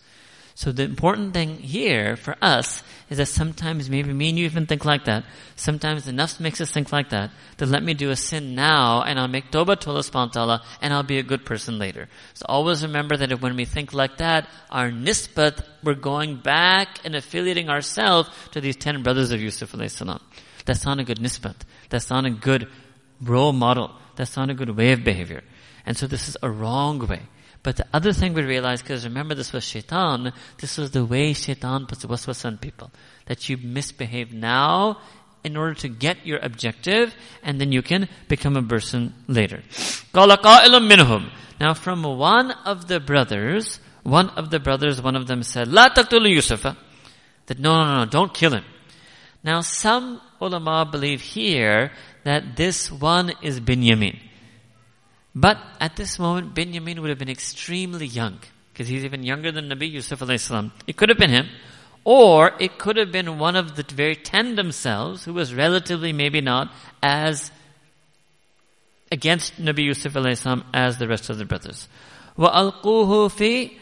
So 0.56 0.72
the 0.72 0.84
important 0.84 1.34
thing 1.34 1.58
here 1.58 2.16
for 2.16 2.36
us 2.40 2.84
is 3.10 3.18
that 3.18 3.26
sometimes 3.26 3.90
maybe 3.90 4.14
me 4.14 4.30
and 4.30 4.38
you 4.38 4.46
even 4.46 4.68
think 4.68 4.86
like 4.86 5.06
that. 5.06 5.26
Sometimes 5.56 6.06
the 6.06 6.12
nafs 6.12 6.40
makes 6.40 6.62
us 6.62 6.72
think 6.72 6.92
like 6.92 7.10
that. 7.10 7.32
That 7.58 7.70
let 7.70 7.82
me 7.82 7.96
do 7.96 8.12
a 8.12 8.16
sin 8.16 8.54
now 8.54 9.02
and 9.02 9.20
I'll 9.20 9.28
make 9.28 9.50
tawbah 9.50 9.80
to 9.80 9.90
Allah 9.90 10.02
subhanahu 10.02 10.28
wa 10.28 10.32
ta'ala 10.32 10.64
and 10.80 10.94
I'll 10.94 11.02
be 11.02 11.18
a 11.18 11.24
good 11.24 11.44
person 11.44 11.80
later. 11.80 12.08
So 12.36 12.46
always 12.48 12.84
remember 12.84 13.18
that 13.18 13.42
when 13.42 13.56
we 13.56 13.66
think 13.66 13.94
like 13.94 14.18
that, 14.18 14.48
our 14.70 14.92
nisbat, 14.92 15.66
we're 15.84 15.96
going 15.96 16.38
back 16.38 17.00
and 17.04 17.16
affiliating 17.16 17.70
ourselves 17.70 18.30
to 18.52 18.62
these 18.62 18.76
ten 18.76 19.02
brothers 19.02 19.32
of 19.32 19.42
Yusuf 19.42 19.72
alayhi 19.72 19.90
salam. 19.90 20.22
That's 20.66 20.86
not 20.86 21.00
a 21.00 21.04
good 21.04 21.18
nisbat. 21.18 21.56
That's 21.90 22.12
not 22.12 22.26
a 22.26 22.30
good 22.30 22.70
role 23.22 23.54
model. 23.54 23.92
That's 24.16 24.38
not 24.38 24.50
a 24.50 24.54
good 24.54 24.70
way 24.76 24.92
of 24.92 25.04
behavior. 25.04 25.44
And 25.86 25.98
so 25.98 26.08
this 26.08 26.28
is 26.28 26.38
a 26.42 26.50
wrong 26.50 27.00
way. 27.08 27.24
But 27.64 27.78
the 27.78 27.86
other 27.94 28.12
thing 28.12 28.34
we 28.34 28.44
realize, 28.44 28.82
because 28.82 29.06
remember 29.06 29.36
this 29.36 29.54
was 29.54 29.64
shaitan, 29.64 30.34
this 30.60 30.78
was 30.78 30.92
the 30.92 31.06
way 31.06 31.34
shaitan 31.34 31.86
puts 31.86 32.06
waswas 32.06 32.46
on 32.46 32.58
people. 32.58 32.92
That 33.26 33.48
you 33.48 33.58
misbehave 33.58 34.34
now 34.34 35.00
in 35.44 35.58
order 35.58 35.74
to 35.76 35.88
get 35.90 36.26
your 36.26 36.40
objective, 36.40 37.16
and 37.42 37.60
then 37.60 37.72
you 37.72 37.82
can 37.82 38.10
become 38.28 38.58
a 38.58 38.64
person 38.64 39.14
later. 39.28 39.62
Now 40.14 41.74
from 41.74 42.04
one 42.04 42.52
of 42.52 42.88
the 42.88 43.00
brothers, 43.00 43.80
one 44.04 44.30
of 44.32 44.50
the 44.50 44.60
brothers, 44.60 45.02
one 45.02 45.16
of 45.16 45.28
them 45.28 45.44
said, 45.44 45.70
La 45.70 45.90
taqtulu 45.90 46.36
Yusufa. 46.36 46.76
That 47.46 47.60
no, 47.60 47.84
no, 47.84 48.00
no, 48.00 48.06
don't 48.06 48.34
kill 48.34 48.54
him. 48.54 48.64
Now 49.44 49.62
some 49.62 50.22
ulama 50.43 50.85
believe 50.91 51.21
here 51.21 51.93
that 52.25 52.57
this 52.57 52.91
one 52.91 53.33
is 53.43 53.61
Binyamin. 53.61 54.19
But 55.35 55.59
at 55.81 55.97
this 55.97 56.19
moment, 56.19 56.55
Binyamin 56.55 56.99
would 56.99 57.11
have 57.11 57.19
been 57.19 57.29
extremely 57.29 58.07
young, 58.07 58.39
because 58.73 58.89
he's 58.89 59.05
even 59.05 59.23
younger 59.23 59.53
than 59.53 59.69
Nabi 59.69 59.91
Yusuf 59.91 60.21
alayhi 60.21 60.71
It 60.87 60.97
could 60.97 61.09
have 61.09 61.19
been 61.19 61.31
him, 61.31 61.49
or 62.05 62.53
it 62.59 62.79
could 62.79 62.97
have 62.97 63.13
been 63.13 63.39
one 63.39 63.57
of 63.57 63.77
the 63.77 63.83
very 63.83 64.17
ten 64.17 64.57
themselves, 64.57 65.25
who 65.25 65.33
was 65.33 65.55
relatively 65.55 66.13
maybe 66.13 66.41
not 66.41 66.73
as 67.03 67.51
against 69.13 69.61
Nabi 69.61 69.85
Yusuf 69.85 70.15
alayhi 70.15 70.65
as 70.75 70.99
the 70.99 71.09
rest 71.09 71.31
of 71.31 71.39
the 71.39 71.45
brothers. 71.45 71.89
وَأَلْقُوهُ 72.37 73.31
فِي 73.31 73.73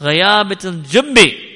غَيَابِةِ 0.00 0.82
الْجُبِّ 0.84 1.49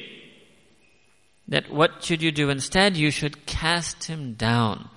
That 1.48 1.70
what 1.70 2.04
should 2.04 2.22
you 2.22 2.30
do 2.30 2.48
instead? 2.48 2.96
You 2.96 3.10
should 3.10 3.46
cast 3.46 4.04
him 4.04 4.34
down 4.34 4.88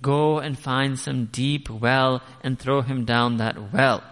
Go 0.00 0.38
and 0.38 0.58
find 0.58 0.98
some 0.98 1.26
deep 1.26 1.68
well 1.68 2.22
and 2.42 2.58
throw 2.58 2.82
him 2.82 3.04
down 3.04 3.38
that 3.38 3.72
well. 3.72 4.02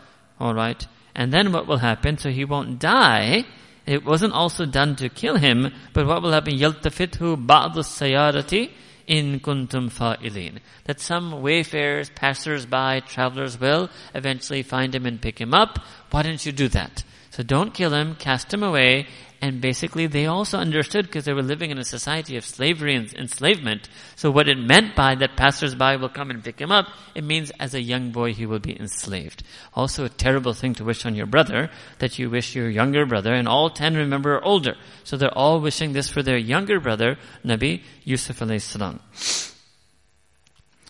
Alright? 0.40 0.86
And 1.14 1.32
then 1.32 1.52
what 1.52 1.66
will 1.66 1.78
happen? 1.78 2.18
So 2.18 2.30
he 2.30 2.44
won't 2.44 2.78
die. 2.78 3.44
It 3.86 4.04
wasn't 4.04 4.32
also 4.32 4.66
done 4.66 4.96
to 4.96 5.08
kill 5.08 5.36
him, 5.36 5.72
but 5.92 6.06
what 6.06 6.20
will 6.22 6.32
happen? 6.32 6.58
يَلْتَفِتْهُ 6.58 7.46
بَعْضُ 7.46 7.74
السَّيَارَةِ 7.74 8.70
in 9.06 9.38
kuntum 9.38 9.88
fa'ilin. 9.88 10.58
That 10.84 10.98
some 10.98 11.40
wayfarers, 11.40 12.10
passers-by, 12.10 13.00
travelers 13.00 13.60
will 13.60 13.88
eventually 14.12 14.64
find 14.64 14.92
him 14.92 15.06
and 15.06 15.22
pick 15.22 15.40
him 15.40 15.54
up. 15.54 15.78
Why 16.10 16.24
didn't 16.24 16.44
you 16.44 16.50
do 16.50 16.66
that? 16.68 17.04
So 17.30 17.44
don't 17.44 17.72
kill 17.72 17.94
him, 17.94 18.16
cast 18.16 18.52
him 18.52 18.64
away, 18.64 19.06
and 19.41 19.59
basically 19.59 20.05
they 20.05 20.27
also 20.27 20.59
understood 20.59 21.07
because 21.07 21.25
they 21.25 21.33
were 21.33 21.41
living 21.41 21.71
in 21.71 21.79
a 21.79 21.83
society 21.83 22.37
of 22.37 22.45
slavery 22.45 22.95
and 22.95 23.11
enslavement. 23.13 23.89
So 24.15 24.29
what 24.29 24.47
it 24.47 24.57
meant 24.57 24.95
by 24.95 25.15
that 25.15 25.35
passers-by 25.35 25.95
will 25.95 26.09
come 26.09 26.29
and 26.29 26.43
pick 26.43 26.59
him 26.59 26.71
up, 26.71 26.87
it 27.15 27.23
means 27.23 27.51
as 27.59 27.73
a 27.73 27.81
young 27.81 28.11
boy 28.11 28.33
he 28.33 28.45
will 28.45 28.59
be 28.59 28.79
enslaved. 28.79 29.43
Also 29.73 30.05
a 30.05 30.09
terrible 30.09 30.53
thing 30.53 30.75
to 30.75 30.83
wish 30.83 31.05
on 31.05 31.15
your 31.15 31.25
brother, 31.25 31.71
that 31.97 32.19
you 32.19 32.29
wish 32.29 32.55
your 32.55 32.69
younger 32.69 33.05
brother, 33.05 33.33
and 33.33 33.47
all 33.47 33.71
ten 33.71 33.95
remember 33.95 34.35
are 34.35 34.43
older. 34.43 34.75
So 35.03 35.17
they're 35.17 35.37
all 35.37 35.59
wishing 35.59 35.93
this 35.93 36.09
for 36.09 36.21
their 36.21 36.37
younger 36.37 36.79
brother, 36.79 37.17
Nabi 37.43 37.81
Yusuf 38.03 38.39
alayhi 38.39 38.61
salam. 38.61 38.99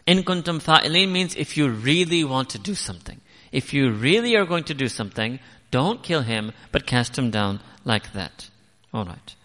In 0.05 0.23
kuntum 0.23 0.61
fa'ilin 0.61 1.11
means 1.11 1.35
if 1.35 1.55
you 1.55 1.69
really 1.69 2.23
want 2.25 2.49
to 2.49 2.59
do 2.59 2.75
something. 2.75 3.21
If 3.51 3.73
you 3.73 3.91
really 3.91 4.35
are 4.35 4.45
going 4.45 4.63
to 4.65 4.73
do 4.73 4.87
something, 4.87 5.39
don't 5.71 6.03
kill 6.03 6.21
him, 6.21 6.51
but 6.71 6.85
cast 6.85 7.17
him 7.17 7.31
down 7.31 7.59
like 7.83 8.13
that. 8.13 8.49
Alright. 8.93 9.35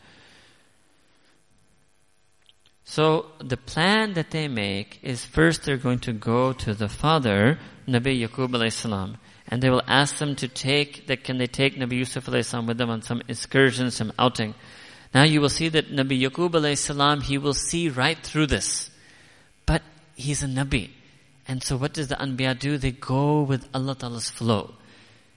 So 2.85 3.27
the 3.39 3.57
plan 3.57 4.15
that 4.15 4.31
they 4.31 4.49
make 4.49 5.01
is 5.03 5.25
first 5.25 5.65
they're 5.65 5.77
going 5.77 6.01
to 6.01 6.13
go 6.13 6.53
to 6.53 6.75
the 6.75 6.89
father, 6.89 7.59
Nabi 7.89 8.27
Yaqub 8.27 8.51
alayhi 8.51 8.73
salam, 8.73 9.19
and 9.49 9.63
they 9.63 9.71
will 9.71 9.83
ask 9.87 10.19
them 10.19 10.37
to 10.37 10.49
take, 10.49 11.07
that 11.09 11.25
can 11.25 11.39
they 11.39 11.47
take 11.47 11.77
Nabi 11.77 11.95
Yusuf 11.99 12.27
alayhi 12.27 12.45
salam 12.45 12.67
with 12.67 12.79
them 12.79 12.91
on 12.91 13.03
some 13.03 13.23
excursion, 13.29 13.91
some 13.91 14.13
outing. 14.19 14.55
Now 15.15 15.25
you 15.25 15.41
will 15.41 15.49
see 15.49 15.69
that 15.69 15.91
Nabi 15.91 16.21
Yaqub 16.21 16.51
alayhi 16.51 16.79
salam, 16.79 17.21
he 17.21 17.39
will 17.39 17.55
see 17.55 17.89
right 17.89 18.19
through 18.19 18.47
this. 18.47 18.91
But 19.67 19.83
he's 20.15 20.43
a 20.43 20.47
Nabi. 20.47 20.91
And 21.49 21.63
so 21.63 21.77
what 21.77 21.93
does 21.93 22.09
the 22.09 22.17
Anbiya 22.17 22.59
do? 22.59 22.79
They 22.79 22.91
go 22.93 23.43
with 23.43 23.69
Allah 23.75 23.95
Ta'ala's 23.95 24.31
flow 24.31 24.75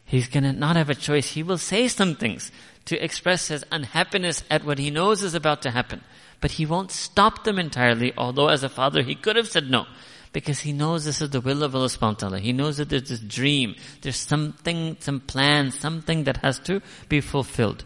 He's 0.08 0.28
gonna 0.28 0.52
not 0.52 0.76
have 0.76 0.90
a 0.90 0.94
choice. 0.94 1.32
He 1.32 1.42
will 1.42 1.58
say 1.58 1.88
some 1.88 2.14
things 2.14 2.52
to 2.84 3.02
express 3.02 3.48
his 3.48 3.64
unhappiness 3.72 4.44
at 4.50 4.64
what 4.64 4.78
he 4.78 4.90
knows 4.90 5.22
is 5.22 5.34
about 5.34 5.62
to 5.62 5.70
happen. 5.70 6.02
But 6.40 6.52
he 6.52 6.66
won't 6.66 6.90
stop 6.90 7.44
them 7.44 7.58
entirely, 7.58 8.12
although 8.16 8.48
as 8.48 8.62
a 8.62 8.68
father 8.68 9.02
he 9.02 9.14
could 9.14 9.36
have 9.36 9.48
said 9.48 9.70
no. 9.70 9.86
Because 10.32 10.60
he 10.60 10.72
knows 10.72 11.04
this 11.04 11.22
is 11.22 11.30
the 11.30 11.40
will 11.40 11.62
of 11.62 11.74
Allah 11.74 11.86
subhanahu 11.86 12.00
wa 12.00 12.28
ta'ala. 12.28 12.38
He 12.40 12.52
knows 12.52 12.76
that 12.76 12.88
there's 12.88 13.08
this 13.08 13.20
dream, 13.20 13.76
there's 14.02 14.16
something, 14.16 14.96
some 15.00 15.20
plan, 15.20 15.70
something 15.70 16.24
that 16.24 16.38
has 16.38 16.58
to 16.60 16.82
be 17.08 17.20
fulfilled. 17.20 17.84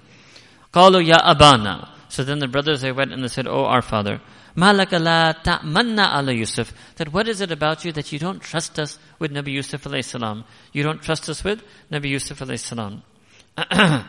قالوا 0.72 1.06
ya 1.06 1.18
abana. 1.22 1.94
So 2.08 2.24
then 2.24 2.38
the 2.38 2.48
brothers 2.48 2.80
they 2.80 2.90
went 2.90 3.12
and 3.12 3.22
they 3.22 3.28
said, 3.28 3.46
Oh 3.46 3.66
our 3.66 3.82
father, 3.82 4.20
Malaka 4.55 5.01
la 5.01 5.33
ta'manna 5.33 6.15
ala 6.15 6.31
Yusuf. 6.33 6.73
That 6.97 7.11
what 7.11 7.27
is 7.27 7.41
it 7.41 7.51
about 7.51 7.83
you 7.83 7.91
that 7.93 8.11
you 8.11 8.19
don't 8.19 8.39
trust 8.39 8.77
us 8.79 8.99
with 9.19 9.31
Nabi 9.31 9.53
Yusuf 9.53 9.83
alayhi 9.83 10.05
salam? 10.05 10.43
You 10.71 10.83
don't 10.83 11.01
trust 11.01 11.27
us 11.29 11.43
with 11.43 11.63
Nabi 11.91 12.09
Yusuf 12.09 12.39
alayhi 12.39 12.59
salam. 12.59 13.01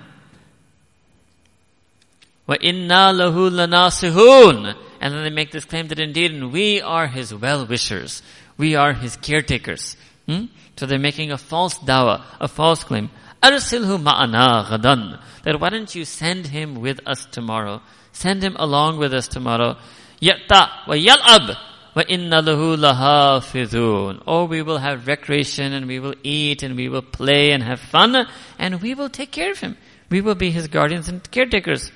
Wa 2.47 2.57
inna 2.61 3.13
lahu 3.15 3.51
lanasihun. 3.51 4.77
And 5.01 5.15
then 5.15 5.23
they 5.23 5.31
make 5.31 5.51
this 5.51 5.65
claim 5.65 5.89
that 5.89 5.99
indeed 5.99 6.43
we 6.45 6.81
are 6.81 7.07
his 7.07 7.35
well-wishers. 7.35 8.23
We 8.59 8.75
are 8.75 8.93
his 8.93 9.17
caretakers. 9.17 9.97
Hmm? 10.27 10.47
So 10.77 10.87
they're 10.87 10.99
making 10.99 11.33
a 11.33 11.39
false 11.39 11.79
dawah, 11.79 12.23
a 12.41 12.49
false 12.49 12.85
claim. 12.85 13.11
Arsilhu 13.43 14.03
ma'ana 14.03 14.67
ghadan. 14.67 15.23
That 15.45 15.61
why 15.61 15.71
don't 15.71 15.95
you 15.95 16.05
send 16.05 16.47
him 16.47 16.81
with 16.81 17.01
us 17.07 17.27
tomorrow? 17.27 17.81
Send 18.13 18.43
him 18.43 18.57
along 18.59 18.99
with 18.99 19.13
us 19.13 19.29
tomorrow 19.29 19.77
Yatta 20.22 20.88
wa 20.88 20.96
yal'ab 20.96 21.56
وَإِنَّ 21.96 22.30
لَهُ 22.30 22.78
لَحَافِظُونَ 22.78 24.24
Oh, 24.28 24.46
we 24.46 24.62
will 24.62 24.78
have 24.78 25.08
recreation 25.08 25.74
and 25.74 25.88
we 25.88 26.00
will 26.00 26.14
eat 26.24 26.62
and 26.64 26.76
we 26.76 26.88
will 26.88 27.02
play 27.02 27.52
and 27.52 27.64
have 27.64 27.80
fun 27.80 28.28
and 28.58 28.82
we 28.82 28.94
will 28.94 29.10
take 29.10 29.32
care 29.32 29.52
of 29.52 29.60
him. 29.60 29.76
We 30.10 30.22
will 30.22 30.36
be 30.36 30.52
his 30.52 30.68
guardians 30.68 31.10
and 31.10 31.24
caretakers. 31.32 31.92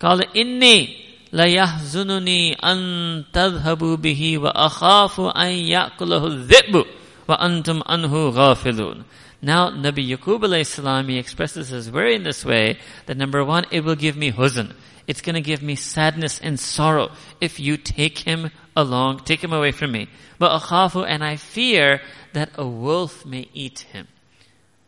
قال 0.00 0.22
إني 0.36 0.96
ليحزنني 1.32 2.54
أن 2.64 3.24
تذهبوا 3.32 3.96
به 3.96 4.38
وأخاف 4.38 5.20
أن 5.20 5.50
يأكله 5.50 6.26
الذئب 6.26 6.84
وأنتم 7.28 7.82
أنه 7.82 8.28
غافلون 8.28 9.04
now, 9.40 9.70
Nabi 9.70 10.08
Yaqub 10.08 10.40
alayhi 10.40 10.66
salam, 10.66 11.08
he 11.08 11.16
expresses 11.16 11.68
his 11.68 11.92
worry 11.92 12.16
in 12.16 12.24
this 12.24 12.44
way, 12.44 12.76
that 13.06 13.16
number 13.16 13.44
one, 13.44 13.66
it 13.70 13.84
will 13.84 13.94
give 13.94 14.16
me 14.16 14.32
huzn. 14.32 14.72
It's 15.07 15.21
gonna 15.21 15.41
give 15.41 15.61
me 15.61 15.75
sadness 15.75 16.39
and 16.41 16.59
sorrow 16.59 17.11
if 17.41 17.59
you 17.59 17.77
take 17.77 18.19
him 18.19 18.51
along, 18.75 19.19
take 19.19 19.43
him 19.43 19.53
away 19.53 19.71
from 19.71 19.91
me. 19.91 20.07
But 20.39 20.59
akhafu, 20.59 21.05
and 21.07 21.23
I 21.23 21.35
fear 21.35 22.01
that 22.33 22.51
a 22.55 22.67
wolf 22.67 23.25
may 23.25 23.47
eat 23.53 23.79
him. 23.79 24.07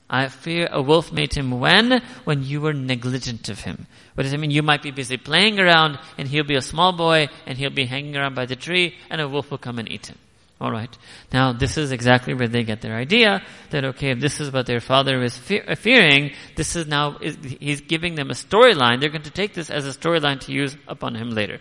I 0.09 0.27
fear 0.27 0.67
a 0.71 0.81
wolf 0.81 1.11
may 1.11 1.23
eat 1.23 1.35
him 1.35 1.59
when? 1.59 2.01
When 2.23 2.43
you 2.43 2.61
were 2.61 2.73
negligent 2.73 3.49
of 3.49 3.61
him. 3.61 3.87
What 4.13 4.23
does 4.23 4.33
it 4.33 4.39
mean? 4.39 4.51
You 4.51 4.61
might 4.61 4.83
be 4.83 4.91
busy 4.91 5.17
playing 5.17 5.59
around 5.59 5.99
and 6.17 6.27
he'll 6.27 6.43
be 6.43 6.55
a 6.55 6.61
small 6.61 6.93
boy 6.93 7.27
and 7.45 7.57
he'll 7.57 7.71
be 7.71 7.85
hanging 7.85 8.15
around 8.15 8.35
by 8.35 8.45
the 8.45 8.55
tree 8.55 8.95
and 9.09 9.19
a 9.19 9.27
wolf 9.27 9.49
will 9.51 9.57
come 9.57 9.79
and 9.79 9.91
eat 9.91 10.07
him. 10.07 10.17
Alright. 10.60 10.98
Now, 11.32 11.52
this 11.52 11.78
is 11.78 11.90
exactly 11.90 12.34
where 12.34 12.46
they 12.46 12.64
get 12.64 12.82
their 12.82 12.94
idea 12.94 13.42
that, 13.70 13.84
okay, 13.86 14.10
if 14.10 14.20
this 14.20 14.40
is 14.40 14.52
what 14.52 14.66
their 14.66 14.80
father 14.80 15.22
is 15.22 15.36
fe- 15.38 15.74
fearing, 15.74 16.32
this 16.54 16.76
is 16.76 16.86
now, 16.86 17.16
is, 17.18 17.38
he's 17.42 17.80
giving 17.80 18.14
them 18.14 18.30
a 18.30 18.34
storyline. 18.34 19.00
They're 19.00 19.08
going 19.08 19.22
to 19.22 19.30
take 19.30 19.54
this 19.54 19.70
as 19.70 19.86
a 19.86 19.98
storyline 19.98 20.38
to 20.40 20.52
use 20.52 20.76
upon 20.86 21.14
him 21.14 21.30
later. 21.30 21.60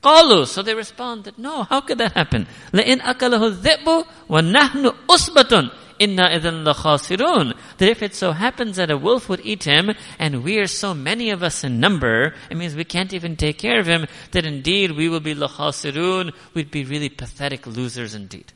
قالوا, 0.00 0.46
so 0.46 0.62
they 0.62 0.74
respond 0.74 1.24
that, 1.24 1.38
no, 1.38 1.64
how 1.64 1.80
could 1.80 1.98
that 1.98 2.12
happen? 2.12 2.46
لَإِنْ 2.72 3.00
أَكَلَهُ 3.00 3.62
الذِّئْبُ 3.62 4.04
وَنَحْنُ 4.28 4.94
أُصْبَةٌ 5.08 5.70
inna 6.00 6.28
idhan 6.28 6.64
khasirun. 6.74 7.54
That 7.78 7.88
if 7.88 8.02
it 8.02 8.14
so 8.14 8.32
happens 8.32 8.76
that 8.76 8.90
a 8.90 8.96
wolf 8.96 9.28
would 9.28 9.40
eat 9.44 9.64
him, 9.64 9.90
and 10.18 10.44
we 10.44 10.58
are 10.58 10.66
so 10.66 10.94
many 10.94 11.30
of 11.30 11.42
us 11.42 11.64
in 11.64 11.80
number, 11.80 12.34
it 12.50 12.56
means 12.56 12.74
we 12.74 12.84
can't 12.84 13.12
even 13.12 13.36
take 13.36 13.58
care 13.58 13.78
of 13.78 13.86
him, 13.86 14.06
that 14.32 14.44
indeed 14.44 14.92
we 14.92 15.08
will 15.08 15.20
be 15.20 15.34
khasirun. 15.34 16.32
we'd 16.54 16.70
be 16.70 16.84
really 16.84 17.08
pathetic 17.08 17.66
losers 17.66 18.14
indeed. 18.14 18.52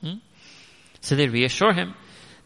Hmm? 0.00 0.14
So 1.00 1.16
they 1.16 1.28
reassure 1.28 1.72
him. 1.72 1.94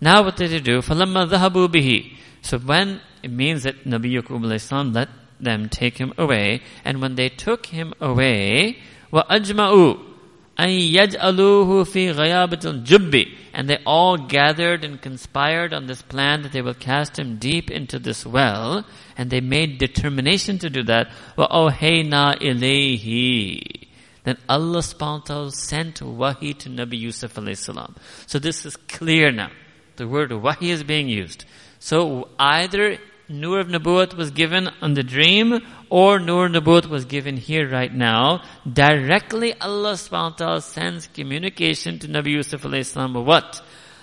Now 0.00 0.24
what 0.24 0.36
did 0.36 0.50
they 0.50 0.60
do? 0.60 0.80
فَلَمَّا 0.80 1.28
ذَهَبُوا 1.30 1.68
بِهِ 1.68 2.16
So 2.42 2.58
when, 2.58 3.00
it 3.22 3.30
means 3.30 3.62
that 3.62 3.84
Nabi 3.84 4.20
Yaqub 4.20 4.94
let 4.94 5.08
them 5.40 5.68
take 5.68 5.98
him 5.98 6.12
away, 6.18 6.62
and 6.84 7.00
when 7.00 7.14
they 7.14 7.28
took 7.28 7.66
him 7.66 7.94
away, 8.00 8.78
وَأَجْمَعُوا 9.12 10.09
أَن 10.58 11.86
fi 11.86 12.08
فِي 12.08 12.84
jubbi, 12.84 13.36
And 13.52 13.68
they 13.68 13.78
all 13.84 14.16
gathered 14.16 14.84
and 14.84 15.00
conspired 15.00 15.74
on 15.74 15.86
this 15.86 16.00
plan 16.00 16.42
that 16.42 16.52
they 16.52 16.62
will 16.62 16.74
cast 16.74 17.18
him 17.18 17.36
deep 17.36 17.70
into 17.70 17.98
this 17.98 18.24
well, 18.24 18.86
and 19.18 19.28
they 19.30 19.40
made 19.40 19.78
determination 19.78 20.58
to 20.60 20.70
do 20.70 20.82
that. 20.84 21.10
وَأَوْهَيْنَا 21.36 22.40
إِلَيْهِ 22.40 23.88
Then 24.24 24.38
Allah 24.48 24.78
subhanahu 24.78 25.20
wa 25.20 25.24
ta'ala 25.26 25.52
sent 25.52 26.00
wahi 26.00 26.54
to 26.54 26.70
Nabi 26.70 26.98
Yusuf 26.98 27.34
alayhi 27.34 27.58
salam. 27.58 27.94
So 28.26 28.38
this 28.38 28.64
is 28.64 28.76
clear 28.76 29.30
now. 29.30 29.50
The 29.96 30.08
word 30.08 30.32
wahi 30.32 30.70
is 30.70 30.82
being 30.82 31.08
used. 31.08 31.44
So 31.78 32.28
either 32.38 32.98
Nur 33.28 33.58
of 33.58 33.66
Nabuat 33.66 34.14
was 34.14 34.30
given 34.30 34.68
on 34.80 34.94
the 34.94 35.02
dream 35.02 35.60
or 35.90 36.18
Nur 36.18 36.48
Nabuat 36.48 36.86
was 36.86 37.04
given 37.04 37.36
here 37.36 37.68
right 37.68 37.92
now. 37.92 38.42
Directly 38.70 39.54
Allah 39.60 39.92
subhanahu 39.92 40.30
wa 40.32 40.36
ta'ala 40.36 40.60
sends 40.60 41.06
communication 41.06 41.98
to 42.00 42.08
Nabi 42.08 42.32
Yusuf 42.32 42.62
alayhi 42.62 42.86
salam 42.86 43.14
what? 43.24 43.62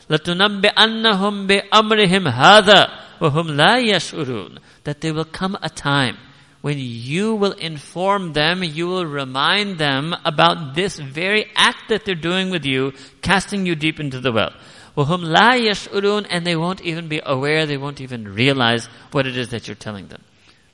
لَتُنَبِّئَنَّهُمْ 0.09 1.47
بِأَمْرِهِمْ 1.47 2.31
هَذَا 2.31 2.89
وَهُمْ 3.19 3.47
لَا 3.55 3.81
يَشْعُرُونَ 3.81 4.59
That 4.83 5.01
there 5.01 5.13
will 5.13 5.25
come 5.25 5.57
a 5.61 5.69
time 5.69 6.17
when 6.61 6.77
you 6.79 7.35
will 7.35 7.51
inform 7.51 8.31
them, 8.31 8.63
you 8.63 8.87
will 8.87 9.05
remind 9.05 9.77
them 9.79 10.15
about 10.23 10.75
this 10.75 10.97
very 10.97 11.51
act 11.57 11.89
that 11.89 12.05
they're 12.05 12.15
doing 12.15 12.49
with 12.49 12.63
you, 12.65 12.93
casting 13.21 13.65
you 13.65 13.75
deep 13.75 13.99
into 13.99 14.21
the 14.21 14.31
well. 14.31 14.53
وَهُمْ 14.95 15.25
لَا 15.35 15.59
يَشْعُرُونَ 15.59 16.27
And 16.29 16.47
they 16.47 16.55
won't 16.55 16.81
even 16.81 17.09
be 17.09 17.21
aware, 17.25 17.65
they 17.65 17.75
won't 17.75 17.99
even 17.99 18.33
realize 18.33 18.85
what 19.11 19.27
it 19.27 19.35
is 19.35 19.49
that 19.49 19.67
you're 19.67 19.75
telling 19.75 20.07
them. 20.07 20.21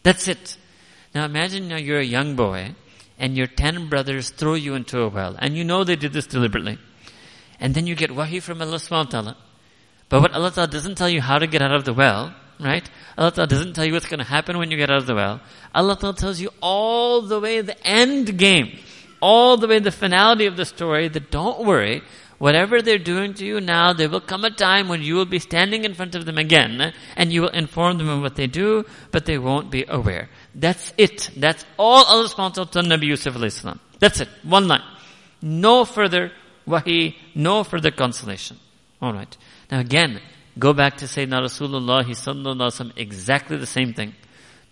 That's 0.03 0.27
it. 0.27 0.57
Now 1.14 1.24
imagine 1.24 1.68
now 1.68 1.76
you're 1.76 2.00
a 2.00 2.04
young 2.04 2.34
boy, 2.34 2.74
and 3.18 3.36
your 3.36 3.46
ten 3.46 3.88
brothers 3.88 4.30
throw 4.30 4.54
you 4.54 4.74
into 4.74 5.00
a 5.00 5.08
well, 5.08 5.36
and 5.38 5.56
you 5.56 5.64
know 5.64 5.84
they 5.84 5.96
did 5.96 6.12
this 6.12 6.26
deliberately. 6.26 6.78
And 7.60 7.74
then 7.74 7.86
you 7.86 7.94
get 7.94 8.10
wahi 8.10 8.40
from 8.40 8.60
Allah 8.60 8.76
subhanahu 8.76 9.04
wa 9.06 9.10
ta'ala. 9.10 9.36
But 10.08 10.20
what 10.22 10.32
Allah 10.32 10.50
ta'ala 10.50 10.68
doesn't 10.68 10.96
tell 10.96 11.08
you 11.08 11.20
how 11.20 11.38
to 11.38 11.46
get 11.46 11.62
out 11.62 11.72
of 11.72 11.84
the 11.84 11.94
well, 11.94 12.34
right? 12.58 12.88
Allah 13.16 13.30
ta'ala 13.30 13.46
doesn't 13.46 13.74
tell 13.74 13.84
you 13.84 13.92
what's 13.92 14.06
going 14.06 14.18
to 14.18 14.24
happen 14.24 14.58
when 14.58 14.70
you 14.70 14.76
get 14.76 14.90
out 14.90 14.98
of 14.98 15.06
the 15.06 15.14
well. 15.14 15.40
Allah 15.74 15.96
ta'ala 15.96 16.16
tells 16.16 16.40
you 16.40 16.50
all 16.60 17.22
the 17.22 17.38
way 17.38 17.60
the 17.60 17.80
end 17.86 18.36
game, 18.36 18.76
all 19.22 19.56
the 19.56 19.68
way 19.68 19.78
the 19.78 19.92
finality 19.92 20.46
of 20.46 20.56
the 20.56 20.64
story 20.64 21.06
that 21.08 21.30
don't 21.30 21.64
worry, 21.64 22.02
Whatever 22.38 22.82
they're 22.82 22.98
doing 22.98 23.34
to 23.34 23.46
you 23.46 23.60
now, 23.60 23.92
there 23.92 24.08
will 24.08 24.20
come 24.20 24.44
a 24.44 24.50
time 24.50 24.88
when 24.88 25.02
you 25.02 25.14
will 25.14 25.24
be 25.24 25.38
standing 25.38 25.84
in 25.84 25.94
front 25.94 26.14
of 26.14 26.26
them 26.26 26.36
again 26.36 26.92
and 27.16 27.32
you 27.32 27.42
will 27.42 27.48
inform 27.50 27.98
them 27.98 28.08
of 28.08 28.22
what 28.22 28.34
they 28.34 28.46
do, 28.46 28.84
but 29.12 29.24
they 29.24 29.38
won't 29.38 29.70
be 29.70 29.84
aware. 29.88 30.28
That's 30.54 30.92
it. 30.96 31.30
That's 31.36 31.64
all 31.78 32.04
Allah 32.04 32.28
subhanahu 32.28 32.70
to 32.70 32.80
Nabi 32.80 33.06
Yusuf 33.06 33.34
alayhi 33.34 33.78
That's 33.98 34.20
it. 34.20 34.28
One 34.42 34.68
line. 34.68 34.82
No 35.42 35.84
further 35.84 36.32
wahi, 36.66 37.16
no 37.34 37.64
further 37.64 37.90
consolation. 37.90 38.58
Alright. 39.02 39.36
Now 39.70 39.80
again, 39.80 40.20
go 40.58 40.72
back 40.72 40.96
to 40.98 41.06
Sayyidina 41.06 41.42
Rasulullah 41.42 42.04
sallallahu 42.04 42.92
exactly 42.96 43.56
the 43.56 43.66
same 43.66 43.92
thing. 43.92 44.14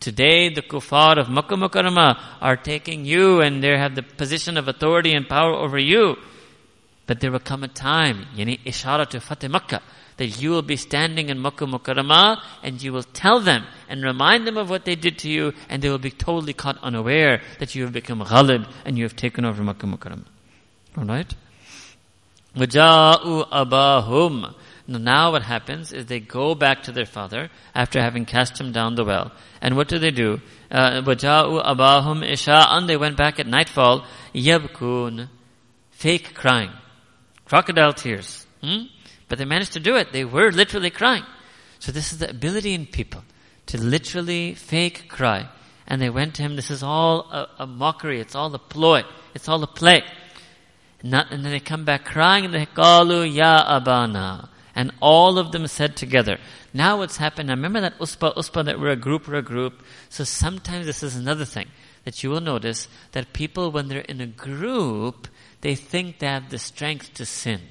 Today, 0.00 0.48
the 0.52 0.62
kuffar 0.62 1.18
of 1.18 1.28
Makkah 1.28 1.54
Mukarramah 1.54 2.18
are 2.40 2.56
taking 2.56 3.04
you 3.04 3.40
and 3.40 3.62
they 3.62 3.76
have 3.78 3.94
the 3.94 4.02
position 4.02 4.56
of 4.56 4.66
authority 4.66 5.12
and 5.12 5.28
power 5.28 5.54
over 5.54 5.78
you. 5.78 6.16
But 7.06 7.20
there 7.20 7.30
will 7.30 7.40
come 7.40 7.62
a 7.62 7.68
time, 7.68 8.26
yani 8.34 8.58
ishara 8.64 9.08
to 9.10 9.20
Fateh 9.20 9.48
Makkah, 9.48 9.82
that 10.21 10.41
you 10.41 10.49
will 10.49 10.61
be 10.61 10.75
standing 10.75 11.29
in 11.29 11.39
Makkah 11.39 11.65
Mukarramah 11.65 12.41
and 12.63 12.81
you 12.81 12.91
will 12.91 13.03
tell 13.03 13.39
them 13.39 13.65
and 13.87 14.03
remind 14.03 14.47
them 14.47 14.57
of 14.57 14.69
what 14.69 14.85
they 14.85 14.95
did 14.95 15.19
to 15.19 15.29
you 15.29 15.53
and 15.69 15.81
they 15.81 15.89
will 15.89 15.97
be 15.97 16.11
totally 16.11 16.53
caught 16.53 16.77
unaware 16.81 17.41
that 17.59 17.75
you 17.75 17.83
have 17.83 17.93
become 17.93 18.21
ghalib 18.21 18.67
and 18.85 18.97
you 18.97 19.03
have 19.03 19.15
taken 19.15 19.45
over 19.45 19.63
Makkah 19.63 19.87
Mukarramah. 19.87 20.25
Alright? 20.97 21.33
وَجَاءُوا 22.55 23.49
أَبَاهُمْ 23.49 24.55
now 24.89 25.33
what 25.33 25.43
happens 25.43 25.91
is 25.91 26.05
they 26.05 26.21
go 26.21 26.55
back 26.55 26.83
to 26.83 26.93
their 26.93 27.05
father 27.05 27.49
after 27.75 28.01
having 28.01 28.23
cast 28.23 28.57
him 28.57 28.71
down 28.71 28.95
the 28.95 29.03
well. 29.03 29.33
And 29.61 29.75
what 29.75 29.89
do 29.89 29.99
they 29.99 30.11
do? 30.11 30.39
وَجَاءُوا 30.71 31.65
أَبَاهُمْ 31.75 32.31
إِشَاءً 32.31 32.87
They 32.87 32.95
went 32.95 33.17
back 33.17 33.37
at 33.37 33.47
nightfall. 33.47 34.05
يَبْكُونَ 34.33 35.27
Fake 35.91 36.33
crying 36.33 36.71
crocodile 37.47 37.93
tears. 37.93 38.45
Hmm? 38.61 38.83
But 39.32 39.38
they 39.38 39.46
managed 39.46 39.72
to 39.72 39.80
do 39.80 39.96
it. 39.96 40.12
They 40.12 40.26
were 40.26 40.52
literally 40.52 40.90
crying. 40.90 41.24
So 41.78 41.90
this 41.90 42.12
is 42.12 42.18
the 42.18 42.28
ability 42.28 42.74
in 42.74 42.84
people 42.84 43.24
to 43.64 43.82
literally 43.82 44.52
fake 44.52 45.08
cry. 45.08 45.48
And 45.86 46.02
they 46.02 46.10
went 46.10 46.34
to 46.34 46.42
him, 46.42 46.54
this 46.54 46.70
is 46.70 46.82
all 46.82 47.30
a, 47.32 47.48
a 47.60 47.66
mockery, 47.66 48.20
it's 48.20 48.34
all 48.34 48.54
a 48.54 48.58
ploy, 48.58 49.04
it's 49.34 49.48
all 49.48 49.62
a 49.62 49.66
play. 49.66 50.02
Not, 51.02 51.32
and 51.32 51.42
then 51.42 51.50
they 51.50 51.60
come 51.60 51.86
back 51.86 52.04
crying 52.04 52.44
and 52.44 52.52
they 52.52 52.66
call 52.66 53.24
ya 53.24 53.64
abana. 53.66 54.50
And 54.74 54.92
all 55.00 55.38
of 55.38 55.50
them 55.50 55.66
said 55.66 55.96
together. 55.96 56.36
Now 56.74 56.98
what's 56.98 57.16
happened, 57.16 57.48
now 57.48 57.54
remember 57.54 57.80
that 57.80 57.98
usba, 58.00 58.36
usba 58.36 58.66
that 58.66 58.78
we're 58.78 58.90
a 58.90 58.96
group, 58.96 59.26
we're 59.26 59.36
a 59.36 59.42
group. 59.42 59.82
So 60.10 60.24
sometimes 60.24 60.84
this 60.84 61.02
is 61.02 61.16
another 61.16 61.46
thing 61.46 61.68
that 62.04 62.22
you 62.22 62.28
will 62.28 62.42
notice 62.42 62.86
that 63.12 63.32
people 63.32 63.70
when 63.70 63.88
they're 63.88 64.00
in 64.00 64.20
a 64.20 64.26
group, 64.26 65.26
they 65.62 65.74
think 65.74 66.18
they 66.18 66.26
have 66.26 66.50
the 66.50 66.58
strength 66.58 67.14
to 67.14 67.24
sin. 67.24 67.62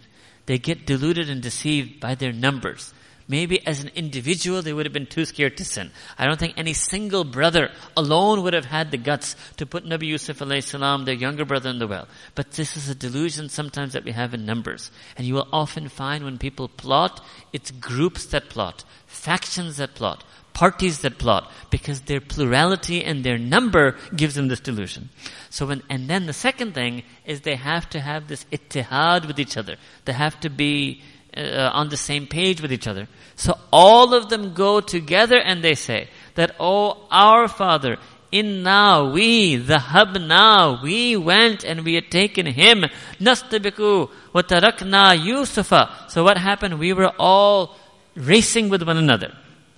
They 0.45 0.57
get 0.57 0.85
deluded 0.85 1.29
and 1.29 1.41
deceived 1.41 1.99
by 1.99 2.15
their 2.15 2.33
numbers. 2.33 2.93
Maybe 3.31 3.65
as 3.65 3.81
an 3.81 3.91
individual, 3.95 4.61
they 4.61 4.73
would 4.73 4.85
have 4.85 4.91
been 4.91 5.05
too 5.05 5.23
scared 5.23 5.55
to 5.55 5.63
sin. 5.63 5.91
I 6.17 6.25
don't 6.25 6.37
think 6.37 6.55
any 6.57 6.73
single 6.73 7.23
brother 7.23 7.71
alone 7.95 8.43
would 8.43 8.53
have 8.53 8.65
had 8.65 8.91
the 8.91 8.97
guts 8.97 9.37
to 9.55 9.65
put 9.65 9.85
Nabi 9.85 10.07
Yusuf 10.07 10.39
salam, 10.39 11.05
their 11.05 11.15
younger 11.15 11.45
brother, 11.45 11.69
in 11.69 11.79
the 11.79 11.87
well. 11.87 12.09
But 12.35 12.51
this 12.51 12.75
is 12.75 12.89
a 12.89 12.95
delusion 12.95 13.47
sometimes 13.47 13.93
that 13.93 14.03
we 14.03 14.11
have 14.11 14.33
in 14.33 14.45
numbers. 14.45 14.91
And 15.15 15.25
you 15.25 15.35
will 15.35 15.47
often 15.53 15.87
find 15.87 16.25
when 16.25 16.39
people 16.39 16.67
plot, 16.67 17.23
it's 17.53 17.71
groups 17.71 18.25
that 18.25 18.49
plot, 18.49 18.83
factions 19.07 19.77
that 19.77 19.95
plot, 19.95 20.25
parties 20.53 20.99
that 20.99 21.17
plot, 21.17 21.51
because 21.69 22.01
their 22.01 22.21
plurality 22.21 23.03
and 23.03 23.23
their 23.23 23.37
number 23.37 23.97
gives 24.15 24.35
them 24.35 24.47
this 24.47 24.59
delusion. 24.59 25.09
So 25.49 25.65
when, 25.65 25.83
and 25.89 26.09
then 26.09 26.25
the 26.25 26.33
second 26.33 26.73
thing 26.73 27.03
is 27.25 27.41
they 27.41 27.55
have 27.55 27.89
to 27.91 27.99
have 27.99 28.27
this 28.27 28.45
ittihad 28.51 29.27
with 29.27 29.39
each 29.39 29.57
other. 29.57 29.77
They 30.05 30.13
have 30.13 30.39
to 30.41 30.49
be 30.49 31.01
uh, 31.35 31.69
on 31.73 31.89
the 31.89 31.97
same 31.97 32.27
page 32.27 32.61
with 32.61 32.71
each 32.71 32.87
other. 32.87 33.07
So 33.35 33.57
all 33.71 34.13
of 34.13 34.29
them 34.29 34.53
go 34.53 34.81
together 34.81 35.39
and 35.39 35.63
they 35.63 35.75
say 35.75 36.09
that, 36.35 36.55
oh, 36.59 37.07
our 37.09 37.47
Father, 37.47 37.97
Inna, 38.31 39.11
we, 39.13 39.57
the 39.57 39.75
habna, 39.75 40.81
we 40.81 41.17
went 41.17 41.65
and 41.65 41.83
we 41.83 41.95
had 41.95 42.09
taken 42.09 42.45
him. 42.45 42.85
Nastabiku, 43.19 44.09
watarakna 44.33 45.17
Yusufa. 45.17 46.09
So 46.09 46.23
what 46.23 46.37
happened? 46.37 46.79
We 46.79 46.93
were 46.93 47.11
all 47.19 47.75
racing 48.15 48.69
with 48.69 48.83
one 48.83 48.97
another. 48.97 49.33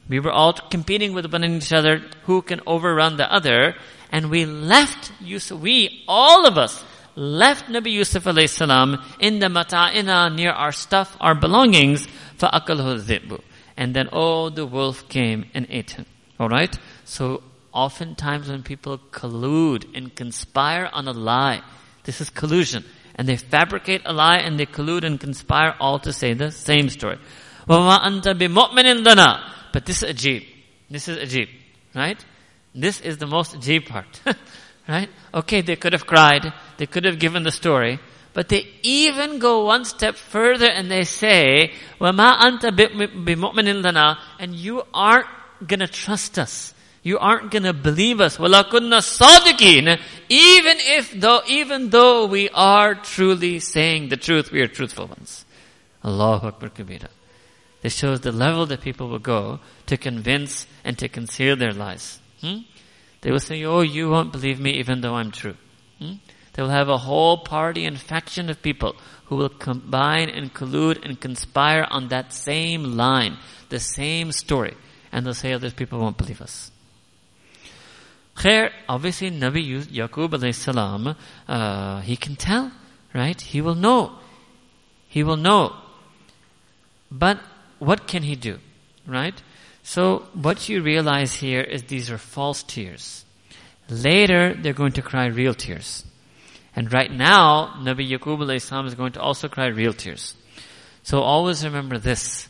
We 0.08 0.20
were 0.20 0.32
all 0.32 0.54
competing 0.54 1.12
with 1.12 1.30
one 1.30 1.44
another 1.44 2.02
who 2.24 2.42
can 2.42 2.60
overrun 2.66 3.16
the 3.16 3.30
other. 3.32 3.74
And 4.10 4.30
we 4.30 4.46
left 4.46 5.12
Yusuf, 5.20 5.60
we, 5.60 6.02
all 6.08 6.46
of 6.46 6.56
us, 6.56 6.82
left 7.14 7.66
Nabi 7.66 7.92
Yusuf 7.92 8.24
alayhi 8.24 8.48
salam 8.48 9.02
in 9.20 9.38
the 9.38 9.48
mata'ina 9.48 10.34
near 10.34 10.50
our 10.50 10.72
stuff, 10.72 11.16
our 11.20 11.34
belongings, 11.34 12.06
فَأَكَلْهُ 12.38 13.02
الذِّئْبُ 13.02 13.40
And 13.76 13.94
then, 13.94 14.08
oh, 14.12 14.48
the 14.48 14.64
wolf 14.64 15.08
came 15.08 15.46
and 15.52 15.66
ate 15.68 15.90
him. 15.90 16.06
Alright? 16.40 16.78
So, 17.04 17.42
oftentimes 17.72 18.48
when 18.48 18.62
people 18.62 18.98
collude 19.10 19.94
and 19.94 20.14
conspire 20.14 20.88
on 20.92 21.06
a 21.06 21.12
lie, 21.12 21.62
this 22.04 22.20
is 22.20 22.30
collusion. 22.30 22.84
And 23.14 23.28
they 23.28 23.36
fabricate 23.36 24.02
a 24.06 24.12
lie 24.12 24.38
and 24.38 24.58
they 24.58 24.66
collude 24.66 25.04
and 25.04 25.20
conspire 25.20 25.74
all 25.80 25.98
to 26.00 26.12
say 26.12 26.32
the 26.32 26.50
same 26.52 26.88
story. 26.88 27.18
وَمَا 27.68 28.00
أَنْتَ 28.00 28.38
بِمُؤْمِنٍ 28.38 29.04
لَنَا 29.04 29.50
But 29.72 29.86
this 29.86 30.02
is 30.02 30.14
ajib. 30.14 30.46
This 30.90 31.08
is 31.08 31.18
ajib. 31.18 31.48
Right? 31.94 32.22
This 32.74 33.00
is 33.00 33.18
the 33.18 33.26
most 33.26 33.54
ajib 33.58 33.88
part. 33.88 34.20
right? 34.88 35.08
Okay, 35.34 35.60
they 35.60 35.76
could 35.76 35.92
have 35.92 36.06
cried. 36.06 36.52
They 36.78 36.86
could 36.86 37.04
have 37.04 37.18
given 37.18 37.42
the 37.42 37.52
story. 37.52 37.98
But 38.32 38.48
they 38.48 38.68
even 38.82 39.38
go 39.38 39.64
one 39.64 39.84
step 39.84 40.16
further 40.16 40.70
and 40.70 40.90
they 40.90 41.04
say, 41.04 41.72
وَمَا 42.00 42.38
أَنْتَ 42.38 42.60
بِمُؤْمِنٍ 42.70 43.82
لَنَا 43.82 44.18
And 44.38 44.54
you 44.54 44.82
aren't 44.94 45.26
gonna 45.66 45.88
trust 45.88 46.38
us. 46.38 46.72
You 47.02 47.18
aren't 47.18 47.50
gonna 47.50 47.72
believe 47.72 48.20
us. 48.20 48.36
وَلَا 48.36 48.70
كُنَّا 48.70 49.00
صَادِقِينَ 49.00 50.00
Even 50.28 50.76
if 50.78 51.12
though, 51.12 51.40
even 51.48 51.90
though 51.90 52.26
we 52.26 52.48
are 52.50 52.94
truly 52.94 53.58
saying 53.58 54.10
the 54.10 54.16
truth, 54.16 54.52
we 54.52 54.60
are 54.60 54.68
truthful 54.68 55.06
ones. 55.06 55.44
Allahu 56.04 56.48
Akbar 56.48 56.70
Kabira. 56.70 57.08
This 57.83 57.95
shows 57.97 58.21
the 58.21 58.31
level 58.31 58.65
that 58.67 58.79
people 58.79 59.09
will 59.09 59.19
go 59.19 59.59
to 59.87 59.97
convince 59.97 60.67
and 60.85 60.97
to 60.97 61.09
conceal 61.09 61.57
their 61.57 61.73
lies. 61.73 62.19
Hmm? 62.39 62.59
They 63.21 63.29
will 63.29 63.39
say, 63.39 63.61
oh, 63.65 63.81
you 63.81 64.09
won't 64.09 64.31
believe 64.31 64.57
me 64.57 64.71
even 64.79 65.01
though 65.01 65.15
I'm 65.15 65.31
true. 65.31 65.57
Hmm? 65.99 66.13
They 66.53 66.61
will 66.61 66.69
have 66.69 66.87
a 66.87 66.97
whole 66.97 67.39
party 67.39 67.83
and 67.83 67.99
faction 67.99 68.49
of 68.49 68.61
people 68.61 68.95
who 69.25 69.35
will 69.35 69.49
combine 69.49 70.29
and 70.29 70.53
collude 70.53 71.03
and 71.03 71.19
conspire 71.19 71.85
on 71.91 72.07
that 72.07 72.31
same 72.31 72.95
line, 72.95 73.37
the 73.67 73.79
same 73.79 74.31
story. 74.31 74.75
And 75.11 75.25
they'll 75.25 75.33
say 75.33 75.51
other 75.51 75.69
people 75.69 75.99
won't 75.99 76.17
believe 76.17 76.41
us. 76.41 76.71
Khair, 78.37 78.71
obviously 78.87 79.29
Nabi 79.29 79.83
Yaqub 79.87 80.29
alayhi 80.29 80.55
salam, 80.55 81.15
uh, 81.49 81.99
he 82.01 82.15
can 82.15 82.37
tell, 82.37 82.71
right? 83.13 83.39
He 83.39 83.59
will 83.59 83.75
know. 83.75 84.19
He 85.09 85.21
will 85.21 85.37
know. 85.37 85.75
But 87.11 87.39
what 87.83 88.07
can 88.07 88.23
he 88.23 88.35
do? 88.35 88.59
Right? 89.05 89.41
So 89.83 90.27
what 90.33 90.69
you 90.69 90.81
realize 90.81 91.35
here 91.35 91.61
is 91.61 91.83
these 91.83 92.09
are 92.09 92.17
false 92.17 92.63
tears. 92.63 93.25
Later, 93.89 94.53
they're 94.53 94.73
going 94.73 94.93
to 94.93 95.01
cry 95.01 95.25
real 95.25 95.53
tears. 95.53 96.05
And 96.75 96.91
right 96.91 97.11
now, 97.11 97.75
Nabi 97.79 98.09
Yaqub 98.09 98.61
salam 98.61 98.87
is 98.87 98.95
going 98.95 99.11
to 99.13 99.21
also 99.21 99.47
cry 99.47 99.67
real 99.67 99.93
tears. 99.93 100.35
So 101.03 101.19
always 101.19 101.65
remember 101.65 101.97
this, 101.97 102.47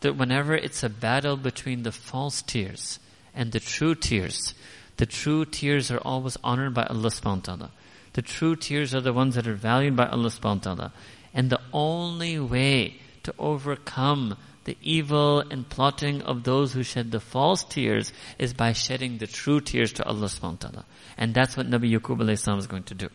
that 0.00 0.16
whenever 0.16 0.54
it's 0.54 0.82
a 0.82 0.90
battle 0.90 1.36
between 1.36 1.82
the 1.82 1.92
false 1.92 2.42
tears 2.42 3.00
and 3.34 3.50
the 3.50 3.60
true 3.60 3.94
tears, 3.94 4.54
the 4.98 5.06
true 5.06 5.44
tears 5.44 5.90
are 5.90 5.98
always 5.98 6.36
honored 6.44 6.74
by 6.74 6.84
Allah 6.84 7.08
subhanahu 7.08 7.48
wa 7.48 7.56
ta'ala. 7.56 7.70
The 8.12 8.22
true 8.22 8.54
tears 8.54 8.94
are 8.94 9.00
the 9.00 9.12
ones 9.12 9.34
that 9.34 9.48
are 9.48 9.54
valued 9.54 9.96
by 9.96 10.06
Allah 10.06 10.28
subhanahu 10.28 10.66
wa 10.66 10.74
ta'ala. 10.74 10.92
And 11.32 11.50
the 11.50 11.60
only 11.72 12.38
way 12.38 13.00
to 13.24 13.34
overcome 13.38 14.36
the 14.65 14.77
evil 14.81 15.39
and 15.39 15.67
plotting 15.67 16.21
of 16.21 16.43
those 16.43 16.73
who 16.73 16.83
shed 16.83 17.11
the 17.11 17.19
false 17.19 17.63
tears 17.63 18.13
is 18.37 18.53
by 18.53 18.73
shedding 18.73 19.17
the 19.17 19.27
true 19.27 19.61
tears 19.61 19.93
to 19.93 20.05
Allah 20.05 20.27
subhanahu 20.27 20.63
wa 20.63 20.69
ta'ala. 20.69 20.85
And 21.17 21.33
that's 21.33 21.57
what 21.57 21.67
Nabi 21.67 21.97
Yaqub 21.97 22.19
alayhi 22.19 22.57
is 22.57 22.67
going 22.67 22.83
to 22.83 22.93
do. 22.93 23.09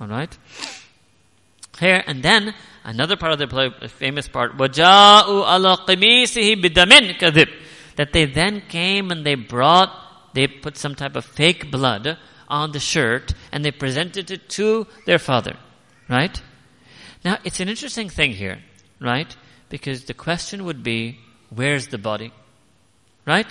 Alright? 0.00 0.36
Here, 1.78 2.02
and 2.06 2.22
then, 2.22 2.54
another 2.82 3.16
part 3.16 3.32
of 3.32 3.38
the 3.38 3.46
play, 3.46 3.70
famous 3.88 4.26
part, 4.26 4.56
وَجَاءُوا 4.56 5.44
عَلَى 5.46 5.86
قِمِيسِهِ 5.86 6.62
بِدَمٍ 6.62 7.18
كَذِبٍ 7.18 7.48
That 7.96 8.12
they 8.12 8.24
then 8.24 8.62
came 8.68 9.12
and 9.12 9.24
they 9.24 9.36
brought, 9.36 9.92
they 10.34 10.48
put 10.48 10.76
some 10.76 10.96
type 10.96 11.14
of 11.14 11.24
fake 11.24 11.70
blood 11.70 12.18
on 12.48 12.72
the 12.72 12.80
shirt 12.80 13.34
and 13.52 13.64
they 13.64 13.70
presented 13.70 14.30
it 14.32 14.48
to 14.50 14.86
their 15.06 15.20
father. 15.20 15.56
Right? 16.08 16.42
Now, 17.24 17.38
it's 17.44 17.60
an 17.60 17.68
interesting 17.68 18.08
thing 18.08 18.32
here. 18.32 18.58
Right? 19.00 19.36
Because 19.73 20.03
the 20.03 20.13
question 20.13 20.65
would 20.65 20.83
be, 20.83 21.17
where's 21.49 21.87
the 21.87 21.97
body? 21.97 22.31
Right? 23.25 23.47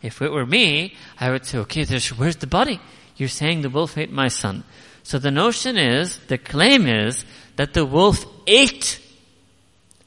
If 0.00 0.22
it 0.22 0.32
were 0.32 0.46
me, 0.46 0.94
I 1.20 1.30
would 1.30 1.44
say, 1.44 1.58
okay, 1.58 1.84
where's 2.16 2.36
the 2.36 2.46
body? 2.46 2.80
You're 3.18 3.28
saying 3.28 3.60
the 3.60 3.68
wolf 3.68 3.98
ate 3.98 4.10
my 4.10 4.28
son. 4.28 4.64
So 5.02 5.18
the 5.18 5.30
notion 5.30 5.76
is, 5.76 6.18
the 6.28 6.38
claim 6.38 6.86
is, 6.86 7.26
that 7.56 7.74
the 7.74 7.84
wolf 7.84 8.24
ate, 8.46 9.02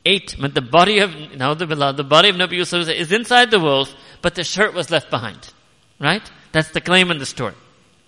ate, 0.04 0.36
but 0.42 0.56
the 0.56 0.62
body 0.62 0.98
of, 0.98 1.14
now 1.38 1.54
the, 1.54 1.68
body 1.68 2.30
of 2.30 2.36
Nabi 2.36 2.54
Yusuf 2.54 2.90
is 2.90 3.12
inside 3.12 3.52
the 3.52 3.60
wolf, 3.60 3.94
but 4.24 4.34
the 4.34 4.44
shirt 4.44 4.74
was 4.74 4.90
left 4.90 5.12
behind. 5.12 5.54
Right? 6.00 6.28
That's 6.52 6.72
the 6.72 6.82
claim 6.82 7.12
in 7.12 7.20
the 7.20 7.28
story. 7.28 7.54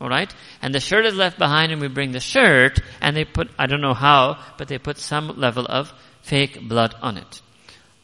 Alright? 0.01 0.33
And 0.63 0.73
the 0.73 0.79
shirt 0.79 1.05
is 1.05 1.13
left 1.13 1.37
behind 1.37 1.71
and 1.71 1.79
we 1.79 1.89
bring 1.89 2.11
the 2.11 2.19
shirt 2.19 2.79
and 3.01 3.15
they 3.15 3.23
put, 3.23 3.51
I 3.59 3.67
don't 3.67 3.81
know 3.81 3.93
how, 3.93 4.39
but 4.57 4.67
they 4.67 4.79
put 4.79 4.97
some 4.97 5.39
level 5.39 5.67
of 5.69 5.93
fake 6.24 6.68
blood 6.68 6.94
on 7.02 7.16
it. 7.16 7.42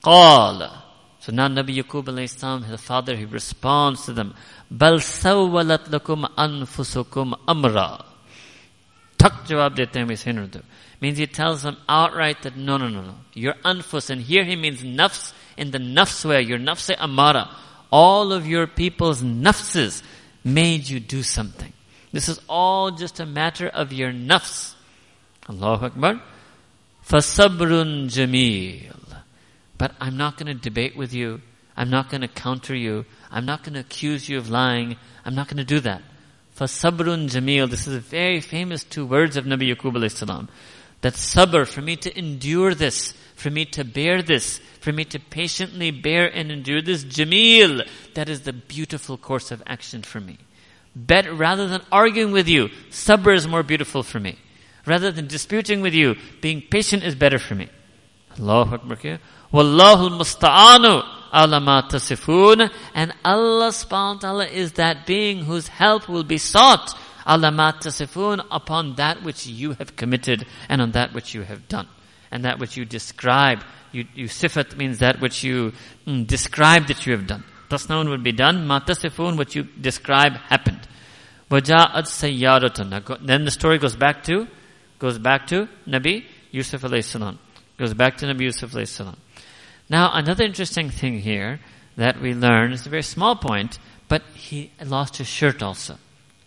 قال 0.03 0.71
So 1.21 1.33
now 1.33 1.49
Nabi 1.49 1.83
Yaqub 1.83 2.05
alayhi 2.05 2.65
his 2.65 2.81
father, 2.81 3.17
he 3.17 3.25
responds 3.25 4.05
to 4.07 4.13
them, 4.13 4.35
بَلْ 4.73 4.99
سَوَّلَتْ 4.99 5.89
لَكُمْ 5.89 6.35
أَنفُسُكُمْ 6.37 7.35
أَمْرًا 7.49 8.05
Tak 9.19 9.33
jawab 9.47 9.75
dete 9.75 9.95
hain 10.23 10.39
Urdu. 10.39 10.63
Means 11.01 11.19
he 11.19 11.27
tells 11.27 11.63
them 11.63 11.77
outright 11.89 12.43
that 12.43 12.57
no, 12.57 12.77
no, 12.77 12.89
no, 12.89 13.03
no. 13.03 13.15
Your 13.35 13.55
anfus, 13.65 14.09
and 14.09 14.23
here 14.23 14.45
he 14.45 14.57
means 14.57 14.83
nafs 14.83 15.33
in 15.57 15.71
the 15.71 15.79
nafs 15.79 16.25
way, 16.25 16.43
your 16.43 16.59
nafs 16.59 16.95
amara. 16.97 17.51
All 17.91 18.33
of 18.33 18.47
your 18.47 18.67
people's 18.67 19.23
nafses 19.23 20.03
made 20.45 20.89
you 20.89 21.01
do 21.01 21.23
something. 21.23 21.73
This 22.13 22.29
is 22.29 22.41
all 22.49 22.93
just 22.93 23.21
a 23.21 23.27
matter 23.27 23.69
of 23.69 23.93
your 23.93 24.13
nafs. 24.13 24.75
Allahu 25.49 25.87
Akbar. 25.87 26.23
Fasabrun 27.12 28.08
jamil. 28.08 28.90
But 29.78 29.94
I'm 30.00 30.16
not 30.16 30.38
going 30.38 30.48
to 30.48 30.54
debate 30.54 30.96
with 30.96 31.14
you. 31.14 31.42
I'm 31.76 31.90
not 31.90 32.10
going 32.10 32.22
to 32.22 32.30
counter 32.30 32.74
you. 32.74 33.04
I'm 33.30 33.46
not 33.46 33.64
going 33.64 33.74
to 33.74 33.82
accuse 33.82 34.30
you 34.30 34.38
of 34.38 34.50
lying. 34.50 34.96
I'm 35.26 35.36
not 35.36 35.50
going 35.50 35.58
to 35.58 35.66
do 35.66 35.82
that. 35.82 36.04
Fasabrun 36.58 37.30
jamil. 37.30 37.70
This 37.70 37.86
is 37.86 37.96
a 37.96 38.00
very 38.00 38.40
famous 38.40 38.86
two 38.86 39.06
words 39.06 39.36
of 39.36 39.44
Nabi 39.44 39.76
Yaqub 39.76 39.92
alayhi 39.92 40.12
salam. 40.12 40.48
That 41.02 41.16
sabr, 41.16 41.68
for 41.68 41.82
me 41.82 41.98
to 41.98 42.18
endure 42.18 42.74
this, 42.74 43.14
for 43.36 43.50
me 43.50 43.66
to 43.66 43.84
bear 43.84 44.22
this, 44.22 44.62
for 44.80 44.94
me 44.94 45.04
to 45.04 45.20
patiently 45.20 45.92
bear 45.92 46.28
and 46.34 46.50
endure 46.50 46.82
this 46.82 47.04
jamil, 47.04 47.86
that 48.14 48.30
is 48.30 48.44
the 48.44 48.54
beautiful 48.54 49.18
course 49.18 49.52
of 49.52 49.62
action 49.68 50.02
for 50.02 50.22
me. 50.22 50.38
Bet 50.96 51.30
rather 51.30 51.68
than 51.68 51.82
arguing 51.92 52.32
with 52.32 52.48
you, 52.48 52.70
sabr 52.90 53.36
is 53.36 53.50
more 53.50 53.64
beautiful 53.64 54.02
for 54.02 54.22
me. 54.22 54.38
Rather 54.86 55.12
than 55.12 55.28
disputing 55.28 55.82
with 55.82 55.94
you, 55.94 56.16
being 56.42 56.62
patient 56.62 57.04
is 57.04 57.16
better 57.16 57.38
for 57.38 57.56
me. 57.56 57.70
Allahu 58.40 58.76
Akbar. 58.76 59.20
Wallahu 59.54 60.10
musta'anu 60.18 61.04
ala 61.34 61.84
tasifun. 61.90 62.72
And 62.96 63.14
Allah 63.24 63.70
subhanahu 63.70 64.16
wa 64.16 64.20
ta'ala 64.20 64.46
is 64.48 64.74
that 64.74 65.06
being 65.06 65.46
whose 65.46 65.68
help 65.68 66.10
will 66.10 66.24
be 66.24 66.38
sought 66.38 66.98
ala 67.28 67.52
tasifun 67.52 68.46
upon 68.50 68.96
that 68.96 69.24
which 69.24 69.46
you 69.46 69.74
have 69.74 69.96
committed 69.96 70.46
and 70.70 70.82
on 70.82 70.92
that 70.92 71.14
which 71.14 71.34
you 71.36 71.44
have 71.44 71.68
done. 71.68 71.88
And 72.32 72.46
that 72.46 72.60
which 72.60 72.78
you 72.78 72.86
describe. 72.86 73.64
You, 73.92 74.06
you 74.16 74.26
sifat 74.28 74.78
means 74.78 75.00
that 75.00 75.20
which 75.20 75.44
you 75.44 75.74
mm, 76.08 76.26
describe 76.26 76.88
that 76.88 77.06
you 77.06 77.12
have 77.12 77.28
done. 77.28 77.44
Tasnaun 77.70 78.10
would 78.10 78.24
be 78.24 78.32
done. 78.32 78.66
Matasifun, 78.68 79.38
what 79.38 79.54
you 79.54 79.64
describe 79.64 80.34
happened. 80.34 80.88
Sayyaratun. 81.52 83.26
Then 83.26 83.44
the 83.44 83.52
story 83.52 83.78
goes 83.78 83.98
back 83.98 84.24
to 84.24 84.48
Goes 85.02 85.18
back 85.18 85.48
to 85.48 85.68
Nabi 85.88 86.26
Yusuf 86.52 86.84
alayhi 86.84 87.04
salam. 87.04 87.40
Goes 87.80 87.96
back 87.96 88.18
to 88.18 88.28
Nabi 88.28 88.42
Yusuf 88.42 88.74
alayhi 88.74 88.88
salam. 88.88 89.18
Now, 89.90 90.12
another 90.14 90.44
interesting 90.44 90.92
thing 90.92 91.22
here 91.22 91.60
that 91.98 92.22
we 92.22 92.36
learn 92.36 92.72
is 92.72 92.86
a 92.86 92.90
very 92.90 93.02
small 93.02 93.36
point, 93.36 93.80
but 94.08 94.22
he 94.36 94.70
lost 94.86 95.18
his 95.18 95.26
shirt 95.26 95.64
also. 95.64 95.98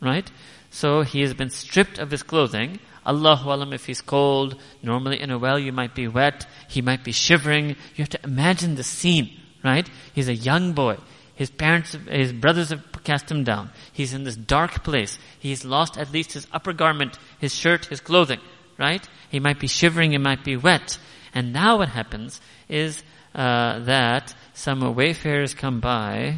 Right? 0.01 0.31
So 0.71 1.03
he 1.03 1.23
has 1.23 1.35
been 1.35 1.51
stripped 1.51 1.99
of 1.99 2.13
his 2.13 2.23
clothing. 2.23 2.79
Allahu 3.05 3.51
alam 3.51 3.73
if 3.73 3.87
he's 3.87 4.01
cold. 4.01 4.55
Normally 4.85 5.21
in 5.21 5.33
a 5.33 5.39
well 5.39 5.59
you 5.59 5.73
might 5.73 5.97
be 5.97 6.07
wet. 6.07 6.47
He 6.69 6.81
might 6.81 7.03
be 7.03 7.11
shivering. 7.11 7.71
You 7.71 8.05
have 8.05 8.11
to 8.11 8.23
imagine 8.23 8.77
the 8.77 8.85
scene, 8.85 9.33
right? 9.65 9.91
He's 10.15 10.29
a 10.29 10.35
young 10.35 10.75
boy. 10.75 10.99
His 11.35 11.51
parents, 11.51 11.99
his 12.09 12.33
brothers 12.33 12.71
have 12.71 12.85
cast 13.04 13.30
him 13.32 13.44
down. 13.44 13.70
He's 13.92 14.14
in 14.14 14.24
this 14.24 14.36
dark 14.36 14.84
place. 14.84 15.18
He's 15.40 15.66
lost 15.66 15.98
at 15.98 16.12
least 16.12 16.34
his 16.34 16.48
upper 16.52 16.74
garment, 16.74 17.18
his 17.40 17.56
shirt, 17.56 17.86
his 17.86 18.02
clothing, 18.02 18.40
right? 18.78 19.08
He 19.30 19.40
might 19.40 19.60
be 19.60 19.68
shivering, 19.68 20.12
he 20.12 20.18
might 20.18 20.44
be 20.44 20.58
wet. 20.58 20.98
And 21.34 21.54
now 21.54 21.78
what 21.78 21.90
happens 21.90 22.42
is 22.68 23.04
uh, 23.36 23.80
that 23.80 24.34
some 24.54 24.82
wayfarers 24.96 25.54
come 25.54 25.80
by. 25.80 26.38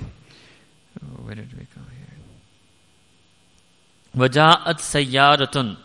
Oh, 1.02 1.24
where 1.24 1.36
did 1.36 1.54
we 1.54 1.66
go 1.76 1.82
here? 1.90 2.02
وجاءت 4.16 4.80
سيارة 4.80 5.78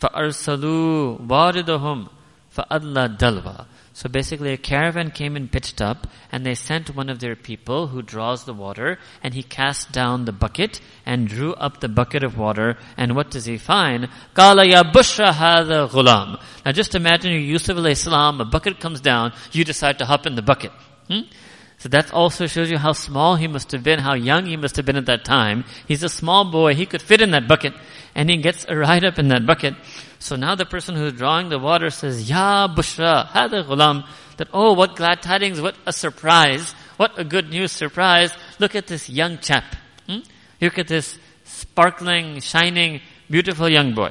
فأرسلوا 0.00 1.18
واردهم 1.28 2.08
فأدلى 2.50 3.08
دلوا 3.08 3.64
so 3.95 4.09
basically 4.09 4.51
a 4.51 4.57
caravan 4.57 5.11
came 5.11 5.35
and 5.35 5.51
pitched 5.51 5.79
up 5.79 6.07
and 6.31 6.43
they 6.43 6.55
sent 6.55 6.95
one 6.95 7.09
of 7.09 7.19
their 7.19 7.35
people 7.35 7.87
who 7.87 8.01
draws 8.01 8.43
the 8.43 8.53
water 8.53 8.97
and 9.21 9.35
he 9.35 9.43
cast 9.43 9.91
down 9.91 10.25
the 10.25 10.31
bucket 10.31 10.81
and 11.05 11.27
drew 11.27 11.53
up 11.53 11.79
the 11.79 11.87
bucket 11.87 12.23
of 12.23 12.35
water 12.35 12.75
and 12.97 13.15
what 13.15 13.29
does 13.29 13.45
he 13.45 13.57
find? 13.57 14.09
Ya 14.35 14.83
bushra 14.83 15.31
hadha 15.31 15.87
ghulam. 15.87 16.41
Now 16.65 16.71
just 16.71 16.95
imagine 16.95 17.33
you're 17.33 17.41
Yusuf 17.41 17.77
alayhi 17.77 17.95
salam, 17.95 18.41
a 18.41 18.45
bucket 18.45 18.79
comes 18.79 18.99
down, 18.99 19.31
you 19.51 19.63
decide 19.63 19.99
to 19.99 20.05
hop 20.05 20.25
in 20.25 20.33
the 20.33 20.41
bucket. 20.41 20.71
Hmm? 21.07 21.21
So 21.82 21.88
that 21.90 22.12
also 22.12 22.46
shows 22.46 22.70
you 22.70 22.78
how 22.78 22.92
small 22.92 23.36
he 23.36 23.46
must 23.46 23.70
have 23.70 23.84
been, 23.84 24.00
how 24.00 24.14
young 24.14 24.46
he 24.46 24.56
must 24.56 24.74
have 24.76 24.84
been 24.84 24.96
at 24.96 25.06
that 25.06 25.24
time. 25.24 25.64
He's 25.86 26.02
a 26.02 26.08
small 26.08 26.50
boy, 26.50 26.74
he 26.74 26.86
could 26.86 27.00
fit 27.00 27.20
in 27.20 27.30
that 27.30 27.46
bucket 27.46 27.72
and 28.16 28.28
he 28.28 28.36
gets 28.38 28.66
right 28.68 29.04
up 29.04 29.18
in 29.18 29.28
that 29.28 29.46
bucket. 29.46 29.74
So 30.18 30.34
now 30.34 30.56
the 30.56 30.66
person 30.66 30.96
who's 30.96 31.12
drawing 31.12 31.50
the 31.50 31.58
water 31.58 31.90
says, 31.90 32.28
Ya 32.28 32.66
Bushra, 32.66 33.28
hada 33.28 33.62
ghulam, 33.64 34.04
that, 34.38 34.48
oh, 34.52 34.72
what 34.72 34.96
glad 34.96 35.22
tidings, 35.22 35.60
what 35.60 35.76
a 35.86 35.92
surprise, 35.92 36.72
what 36.96 37.16
a 37.16 37.22
good 37.22 37.48
news 37.50 37.70
surprise. 37.70 38.32
Look 38.58 38.74
at 38.74 38.88
this 38.88 39.08
young 39.08 39.38
chap. 39.38 39.76
Hmm? 40.08 40.18
Look 40.60 40.78
at 40.78 40.88
this 40.88 41.16
sparkling, 41.44 42.40
shining, 42.40 43.00
beautiful 43.30 43.68
young 43.68 43.94
boy. 43.94 44.10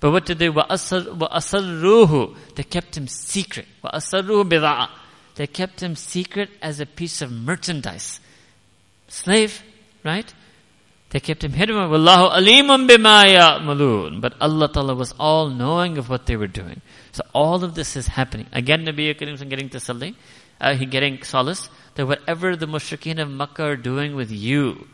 But 0.00 0.10
what 0.12 0.26
did 0.26 0.38
they, 0.38 0.48
وَأَسَرُّوهُ 0.50 2.36
They 2.54 2.62
kept 2.64 2.98
him 2.98 3.08
secret. 3.08 3.66
وَأَسَرُّوهُ 3.82 4.44
بِضَاءَ 4.44 4.88
they 5.35 5.47
kept 5.47 5.81
him 5.81 5.95
secret 5.95 6.49
as 6.61 6.79
a 6.79 6.85
piece 6.85 7.21
of 7.21 7.31
merchandise. 7.31 8.19
Slave, 9.07 9.63
right? 10.03 10.31
They 11.09 11.19
kept 11.19 11.43
him 11.43 11.53
hidden. 11.53 11.75
Wallahu 11.75 12.31
alimun 12.31 12.87
bima 12.87 13.23
ya'malun. 13.25 14.19
But 14.19 14.33
Allah 14.41 14.71
Ta'ala 14.71 14.95
was 14.95 15.13
all 15.19 15.49
knowing 15.49 15.97
of 15.97 16.09
what 16.09 16.25
they 16.25 16.35
were 16.35 16.47
doing. 16.47 16.81
So 17.11 17.23
all 17.33 17.63
of 17.63 17.75
this 17.75 17.95
is 17.95 18.07
happening. 18.07 18.47
Again, 18.51 18.85
Nabi 18.85 19.15
Karim 19.17 19.35
is 19.35 19.43
getting 19.43 19.69
tasalli. 19.69 20.15
Uh, 20.59 20.75
he 20.75 20.85
getting 20.85 21.21
solace 21.21 21.69
that 21.95 22.07
whatever 22.07 22.55
the 22.55 22.65
mushrikeen 22.65 23.21
of 23.21 23.29
Makkah 23.29 23.63
are 23.63 23.75
doing 23.75 24.15
with 24.15 24.31
you, 24.31 24.87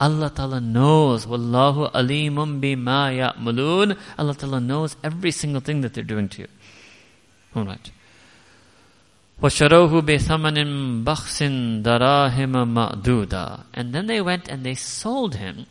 Allah 0.00 0.30
Ta'ala 0.34 0.60
knows. 0.60 1.24
Wallahu 1.26 1.90
alimun 1.92 2.60
bima 2.60 3.32
ya'malun. 3.32 3.96
Allah 4.18 4.34
Ta'ala 4.34 4.60
knows 4.60 4.96
every 5.02 5.30
single 5.30 5.62
thing 5.62 5.80
that 5.80 5.94
they're 5.94 6.04
doing 6.04 6.28
to 6.30 6.42
you. 6.42 6.48
Alright. 7.56 7.90
وَشَرَوْهُ 9.41 10.01
بِثَمَنٍ 10.01 11.03
بَخْسٍ 11.05 11.83
دَرَاهِمَ 11.83 12.53
مَأْدُودًا 12.73 13.63
And 13.73 13.93
then 13.93 14.07
they 14.07 14.19
went 14.19 14.49
and 14.49 14.65
they 14.65 14.75
sold 14.75 15.35
him 15.35 15.65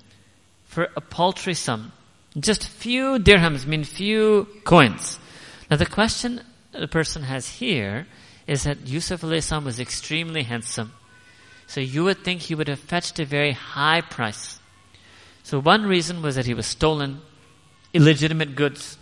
for 0.64 0.88
a 0.96 1.00
paltry 1.00 1.54
sum. 1.54 1.92
Just 2.38 2.66
few 2.66 3.18
dirhams, 3.18 3.66
mean 3.66 3.84
few 3.84 4.46
coins. 4.64 5.18
Now 5.70 5.76
the 5.76 5.86
question 5.86 6.40
the 6.72 6.88
person 6.88 7.24
has 7.24 7.48
here 7.48 8.06
is 8.46 8.64
that 8.64 8.86
Yusuf 8.86 9.20
salam 9.20 9.64
was 9.64 9.78
extremely 9.78 10.44
handsome. 10.44 10.92
So 11.66 11.80
you 11.80 12.04
would 12.04 12.24
think 12.24 12.42
he 12.42 12.54
would 12.54 12.68
have 12.68 12.78
fetched 12.78 13.18
a 13.18 13.26
very 13.26 13.52
high 13.52 14.00
price. 14.00 14.58
So 15.42 15.60
one 15.60 15.84
reason 15.84 16.22
was 16.22 16.36
that 16.36 16.46
he 16.46 16.54
was 16.54 16.66
stolen, 16.66 17.20
illegitimate 17.92 18.54
goods. 18.54 18.96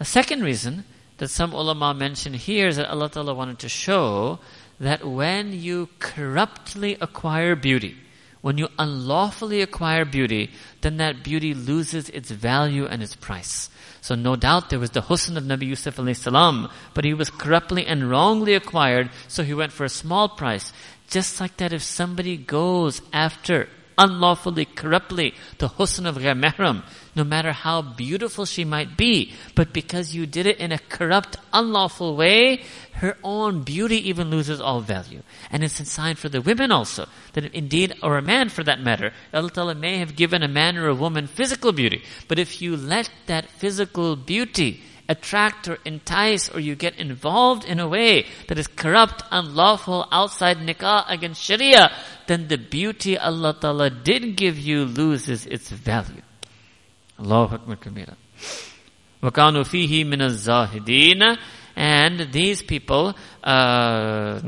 A 0.00 0.04
second 0.04 0.42
reason 0.42 0.84
that 1.21 1.29
some 1.29 1.53
ulama 1.53 1.93
mention 1.93 2.33
here 2.33 2.67
is 2.67 2.77
that 2.77 2.89
Allah 2.89 3.07
Ta'ala 3.07 3.35
wanted 3.35 3.59
to 3.59 3.69
show 3.69 4.39
that 4.79 5.05
when 5.05 5.53
you 5.53 5.87
corruptly 5.99 6.97
acquire 6.99 7.55
beauty, 7.55 7.95
when 8.41 8.57
you 8.57 8.67
unlawfully 8.79 9.61
acquire 9.61 10.03
beauty, 10.03 10.49
then 10.81 10.97
that 10.97 11.23
beauty 11.23 11.53
loses 11.53 12.09
its 12.09 12.31
value 12.31 12.87
and 12.87 13.03
its 13.03 13.15
price. 13.15 13.69
So 14.01 14.15
no 14.15 14.35
doubt 14.35 14.71
there 14.71 14.79
was 14.79 14.89
the 14.89 15.03
husn 15.03 15.37
of 15.37 15.43
Nabi 15.43 15.67
Yusuf 15.67 15.93
salam, 16.17 16.71
but 16.95 17.05
he 17.05 17.13
was 17.13 17.29
corruptly 17.29 17.85
and 17.85 18.09
wrongly 18.09 18.55
acquired, 18.55 19.11
so 19.27 19.43
he 19.43 19.53
went 19.53 19.73
for 19.73 19.83
a 19.83 19.89
small 19.89 20.27
price. 20.27 20.73
Just 21.07 21.39
like 21.39 21.57
that, 21.57 21.71
if 21.71 21.83
somebody 21.83 22.35
goes 22.35 23.03
after 23.13 23.69
unlawfully, 23.97 24.65
corruptly, 24.65 25.33
the 25.57 25.69
husn 25.69 26.05
of 26.05 26.17
ghair 26.17 26.83
no 27.15 27.23
matter 27.23 27.51
how 27.51 27.81
beautiful 27.81 28.45
she 28.45 28.63
might 28.63 28.95
be, 28.95 29.33
but 29.55 29.73
because 29.73 30.15
you 30.15 30.25
did 30.25 30.45
it 30.45 30.57
in 30.59 30.71
a 30.71 30.79
corrupt, 30.79 31.37
unlawful 31.51 32.15
way, 32.15 32.63
her 32.93 33.17
own 33.23 33.63
beauty 33.63 34.07
even 34.09 34.29
loses 34.29 34.61
all 34.61 34.81
value. 34.81 35.21
And 35.49 35.63
it's 35.63 35.79
a 35.79 35.85
sign 35.85 36.15
for 36.15 36.29
the 36.29 36.41
women 36.41 36.71
also, 36.71 37.07
that 37.33 37.53
indeed, 37.53 37.95
or 38.01 38.17
a 38.17 38.21
man 38.21 38.49
for 38.49 38.63
that 38.63 38.79
matter, 38.79 39.13
Allah 39.33 39.51
Ta'ala 39.51 39.75
may 39.75 39.97
have 39.97 40.15
given 40.15 40.43
a 40.43 40.47
man 40.47 40.77
or 40.77 40.87
a 40.87 40.95
woman 40.95 41.27
physical 41.27 41.71
beauty, 41.71 42.03
but 42.27 42.39
if 42.39 42.61
you 42.61 42.77
let 42.77 43.09
that 43.27 43.49
physical 43.49 44.15
beauty 44.15 44.81
attract 45.10 45.68
or 45.68 45.78
entice 45.84 46.48
or 46.48 46.60
you 46.60 46.74
get 46.74 46.98
involved 46.98 47.64
in 47.64 47.78
a 47.78 47.88
way 47.88 48.26
that 48.48 48.58
is 48.58 48.66
corrupt, 48.66 49.22
unlawful, 49.30 50.06
outside 50.10 50.58
nikah 50.58 51.04
against 51.08 51.42
sharia, 51.42 51.90
then 52.26 52.48
the 52.48 52.58
beauty 52.58 53.16
Allah 53.16 53.56
Ta'ala 53.60 53.90
did 53.90 54.36
give 54.36 54.58
you 54.58 54.84
loses 54.84 55.46
its 55.46 55.70
value. 55.70 56.22
Allahu 57.18 57.54
Akbar 57.54 57.76
Kabira. 57.76 58.14
وَكَانُوا 59.22 59.64
فِيهِ 59.64 60.04
مِنَ 60.04 60.20
الزَّاهِدِينَ 60.20 61.38
And 61.74 62.32
these 62.32 62.62
people, 62.62 63.14
uh, 63.42 64.40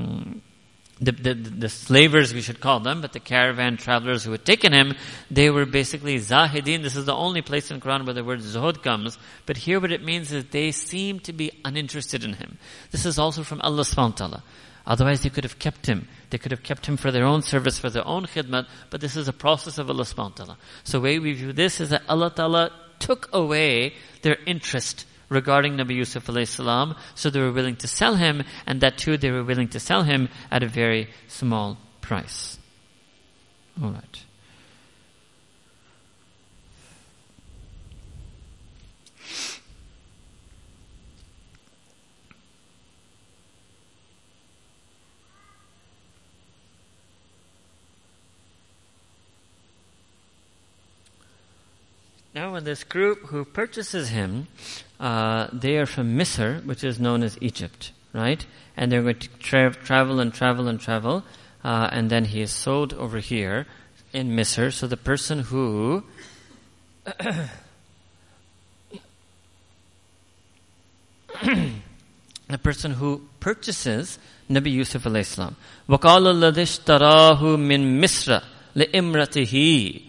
the, 1.06 1.12
the, 1.12 1.34
the, 1.34 1.70
slavers 1.70 2.34
we 2.34 2.41
should 2.41 2.60
call 2.60 2.80
them, 2.80 3.01
but 3.01 3.14
the 3.14 3.20
caravan 3.20 3.78
travelers 3.78 4.24
who 4.24 4.32
had 4.32 4.45
taken 4.45 4.74
him, 4.74 4.95
they 5.30 5.49
were 5.49 5.66
basically 5.66 6.18
zahidin. 6.18 6.84
This 6.84 6.95
is 6.95 7.06
the 7.06 7.16
only 7.16 7.41
place 7.41 7.72
in 7.72 7.80
Quran 7.80 8.06
where 8.06 8.14
the 8.14 8.24
word 8.24 8.39
zuhud 8.39 8.84
comes. 8.84 9.18
But 9.45 9.58
here 9.58 9.80
what 9.80 9.91
it 9.91 10.04
means 10.04 10.32
is 10.32 10.45
they 10.45 10.72
seem 10.72 11.20
to 11.22 11.34
be 11.34 11.51
uninterested 11.66 12.24
in 12.24 12.34
him. 12.34 12.58
This 12.91 13.06
is 13.06 13.20
also 13.20 13.43
from 13.43 13.62
Allah 13.62 13.84
subhanahu 13.84 14.12
wa 14.12 14.28
ta'ala. 14.28 14.43
Otherwise 14.86 15.22
they 15.22 15.30
could 15.30 15.45
have 15.45 15.60
kept 15.60 15.86
him. 15.86 16.08
They 16.30 16.38
could 16.38 16.51
have 16.51 16.64
kept 16.64 16.86
him 16.86 16.97
for 16.97 17.12
their 17.12 17.26
own 17.26 17.41
service, 17.41 17.80
for 17.80 17.89
their 17.89 18.06
own 18.08 18.26
khidmat, 18.26 18.68
but 18.89 19.01
this 19.01 19.16
is 19.16 19.28
a 19.28 19.34
process 19.34 19.78
of 19.78 19.89
Allah 19.89 20.04
subhanahu 20.04 20.39
wa 20.39 20.45
ta'ala. 20.45 20.58
So 20.84 20.97
the 20.99 21.04
way 21.04 21.20
we 21.20 21.34
view 21.34 21.54
this 21.54 21.80
is 21.80 21.89
that 21.89 22.04
Allah 22.10 22.32
ta'ala 22.36 22.72
took 22.99 23.30
away 23.34 23.93
their 24.22 24.38
interest 24.45 25.06
regarding 25.34 25.77
Nabi 25.77 25.95
Yusuf 25.95 26.25
salam, 26.25 26.95
so 27.15 27.29
they 27.29 27.39
were 27.39 27.51
willing 27.51 27.75
to 27.77 27.88
sell 27.88 28.15
him, 28.15 28.43
and 28.65 28.79
that 28.81 28.97
too 28.97 29.17
they 29.17 29.31
were 29.31 29.43
willing 29.43 29.67
to 29.69 29.79
sell 29.79 30.03
him 30.03 30.29
at 30.51 30.63
a 30.63 30.67
very 30.67 31.09
small 31.27 31.77
price. 32.01 32.57
Alright. 33.81 34.23
Now, 52.36 52.53
when 52.53 52.63
this 52.63 52.84
group 52.84 53.27
who 53.27 53.45
purchases 53.45 54.09
him, 54.09 54.47
uh, 55.03 55.49
they 55.53 55.76
are 55.76 55.86
from 55.86 56.16
Misr, 56.16 56.64
which 56.64 56.84
is 56.84 56.99
known 56.99 57.22
as 57.22 57.39
Egypt, 57.41 57.93
right? 58.12 58.45
And 58.76 58.91
they're 58.91 59.03
going 59.03 59.18
to 59.18 59.28
tra- 59.39 59.74
travel 59.74 60.20
and 60.20 60.32
travel 60.32 60.68
and 60.68 60.80
travel, 60.80 61.24
uh, 61.64 61.89
and 61.93 62.11
then 62.11 62.26
he 62.26 62.41
is 62.43 62.51
sold 62.53 62.95
over 62.95 63.18
here 63.18 63.66
in 64.12 64.30
Misr. 64.30 64.72
So 64.72 64.86
the 64.86 64.97
person 64.97 65.41
who 65.41 66.05
the 72.49 72.59
person 72.62 72.93
who 72.93 73.22
purchases 73.41 74.18
Nabi 74.51 74.72
Yusuf 74.72 75.05
alayhi 75.05 75.26
salam. 75.26 75.57
وَقَالَ 75.89 76.53
الَّذِي 76.53 76.62
اشْتَرَاهُ 76.62 77.41
مِن 77.41 78.01
مِصْرَ 78.01 78.43
لِإِمْرَتِهِ 78.76 80.03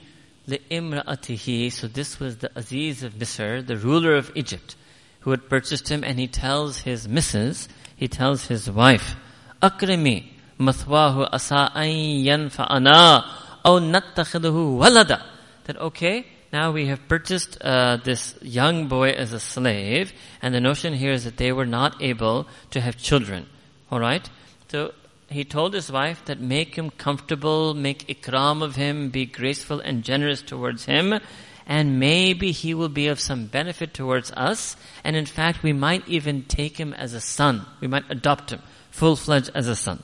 لِإِمْرَأَتِهِ 0.47 1.71
So 1.71 1.88
this 1.88 2.19
was 2.19 2.38
the 2.38 2.49
Aziz 2.57 3.03
of 3.03 3.13
Misr, 3.13 3.65
the 3.65 3.77
ruler 3.77 4.15
of 4.15 4.32
Egypt, 4.36 4.75
who 5.24 5.30
had 5.30 5.48
purchased 5.48 5.88
him 5.88 6.04
and 6.04 6.18
he 6.18 6.28
tells 6.28 6.80
his 6.80 7.08
missus, 7.08 7.66
he 7.96 8.06
tells 8.06 8.46
his 8.46 8.70
wife, 8.70 9.16
Akrimi 9.62 10.26
mathwahu 10.60 11.26
asa 11.32 11.70
yanfa'ana 11.74 13.24
aw 13.64 13.78
nattakhiduhu 13.80 14.78
walada. 14.78 15.22
That 15.64 15.78
okay, 15.78 16.26
now 16.52 16.72
we 16.72 16.86
have 16.88 17.08
purchased 17.08 17.56
uh, 17.62 17.96
this 18.04 18.34
young 18.42 18.86
boy 18.86 19.12
as 19.12 19.32
a 19.32 19.40
slave 19.40 20.12
and 20.42 20.54
the 20.54 20.60
notion 20.60 20.92
here 20.92 21.12
is 21.12 21.24
that 21.24 21.38
they 21.38 21.52
were 21.52 21.64
not 21.64 22.02
able 22.02 22.46
to 22.72 22.82
have 22.82 22.98
children. 22.98 23.46
Alright? 23.90 24.28
So 24.68 24.92
he 25.30 25.44
told 25.44 25.72
his 25.72 25.90
wife 25.90 26.22
that 26.26 26.38
make 26.38 26.74
him 26.76 26.90
comfortable, 26.90 27.72
make 27.72 28.06
ikram 28.08 28.62
of 28.62 28.76
him, 28.76 29.08
be 29.08 29.24
graceful 29.24 29.80
and 29.80 30.04
generous 30.04 30.42
towards 30.42 30.84
him, 30.84 31.18
and 31.65 31.99
maybe 31.99 32.51
he 32.51 32.73
will 32.73 32.89
be 32.89 33.07
of 33.07 33.19
some 33.19 33.45
benefit 33.45 33.93
towards 33.93 34.32
us, 34.32 34.75
and 35.03 35.15
in 35.15 35.25
fact 35.25 35.61
we 35.61 35.71
might 35.71 36.07
even 36.07 36.43
take 36.43 36.77
him 36.77 36.93
as 36.93 37.13
a 37.13 37.21
son. 37.21 37.65
We 37.80 37.88
might 37.88 38.05
adopt 38.09 38.51
him, 38.51 38.61
full-fledged 38.89 39.51
as 39.53 39.67
a 39.67 39.75
son. 39.75 40.01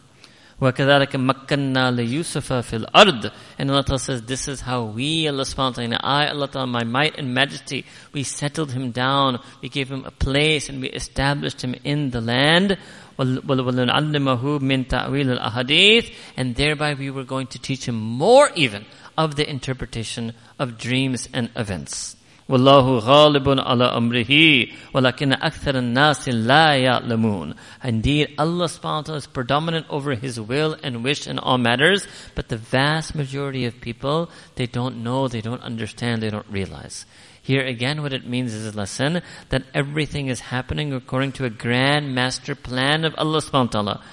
وَكَذَلِكَ 0.61 1.09
مَكَّنَّا 1.09 1.91
لِيُوسُفَ 1.91 2.61
فِي 2.63 2.86
الْأَرْضِ 2.86 3.32
And 3.57 3.69
Allah 3.69 3.84
Ta'ala 3.84 3.99
says, 3.99 4.21
this 4.21 4.47
is 4.47 4.61
how 4.61 4.84
we, 4.86 5.28
Allah 5.28 5.43
subhanahu 5.43 5.57
wa 5.57 5.97
ta'ala, 5.97 5.99
I, 6.01 6.28
Allah 6.28 6.47
Ta'ala, 6.47 6.67
my 6.67 6.84
might 6.86 7.17
and 7.17 7.34
majesty, 7.34 7.84
we 8.13 8.23
settled 8.23 8.71
him 8.71 8.91
down, 8.91 9.41
we 9.61 9.67
gave 9.67 9.91
him 9.91 10.05
a 10.05 10.11
place, 10.11 10.69
and 10.69 10.82
we 10.82 10.89
established 10.89 11.61
him 11.61 11.76
in 11.84 12.11
the 12.11 12.21
land. 12.21 12.78
وَلَنَعَلِّمَهُ 13.19 14.59
مِن 14.61 14.88
تَعْوِيلِ 14.88 15.39
الْأَحَادِيثِ 15.39 16.13
And 16.38 16.55
thereby 16.55 16.93
we 16.93 17.09
were 17.09 17.26
going 17.26 17.47
to 17.47 17.59
teach 17.59 17.86
him 17.86 17.95
more 17.95 18.49
even 18.55 18.86
of 19.20 19.36
the 19.36 19.46
interpretation 19.48 20.32
of 20.58 20.78
dreams 20.78 21.28
and 21.34 21.50
events. 21.54 22.16
Wallahu 22.48 23.02
ghalibun 23.02 23.58
ala 23.58 23.92
amrihi, 23.92 24.72
walakin 24.94 25.38
akthar 25.38 25.76
an-nas 25.76 26.26
la 26.26 26.70
ya'lamun. 26.70 27.54
Indeed, 27.84 28.34
Allah 28.38 28.64
subhanahu 28.64 28.82
wa 28.82 29.02
ta'ala 29.02 29.18
is 29.18 29.26
predominant 29.26 29.86
over 29.90 30.14
His 30.14 30.40
will 30.40 30.74
and 30.82 31.04
wish 31.04 31.26
in 31.26 31.38
all 31.38 31.58
matters, 31.58 32.08
but 32.34 32.48
the 32.48 32.56
vast 32.56 33.14
majority 33.14 33.66
of 33.66 33.78
people, 33.82 34.30
they 34.54 34.66
don't 34.66 35.04
know, 35.04 35.28
they 35.28 35.42
don't 35.42 35.60
understand, 35.60 36.22
they 36.22 36.30
don't 36.30 36.48
realize. 36.48 37.04
Here 37.42 37.62
again, 37.62 38.00
what 38.00 38.14
it 38.14 38.26
means 38.26 38.54
is 38.54 38.74
a 38.74 38.76
lesson 38.76 39.20
that 39.50 39.64
everything 39.74 40.28
is 40.28 40.40
happening 40.40 40.94
according 40.94 41.32
to 41.32 41.44
a 41.44 41.50
grand 41.50 42.14
master 42.14 42.54
plan 42.54 43.04
of 43.04 43.14
Allah 43.18 43.38
subhanahu 43.38 43.66
wa 43.66 43.82
ta'ala. 43.82 44.04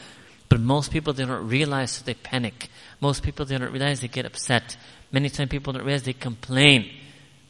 But 0.49 0.61
most 0.61 0.91
people, 0.91 1.13
they 1.13 1.25
don't 1.25 1.47
realize, 1.47 1.91
so 1.91 2.03
they 2.05 2.13
panic. 2.13 2.69
Most 3.01 3.23
people, 3.23 3.45
they 3.45 3.57
don't 3.57 3.71
realize, 3.71 3.99
they 4.01 4.07
get 4.07 4.25
upset. 4.25 4.77
Many 5.11 5.29
times 5.29 5.49
people 5.49 5.73
don't 5.73 5.85
realize, 5.85 6.03
they 6.03 6.13
complain. 6.13 6.89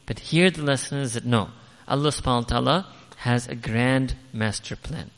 But 0.06 0.18
here 0.20 0.50
the 0.50 0.62
lesson 0.62 0.98
is 0.98 1.14
that 1.14 1.24
no, 1.24 1.50
Allah 1.86 2.10
subhanahu 2.10 2.42
wa 2.42 2.60
ta'ala 2.60 2.86
has 3.18 3.48
a 3.48 3.54
grand 3.54 4.14
master 4.32 4.76
plan. 4.76 5.10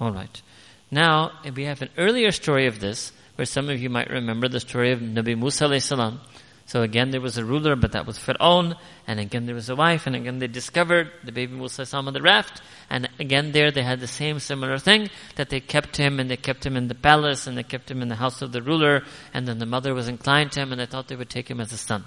Alright. 0.00 0.42
Now, 0.90 1.32
we 1.54 1.64
have 1.64 1.82
an 1.82 1.90
earlier 1.98 2.32
story 2.32 2.66
of 2.66 2.80
this, 2.80 3.12
where 3.34 3.46
some 3.46 3.68
of 3.68 3.80
you 3.80 3.90
might 3.90 4.10
remember 4.10 4.48
the 4.48 4.60
story 4.60 4.92
of 4.92 5.00
Nabi 5.00 5.36
Musa 5.38 5.80
salam. 5.80 6.20
So 6.66 6.82
again, 6.82 7.10
there 7.10 7.20
was 7.20 7.38
a 7.38 7.44
ruler, 7.44 7.76
but 7.76 7.92
that 7.92 8.06
was 8.06 8.18
Fir'aun, 8.18 8.76
and 9.06 9.20
again 9.20 9.46
there 9.46 9.54
was 9.54 9.68
a 9.68 9.76
wife, 9.76 10.06
and 10.06 10.16
again 10.16 10.38
they 10.38 10.48
discovered 10.48 11.10
the 11.22 11.32
baby 11.32 11.54
Musa 11.54 11.86
on 11.96 12.12
the 12.12 12.22
raft, 12.22 12.62
and 12.88 13.08
again 13.18 13.52
there 13.52 13.70
they 13.70 13.82
had 13.82 14.00
the 14.00 14.06
same 14.06 14.38
similar 14.38 14.78
thing, 14.78 15.10
that 15.36 15.50
they 15.50 15.60
kept 15.60 15.96
him, 15.96 16.20
and 16.20 16.30
they 16.30 16.36
kept 16.36 16.64
him 16.64 16.76
in 16.76 16.88
the 16.88 16.94
palace, 16.94 17.46
and 17.46 17.56
they 17.56 17.62
kept 17.62 17.90
him 17.90 18.02
in 18.02 18.08
the 18.08 18.16
house 18.16 18.42
of 18.42 18.52
the 18.52 18.62
ruler, 18.62 19.02
and 19.34 19.46
then 19.46 19.58
the 19.58 19.66
mother 19.66 19.94
was 19.94 20.08
inclined 20.08 20.52
to 20.52 20.60
him, 20.60 20.72
and 20.72 20.80
they 20.80 20.86
thought 20.86 21.08
they 21.08 21.16
would 21.16 21.30
take 21.30 21.50
him 21.50 21.60
as 21.60 21.72
a 21.72 21.78
son. 21.78 22.04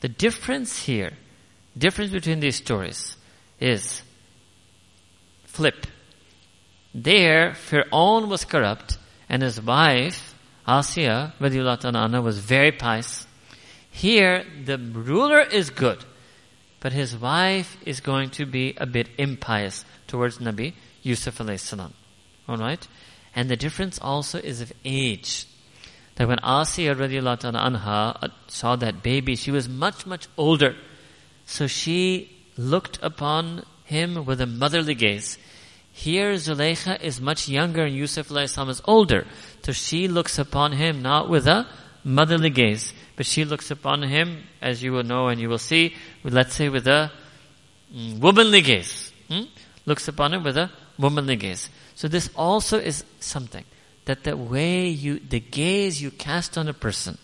The 0.00 0.08
difference 0.08 0.84
here 0.84 1.12
difference 1.76 2.10
between 2.10 2.40
these 2.40 2.56
stories 2.56 3.16
is 3.60 4.02
flip. 5.44 5.86
There, 6.94 7.52
Fir'aun 7.52 8.28
was 8.28 8.44
corrupt 8.44 8.98
and 9.28 9.42
his 9.42 9.60
wife, 9.60 10.34
Asiya, 10.66 11.32
anha, 11.38 12.22
was 12.22 12.38
very 12.38 12.72
pious. 12.72 13.26
Here, 13.90 14.44
the 14.64 14.78
ruler 14.78 15.40
is 15.40 15.70
good, 15.70 16.04
but 16.80 16.92
his 16.92 17.16
wife 17.16 17.76
is 17.84 18.00
going 18.00 18.30
to 18.30 18.46
be 18.46 18.74
a 18.76 18.86
bit 18.86 19.08
impious 19.18 19.84
towards 20.08 20.38
Nabi 20.38 20.74
Yusuf 21.02 21.38
alayhi 21.38 21.60
salam. 21.60 21.94
Alright? 22.48 22.88
And 23.34 23.48
the 23.48 23.56
difference 23.56 23.98
also 24.00 24.38
is 24.38 24.60
of 24.60 24.72
age. 24.84 25.46
That 26.16 26.26
when 26.26 26.38
Asiya 26.38 26.96
radiallahu 26.96 27.52
anha 27.52 28.30
saw 28.48 28.74
that 28.76 29.02
baby, 29.02 29.36
she 29.36 29.52
was 29.52 29.68
much, 29.68 30.06
much 30.06 30.26
older. 30.36 30.74
So 31.46 31.66
she 31.68 32.36
looked 32.56 32.98
upon 33.02 33.64
him 33.84 34.24
with 34.24 34.40
a 34.40 34.46
motherly 34.46 34.94
gaze. 34.94 35.38
Here 35.92 36.32
Zuleika 36.34 37.00
is 37.00 37.20
much 37.20 37.48
younger 37.48 37.84
and 37.84 37.94
Yusuf 37.94 38.28
Alayhis 38.28 38.50
salam 38.50 38.70
is 38.70 38.82
older. 38.84 39.26
So 39.62 39.72
she 39.72 40.08
looks 40.08 40.38
upon 40.38 40.72
him 40.72 41.02
not 41.02 41.28
with 41.28 41.46
a 41.46 41.66
motherly 42.04 42.50
gaze, 42.50 42.92
but 43.16 43.26
she 43.26 43.44
looks 43.44 43.70
upon 43.70 44.02
him, 44.02 44.44
as 44.60 44.82
you 44.82 44.92
will 44.92 45.02
know 45.02 45.28
and 45.28 45.40
you 45.40 45.48
will 45.48 45.58
see, 45.58 45.94
let's 46.24 46.54
say 46.54 46.68
with 46.68 46.86
a 46.86 47.10
mm, 47.94 48.18
womanly 48.18 48.60
gaze. 48.60 49.12
Hmm? 49.28 49.42
Looks 49.88 50.06
upon 50.06 50.34
him 50.34 50.44
with 50.44 50.58
a 50.58 50.70
womanly 50.98 51.36
gaze. 51.36 51.70
So 51.94 52.08
this 52.08 52.28
also 52.36 52.78
is 52.78 53.04
something 53.20 53.64
that 54.04 54.24
the 54.24 54.36
way 54.36 54.86
you, 54.88 55.18
the 55.18 55.40
gaze 55.40 56.02
you 56.02 56.10
cast 56.10 56.58
on 56.58 56.68
a 56.68 56.74
person, 56.74 57.16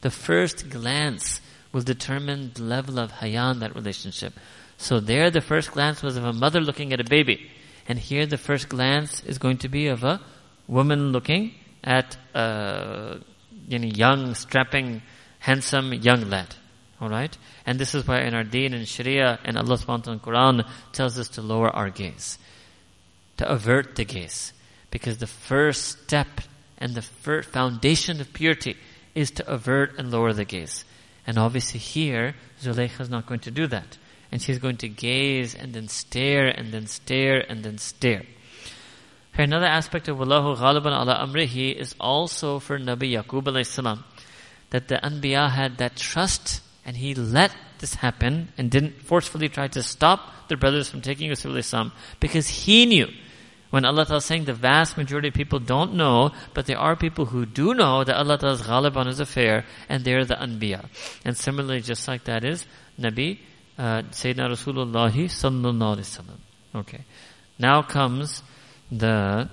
the 0.00 0.10
first 0.10 0.70
glance, 0.70 1.42
will 1.72 1.82
determine 1.82 2.52
the 2.54 2.62
level 2.62 2.98
of 2.98 3.10
haya 3.10 3.50
in 3.50 3.58
that 3.58 3.74
relationship. 3.74 4.32
So 4.78 4.98
there 4.98 5.30
the 5.30 5.42
first 5.42 5.72
glance 5.72 6.02
was 6.02 6.16
of 6.16 6.24
a 6.24 6.32
mother 6.32 6.62
looking 6.62 6.94
at 6.94 7.00
a 7.00 7.04
baby. 7.04 7.50
And 7.86 7.98
here 7.98 8.24
the 8.24 8.38
first 8.38 8.70
glance 8.70 9.22
is 9.24 9.36
going 9.36 9.58
to 9.58 9.68
be 9.68 9.88
of 9.88 10.02
a 10.02 10.22
woman 10.66 11.12
looking 11.12 11.52
at 11.84 12.16
a 12.32 13.20
you 13.68 13.78
know, 13.78 13.88
young, 13.88 14.34
strapping, 14.34 15.02
handsome 15.38 15.92
young 15.92 16.30
lad. 16.30 16.54
Alright? 17.00 17.36
And 17.66 17.78
this 17.78 17.94
is 17.94 18.06
why 18.06 18.20
in 18.20 18.34
our 18.34 18.44
deen 18.44 18.72
and 18.72 18.88
sharia 18.88 19.38
and 19.44 19.58
Allah 19.58 19.76
subhanahu 19.76 20.06
wa 20.06 20.14
Quran 20.16 20.68
tells 20.92 21.18
us 21.18 21.28
to 21.30 21.42
lower 21.42 21.68
our 21.68 21.90
gaze. 21.90 22.38
To 23.36 23.48
avert 23.48 23.96
the 23.96 24.04
gaze. 24.04 24.52
Because 24.90 25.18
the 25.18 25.26
first 25.26 26.04
step 26.04 26.40
and 26.78 26.94
the 26.94 27.02
first 27.02 27.50
foundation 27.50 28.20
of 28.20 28.32
purity 28.32 28.76
is 29.14 29.30
to 29.32 29.50
avert 29.50 29.98
and 29.98 30.10
lower 30.10 30.32
the 30.32 30.44
gaze. 30.44 30.84
And 31.26 31.38
obviously 31.38 31.80
here, 31.80 32.34
Zuleika 32.62 33.00
is 33.00 33.10
not 33.10 33.26
going 33.26 33.40
to 33.40 33.50
do 33.50 33.66
that. 33.66 33.98
And 34.32 34.40
she's 34.40 34.58
going 34.58 34.78
to 34.78 34.88
gaze 34.88 35.54
and 35.54 35.74
then 35.74 35.88
stare 35.88 36.48
and 36.48 36.72
then 36.72 36.86
stare 36.86 37.44
and 37.48 37.62
then 37.62 37.78
stare. 37.78 38.22
Another 39.38 39.66
aspect 39.66 40.08
of 40.08 40.16
Wallahu 40.16 40.56
Ghaliban 40.56 40.98
ala 40.98 41.26
Amrihi 41.26 41.74
is 41.74 41.94
also 42.00 42.58
for 42.58 42.78
Nabi 42.78 43.12
Yaqub 43.12 43.44
alayhi 43.44 43.66
salam. 43.66 44.02
That 44.70 44.88
the 44.88 44.96
Anbiya 44.96 45.50
had 45.50 45.76
that 45.76 45.96
trust 45.96 46.62
and 46.86 46.96
he 46.96 47.14
let 47.14 47.54
this 47.80 47.96
happen 47.96 48.48
and 48.56 48.70
didn't 48.70 49.02
forcefully 49.02 49.48
try 49.48 49.68
to 49.68 49.82
stop 49.82 50.48
their 50.48 50.56
brothers 50.56 50.88
from 50.88 51.02
taking 51.02 51.28
Yusuf 51.28 51.52
alayhi 51.52 51.64
salam 51.64 51.92
because 52.20 52.48
he 52.48 52.86
knew 52.86 53.08
when 53.70 53.84
Allah 53.84 54.06
Ta'ala 54.06 54.18
is 54.18 54.24
saying 54.24 54.44
the 54.44 54.54
vast 54.54 54.96
majority 54.96 55.28
of 55.28 55.34
people 55.34 55.58
don't 55.58 55.94
know, 55.94 56.30
but 56.54 56.66
there 56.66 56.78
are 56.78 56.94
people 56.94 57.26
who 57.26 57.44
do 57.44 57.74
know 57.74 58.04
that 58.04 58.16
Allah 58.16 58.38
Ta'ala 58.38 58.54
is 58.54 58.62
ghalib 58.62 58.96
on 58.96 59.08
his 59.08 59.18
affair, 59.18 59.66
and 59.88 60.04
they're 60.04 60.24
the 60.24 60.36
anbiya. 60.36 60.88
And 61.24 61.36
similarly, 61.36 61.80
just 61.80 62.06
like 62.06 62.24
that 62.24 62.44
is 62.44 62.64
Nabi, 62.98 63.40
uh, 63.76 64.02
Sayyidina 64.02 64.50
Rasulullah 64.50 65.10
sallallahu 65.12 65.96
alaihi 65.96 65.98
wasallam. 65.98 66.38
Okay. 66.76 67.04
Now 67.58 67.82
comes 67.82 68.42
the 68.90 69.50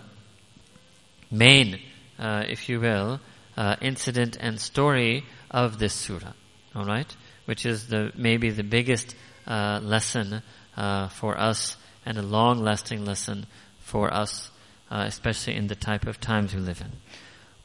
main, 1.31 1.79
uh, 2.19 2.43
if 2.47 2.69
you 2.69 2.79
will, 2.79 3.19
uh, 3.57 3.75
incident 3.81 4.37
and 4.39 4.59
story 4.59 5.25
of 5.49 5.79
this 5.79 5.93
surah. 5.93 6.33
Alright? 6.75 7.15
Which 7.46 7.64
is 7.64 7.88
the, 7.88 8.12
maybe 8.16 8.50
the 8.50 8.62
biggest, 8.62 9.14
uh, 9.46 9.80
lesson, 9.82 10.42
uh, 10.76 11.08
for 11.08 11.38
us 11.38 11.76
and 12.06 12.16
a 12.16 12.22
long 12.22 12.60
lasting 12.60 13.04
lesson 13.04 13.46
for 13.80 14.12
us, 14.12 14.50
uh, 14.90 15.04
especially 15.06 15.56
in 15.56 15.66
the 15.66 15.74
type 15.74 16.06
of 16.06 16.20
times 16.20 16.54
we 16.54 16.60
live 16.60 16.80
in. 16.80 16.92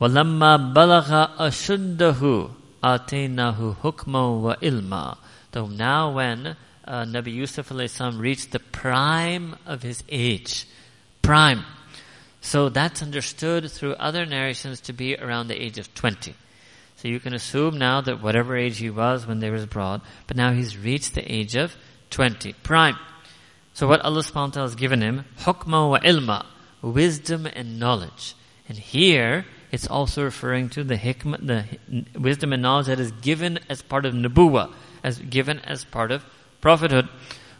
وَلَمَّا 0.01 0.73
بَلَغَ 0.73 1.37
أَشُدَّهُ 1.37 2.51
آتَيْنَاهُ 2.83 3.77
حُكْمًا 3.77 4.57
وَإِلْمًا 4.57 5.17
So 5.53 5.67
now 5.67 6.11
when 6.11 6.57
uh, 6.85 7.03
Nabi 7.05 7.33
Yusuf 7.33 7.67
salam 7.67 8.19
reached 8.19 8.51
the 8.51 8.59
prime 8.59 9.55
of 9.65 9.83
his 9.83 10.03
age, 10.09 10.65
prime. 11.21 11.63
So 12.41 12.67
that's 12.67 13.01
understood 13.01 13.71
through 13.71 13.93
other 13.93 14.25
narrations 14.25 14.81
to 14.81 14.93
be 14.93 15.15
around 15.15 15.47
the 15.47 15.61
age 15.61 15.77
of 15.77 15.93
20. 15.93 16.35
So 16.97 17.07
you 17.07 17.19
can 17.19 17.33
assume 17.33 17.77
now 17.77 18.01
that 18.01 18.21
whatever 18.21 18.55
age 18.55 18.77
he 18.77 18.89
was 18.89 19.27
when 19.27 19.39
they 19.39 19.49
was 19.49 19.65
brought, 19.65 20.01
but 20.27 20.37
now 20.37 20.51
he's 20.51 20.77
reached 20.77 21.15
the 21.15 21.31
age 21.31 21.55
of 21.55 21.75
20, 22.11 22.53
prime. 22.63 22.95
So 23.73 23.87
what 23.87 24.01
Allah 24.01 24.21
subhanahu 24.21 24.35
wa 24.35 24.47
ta'ala 24.47 24.69
has 24.69 24.75
given 24.75 25.01
him, 25.01 25.25
hukma 25.39 25.89
wa 25.89 25.99
ilma, 26.03 26.45
wisdom 26.81 27.45
and 27.45 27.79
knowledge. 27.79 28.35
And 28.69 28.77
here, 28.77 29.45
it's 29.71 29.87
also 29.87 30.23
referring 30.23 30.69
to 30.69 30.83
the 30.83 30.95
hikmah, 30.95 31.45
the 31.45 32.19
wisdom 32.19 32.53
and 32.53 32.61
knowledge 32.61 32.85
that 32.85 32.99
is 32.99 33.11
given 33.11 33.59
as 33.67 33.81
part 33.81 34.05
of 34.05 34.13
nubuwa, 34.13 34.71
as 35.03 35.17
given 35.17 35.59
as 35.59 35.83
part 35.83 36.11
of 36.11 36.23
prophethood. 36.61 37.09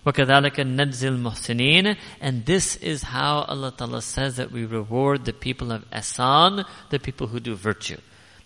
وَكَذَلِكَ 0.06 0.56
نَجْزِي 0.56 1.18
الْمُحْسِنِينَ 1.18 1.97
And 2.22 2.45
this 2.45 2.76
is 2.76 3.04
how 3.04 3.39
Allah 3.43 3.74
Ta'ala 3.76 4.01
says 4.01 4.36
that 4.36 4.51
we 4.51 4.66
reward 4.66 5.26
the 5.26 5.34
people 5.34 5.72
of 5.72 5.89
Ihsan, 5.91 6.66
the 6.89 6.99
people 6.99 7.28
who 7.28 7.39
do 7.39 7.56
virtue. 7.56 7.97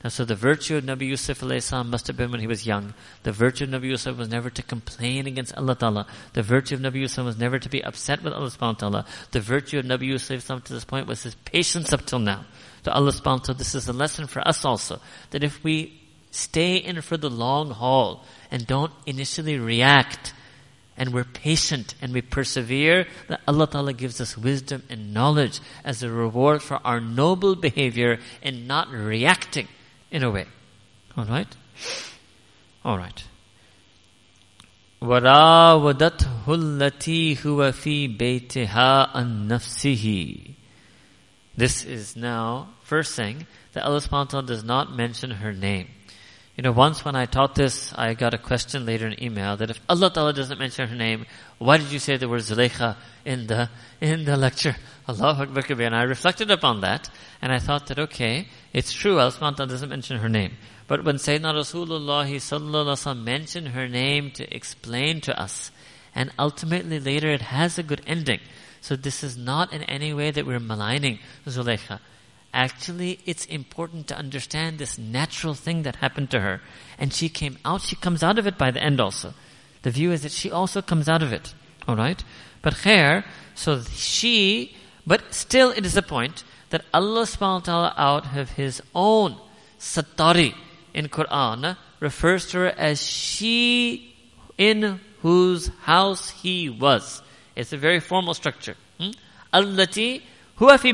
Now, 0.03 0.11
so 0.11 0.25
the 0.25 0.35
virtue 0.35 0.77
of 0.77 0.85
Nabi 0.85 1.07
Yusuf 1.07 1.39
salam 1.39 1.89
must 1.89 2.09
have 2.09 2.17
been 2.17 2.33
when 2.33 2.41
he 2.41 2.49
was 2.49 2.67
young. 2.67 2.93
The 3.23 3.31
virtue 3.31 3.65
of 3.65 3.71
Nabi 3.71 3.85
Yusuf 3.85 4.17
was 4.17 4.29
never 4.29 4.51
to 4.51 4.63
complain 4.63 5.29
against 5.29 5.57
Allah 5.57 5.77
Ta'ala. 5.77 6.07
The 6.33 6.43
virtue 6.43 6.75
of 6.75 6.81
Nabi 6.81 6.97
Yusuf 6.97 7.25
was 7.25 7.39
never 7.39 7.61
to 7.61 7.69
be 7.69 7.85
upset 7.85 8.21
with 8.23 8.33
Allah 8.33 8.49
subhanahu 8.49 8.79
ta'ala. 8.79 9.07
The 9.31 9.41
virtue 9.41 9.79
of 9.79 9.85
Nabi 9.85 10.07
Yusuf 10.07 10.45
to 10.45 10.73
this 10.73 10.85
point 10.85 11.07
was 11.07 11.23
his 11.23 11.37
patience 11.37 11.93
up 11.93 12.05
till 12.05 12.19
now. 12.19 12.45
So 12.85 12.91
Allah 12.91 13.13
subhanahu 13.13 13.25
wa 13.25 13.45
ta'ala, 13.45 13.59
this 13.59 13.77
is 13.77 13.87
a 13.87 13.93
lesson 13.93 14.27
for 14.27 14.47
us 14.47 14.65
also. 14.65 15.01
That 15.31 15.45
if 15.45 15.63
we 15.63 16.01
stay 16.33 16.79
in 16.79 17.01
for 17.01 17.17
the 17.17 17.31
long 17.31 17.71
haul 17.71 18.25
and 18.51 18.67
don't 18.67 18.93
initially 19.07 19.57
react, 19.57 20.35
and 20.97 21.15
we're 21.15 21.25
patient 21.25 21.95
and 22.03 22.13
we 22.13 22.23
persevere, 22.23 23.07
that 23.29 23.41
Allah 23.47 23.69
Ta'ala 23.69 23.93
gives 23.93 24.21
us 24.21 24.37
wisdom 24.37 24.83
and 24.91 25.15
knowledge 25.15 25.61
as 25.85 26.03
a 26.03 26.11
reward 26.11 26.61
for 26.61 26.81
our 26.85 27.01
noble 27.01 27.55
behavior 27.55 28.19
and 28.43 28.67
not 28.67 28.91
reacting 28.91 29.69
in 30.12 30.24
a 30.24 30.32
way. 30.32 30.46
Alright? 31.18 31.56
Alright. 32.86 33.24
وراودته 35.02 36.54
التي 36.54 37.38
هو 37.46 37.72
في 37.72 38.08
بيتها 38.08 39.18
عن 39.18 39.48
نفسه 39.48 40.38
This 41.56 41.84
is 41.86 42.16
now 42.16 42.70
first 42.84 43.16
thing 43.16 43.48
that 43.74 43.84
Allah 43.84 44.00
subhanahu 44.00 44.26
wa 44.26 44.42
ta'ala 44.42 44.48
does 44.48 44.64
not 44.64 44.96
mention 44.96 45.32
her 45.32 45.54
name. 45.54 45.88
You 46.57 46.63
know, 46.63 46.73
once 46.73 47.03
when 47.03 47.17
I 47.17 47.25
taught 47.25 47.55
this, 47.55 47.95
I 47.97 48.13
got 48.13 48.35
a 48.35 48.39
question 48.39 48.85
later 48.85 49.07
in 49.07 49.23
email 49.25 49.57
that 49.57 49.71
if 49.71 49.81
Allah 49.89 50.11
Ta'ala 50.13 50.35
doesn't 50.35 50.59
mention 50.59 50.87
her 50.87 50.95
name, 50.95 51.25
why 51.59 51.79
did 51.79 51.91
you 51.91 51.99
say 51.99 52.19
the 52.19 52.29
word 52.29 52.43
Zulaykha 52.43 52.97
in 53.25 53.47
the, 53.47 53.71
in 54.03 54.27
the 54.27 54.37
lecture? 54.37 54.77
Allah 55.09 55.35
Akbar 55.41 55.63
Kabir. 55.63 55.87
And 55.87 55.97
I 55.97 56.03
reflected 56.03 56.51
upon 56.51 56.83
that, 56.83 57.09
and 57.41 57.53
I 57.53 57.59
thought 57.59 57.87
that, 57.87 57.99
okay, 57.99 58.49
it's 58.75 58.93
true, 58.93 59.19
Allah 59.19 59.33
Ta'ala 59.33 59.67
doesn't 59.67 59.89
mention 59.89 60.19
her 60.19 60.29
name. 60.29 60.53
But 60.89 61.05
when 61.05 61.17
Sayyidina 61.17 61.55
Rasulullah 61.55 62.27
Sallallahu 62.27 63.25
mentioned 63.25 63.69
her 63.69 63.89
name 63.89 64.31
to 64.33 64.55
explain 64.55 65.23
to 65.23 65.41
us, 65.41 65.71
and 66.15 66.31
ultimately 66.39 67.01
later 67.01 67.31
it 67.31 67.41
has 67.41 67.79
a 67.79 67.83
good 67.83 68.03
ending. 68.07 68.41
So 68.83 68.95
this 68.95 69.25
is 69.25 69.39
not 69.39 69.73
in 69.73 69.85
any 69.85 70.13
way 70.13 70.31
that 70.31 70.45
we're 70.45 70.61
maligning 70.61 71.19
Zulaykha. 71.47 72.01
Actually, 72.55 73.19
it's 73.25 73.47
important 73.47 74.07
to 74.09 74.17
understand 74.17 74.79
this 74.79 74.99
natural 74.99 75.55
thing 75.55 75.83
that 75.83 75.97
happened 75.97 76.31
to 76.31 76.41
her. 76.41 76.61
And 76.99 77.13
she 77.13 77.29
came 77.29 77.59
out, 77.65 77.81
she 77.81 77.97
comes 77.97 78.23
out 78.23 78.39
of 78.39 78.47
it 78.47 78.59
by 78.59 78.71
the 78.71 78.83
end 78.83 79.01
also. 79.01 79.33
The 79.83 79.91
view 79.91 80.13
is 80.13 80.23
that 80.23 80.33
she 80.33 80.51
also 80.51 80.83
comes 80.83 81.09
out 81.09 81.23
of 81.23 81.33
it. 81.33 81.55
Alright? 81.89 82.25
But 82.61 82.75
khair, 82.75 83.25
so 83.55 83.81
she, 83.95 84.77
but 85.07 85.33
still 85.35 85.71
it 85.71 85.87
is 85.87 85.97
a 85.97 86.03
point 86.03 86.45
that 86.71 86.85
Allah 86.93 87.23
subhanahu 87.23 87.55
wa 87.55 87.61
ta'ala 87.61 87.95
out 87.97 88.37
of 88.37 88.51
His 88.53 88.83
own 88.95 89.37
satari 89.79 90.55
in 90.95 91.09
Quran 91.09 91.77
refers 92.01 92.47
to 92.51 92.59
her 92.59 92.69
as 92.69 93.03
she 93.03 94.15
in 94.59 95.01
whose 95.23 95.69
house 95.83 96.31
He 96.31 96.69
was. 96.69 97.23
It's 97.57 97.73
a 97.73 97.77
very 97.77 98.01
formal 98.01 98.35
structure. 98.35 98.77
Hmm? 98.99 99.11
Allati 99.53 100.23
huwa 100.59 100.79
fi 100.79 100.93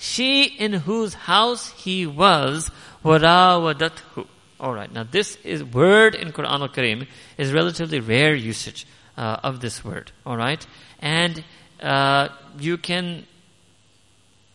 she 0.00 0.44
in 0.44 0.72
whose 0.72 1.12
house 1.12 1.72
he 1.72 2.06
was, 2.06 2.70
warawadathu. 3.04 4.26
Alright, 4.58 4.92
now 4.92 5.04
this 5.04 5.36
is 5.44 5.62
word 5.62 6.14
in 6.14 6.32
Quran 6.32 6.60
al-Karim 6.60 7.06
is 7.36 7.52
relatively 7.52 8.00
rare 8.00 8.34
usage 8.34 8.86
uh, 9.18 9.36
of 9.42 9.60
this 9.60 9.84
word. 9.84 10.10
Alright? 10.26 10.66
And 11.00 11.44
uh, 11.82 12.28
you 12.58 12.78
can 12.78 13.26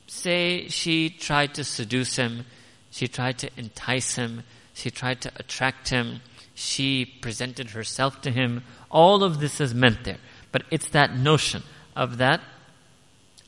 say 0.08 0.68
she 0.70 1.10
tried 1.12 1.54
to 1.54 1.64
seduce 1.64 2.16
him, 2.16 2.46
she 2.89 3.08
tried 3.08 3.38
to 3.38 3.50
entice 3.56 4.16
him, 4.16 4.41
she 4.74 4.89
tried 4.89 5.22
to 5.22 5.32
attract 5.36 5.89
him, 5.89 6.22
she 6.56 7.06
presented 7.06 7.70
herself 7.70 8.22
to 8.22 8.32
him. 8.32 8.64
All 8.89 9.24
of 9.24 9.39
this 9.39 9.62
is 9.62 9.76
meant 9.76 10.06
there. 10.06 10.18
But 10.52 10.64
it's 10.72 10.89
that 10.89 11.16
notion 11.16 11.62
of 11.96 12.18
that 12.18 12.41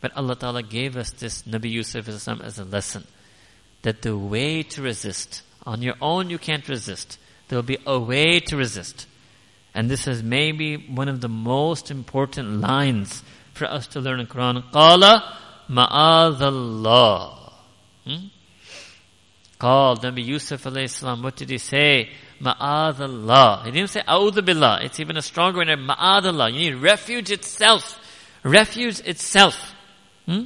But 0.00 0.16
Allah 0.16 0.34
Ta'ala 0.34 0.62
gave 0.62 0.96
us 0.96 1.10
this 1.10 1.42
Nabi 1.42 1.70
Yusuf 1.70 2.08
as 2.08 2.58
a 2.58 2.64
lesson. 2.64 3.06
That 3.82 4.00
the 4.00 4.16
way 4.16 4.62
to 4.62 4.80
resist, 4.80 5.42
on 5.66 5.82
your 5.82 5.94
own 6.00 6.30
you 6.30 6.38
can't 6.38 6.66
resist. 6.68 7.18
There 7.48 7.56
will 7.58 7.62
be 7.62 7.78
a 7.86 7.98
way 7.98 8.40
to 8.40 8.56
resist. 8.56 9.06
And 9.74 9.90
this 9.90 10.08
is 10.08 10.22
maybe 10.22 10.76
one 10.76 11.08
of 11.08 11.20
the 11.20 11.28
most 11.28 11.90
important 11.90 12.62
lines 12.62 13.22
for 13.52 13.66
us 13.66 13.86
to 13.88 14.00
learn 14.00 14.20
in 14.20 14.26
Quran. 14.26 14.64
Qala 14.72 15.36
ma'adallah. 15.68 17.52
Hmm? 18.06 18.26
Called 19.58 20.02
Nabi 20.02 20.24
Yusuf 20.24 20.64
alayhi 20.64 20.88
salam, 20.88 21.22
what 21.22 21.36
did 21.36 21.50
he 21.50 21.58
say? 21.58 22.08
Ma'adallah. 22.40 23.64
He 23.64 23.70
didn't 23.72 23.90
say 23.90 24.02
A'udhu 24.02 24.44
Billah. 24.44 24.80
It's 24.82 25.00
even 25.00 25.16
a 25.16 25.22
stronger 25.22 25.58
word. 25.58 25.68
Ma'adallah. 25.68 26.52
You 26.52 26.70
need 26.70 26.74
refuge 26.74 27.30
itself. 27.30 27.98
Refuge 28.42 29.00
itself 29.00 29.74
hmm, 30.26 30.44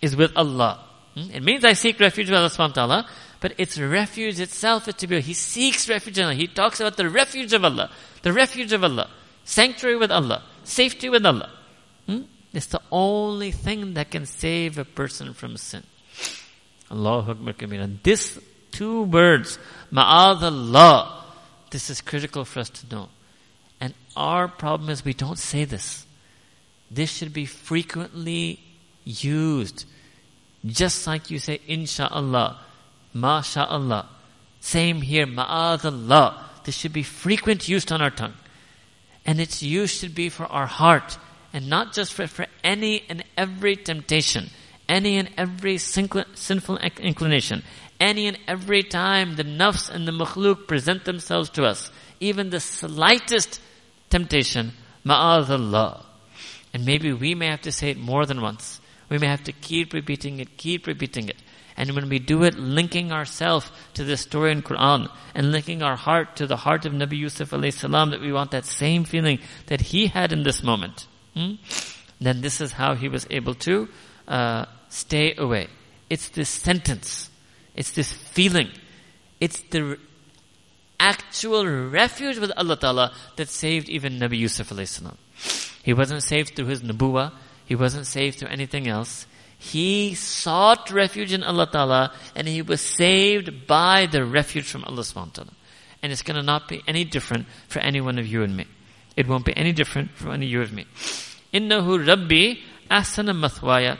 is 0.00 0.14
with 0.14 0.36
Allah. 0.36 0.84
Hmm? 1.14 1.30
It 1.32 1.42
means 1.42 1.64
I 1.64 1.72
seek 1.72 1.98
refuge 1.98 2.28
with 2.28 2.38
Allah 2.38 2.48
subhanahu 2.48 2.76
wa 2.76 2.86
ta'ala, 2.86 3.08
but 3.40 3.54
its 3.58 3.78
refuge 3.78 4.38
itself 4.38 4.86
is 4.86 4.94
to 4.96 5.06
be, 5.06 5.20
he 5.20 5.34
seeks 5.34 5.88
refuge 5.88 6.18
in 6.18 6.24
Allah. 6.24 6.34
He 6.34 6.46
talks 6.46 6.80
about 6.80 6.96
the 6.96 7.08
refuge 7.08 7.52
of 7.52 7.64
Allah. 7.64 7.90
The 8.22 8.32
refuge 8.32 8.72
of 8.72 8.84
Allah. 8.84 9.10
Sanctuary 9.44 9.96
with 9.96 10.12
Allah. 10.12 10.44
Safety 10.64 11.08
with 11.08 11.26
Allah. 11.26 11.50
Hmm? 12.06 12.22
It's 12.52 12.66
the 12.66 12.80
only 12.90 13.50
thing 13.50 13.94
that 13.94 14.10
can 14.10 14.26
save 14.26 14.78
a 14.78 14.84
person 14.84 15.34
from 15.34 15.56
sin. 15.56 15.82
Allahu 16.90 17.32
Akbar 17.32 17.52
Kabira. 17.52 18.02
This 18.02 18.38
two 18.78 19.02
words, 19.02 19.58
ma'adallah. 19.92 21.24
This 21.70 21.90
is 21.90 22.00
critical 22.00 22.44
for 22.44 22.60
us 22.60 22.70
to 22.70 22.94
know. 22.94 23.08
And 23.80 23.92
our 24.16 24.46
problem 24.46 24.88
is 24.88 25.04
we 25.04 25.14
don't 25.14 25.38
say 25.38 25.64
this. 25.64 26.06
This 26.88 27.10
should 27.10 27.32
be 27.32 27.44
frequently 27.44 28.60
used. 29.04 29.84
Just 30.64 31.08
like 31.08 31.28
you 31.28 31.40
say, 31.40 31.58
insha'Allah, 31.68 32.58
masha'Allah. 33.16 34.06
Same 34.60 35.02
here, 35.02 35.26
ma'adallah. 35.26 36.38
This 36.62 36.76
should 36.76 36.92
be 36.92 37.02
frequent 37.02 37.68
used 37.68 37.90
on 37.90 38.00
our 38.00 38.10
tongue. 38.10 38.34
And 39.26 39.40
its 39.40 39.60
use 39.60 39.90
should 39.90 40.14
be 40.14 40.28
for 40.28 40.46
our 40.46 40.66
heart 40.66 41.18
and 41.52 41.68
not 41.68 41.92
just 41.94 42.14
for, 42.14 42.28
for 42.28 42.46
any 42.62 43.02
and 43.08 43.24
every 43.36 43.74
temptation, 43.74 44.50
any 44.88 45.18
and 45.18 45.30
every 45.36 45.78
sinful 45.78 46.78
inclination, 46.78 47.62
Any 48.00 48.28
and 48.28 48.38
every 48.46 48.82
time 48.82 49.36
the 49.36 49.44
nafs 49.44 49.90
and 49.90 50.06
the 50.06 50.12
makhluk 50.12 50.68
present 50.68 51.04
themselves 51.04 51.50
to 51.50 51.64
us, 51.64 51.90
even 52.20 52.50
the 52.50 52.60
slightest 52.60 53.60
temptation, 54.10 54.72
ma'adallah. 55.04 56.04
And 56.72 56.84
maybe 56.84 57.12
we 57.12 57.34
may 57.34 57.46
have 57.48 57.62
to 57.62 57.72
say 57.72 57.90
it 57.90 57.98
more 57.98 58.26
than 58.26 58.40
once. 58.40 58.80
We 59.08 59.18
may 59.18 59.26
have 59.26 59.44
to 59.44 59.52
keep 59.52 59.92
repeating 59.92 60.38
it, 60.38 60.56
keep 60.56 60.86
repeating 60.86 61.28
it. 61.28 61.36
And 61.76 61.92
when 61.92 62.08
we 62.08 62.18
do 62.18 62.42
it, 62.42 62.58
linking 62.58 63.12
ourselves 63.12 63.70
to 63.94 64.02
the 64.02 64.16
story 64.16 64.50
in 64.50 64.62
Quran 64.62 65.08
and 65.34 65.52
linking 65.52 65.82
our 65.82 65.96
heart 65.96 66.36
to 66.36 66.46
the 66.46 66.56
heart 66.56 66.84
of 66.86 66.92
Nabi 66.92 67.18
Yusuf 67.18 67.50
alayhi 67.50 67.72
salam 67.72 68.10
that 68.10 68.20
we 68.20 68.32
want 68.32 68.50
that 68.50 68.64
same 68.64 69.04
feeling 69.04 69.38
that 69.66 69.80
he 69.80 70.08
had 70.08 70.32
in 70.32 70.42
this 70.42 70.62
moment. 70.62 71.06
Hmm? 71.34 71.54
Then 72.20 72.40
this 72.40 72.60
is 72.60 72.72
how 72.72 72.94
he 72.94 73.08
was 73.08 73.28
able 73.30 73.54
to 73.54 73.88
uh, 74.26 74.64
stay 74.88 75.36
away. 75.36 75.68
It's 76.10 76.28
this 76.30 76.48
sentence. 76.48 77.27
It's 77.78 77.92
this 77.92 78.10
feeling. 78.10 78.70
It's 79.38 79.60
the 79.70 79.98
actual 80.98 81.64
refuge 81.64 82.36
with 82.38 82.50
Allah 82.56 82.76
Ta'ala 82.76 83.12
that 83.36 83.48
saved 83.48 83.88
even 83.88 84.18
Nabi 84.18 84.36
Yusuf 84.36 84.66
salam. 84.66 85.16
He 85.84 85.92
wasn't 85.92 86.24
saved 86.24 86.56
through 86.56 86.66
his 86.66 86.82
nabuwa. 86.82 87.30
He 87.66 87.76
wasn't 87.76 88.06
saved 88.08 88.40
through 88.40 88.48
anything 88.48 88.88
else. 88.88 89.26
He 89.58 90.14
sought 90.14 90.90
refuge 90.90 91.32
in 91.32 91.44
Allah 91.44 91.68
Ta'ala 91.70 92.12
and 92.34 92.48
he 92.48 92.62
was 92.62 92.80
saved 92.80 93.68
by 93.68 94.06
the 94.06 94.24
refuge 94.24 94.66
from 94.66 94.82
Allah 94.82 95.02
subhanahu 95.02 95.34
ta'ala. 95.34 95.52
And 96.02 96.10
it's 96.10 96.22
gonna 96.22 96.42
not 96.42 96.66
be 96.66 96.82
any 96.88 97.04
different 97.04 97.46
for 97.68 97.78
any 97.78 98.00
one 98.00 98.18
of 98.18 98.26
you 98.26 98.42
and 98.42 98.56
me. 98.56 98.66
It 99.16 99.28
won't 99.28 99.44
be 99.44 99.56
any 99.56 99.70
different 99.70 100.10
for 100.16 100.32
any 100.32 100.46
of 100.46 100.50
you 100.52 100.62
and 100.62 100.72
me. 100.72 100.86
Innahu 101.54 102.04
Rabbi 102.04 102.58
ahsana 102.90 103.38
mathwaya. 103.38 103.98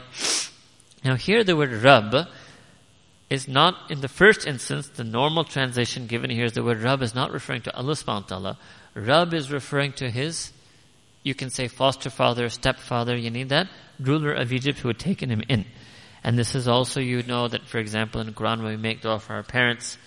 Now 1.04 1.14
here 1.14 1.44
the 1.44 1.54
word 1.54 1.70
Rabb 1.70 2.26
is 3.30 3.46
not 3.46 3.90
in 3.90 4.00
the 4.00 4.08
first 4.08 4.46
instance, 4.46 4.88
the 4.88 5.04
normal 5.04 5.44
translation 5.44 6.06
given 6.06 6.30
here 6.30 6.44
is 6.44 6.52
the 6.52 6.64
word 6.64 6.80
Rabb 6.80 7.02
is 7.02 7.14
not 7.14 7.30
referring 7.30 7.62
to 7.62 7.76
Allah 7.76 7.92
subhanahu 7.92 8.30
wa 8.30 8.54
ta'ala. 8.96 9.34
Is 9.34 9.52
referring 9.52 9.92
to 9.94 10.10
his, 10.10 10.52
you 11.22 11.34
can 11.34 11.50
say 11.50 11.68
foster 11.68 12.10
father, 12.10 12.48
stepfather, 12.48 13.16
you 13.16 13.30
need 13.30 13.50
that, 13.50 13.68
ruler 14.00 14.32
of 14.32 14.52
Egypt 14.52 14.78
who 14.78 14.88
had 14.88 14.98
taken 14.98 15.30
him 15.30 15.42
in. 15.48 15.66
And 16.24 16.38
this 16.38 16.54
is 16.54 16.66
also, 16.66 17.00
you 17.00 17.22
know 17.22 17.48
that 17.48 17.66
for 17.66 17.78
example 17.78 18.20
in 18.20 18.32
Quran 18.32 18.62
when 18.62 18.72
we 18.72 18.76
make 18.76 19.02
dua 19.02 19.18
for 19.18 19.34
our 19.34 19.42
parents, 19.42 19.98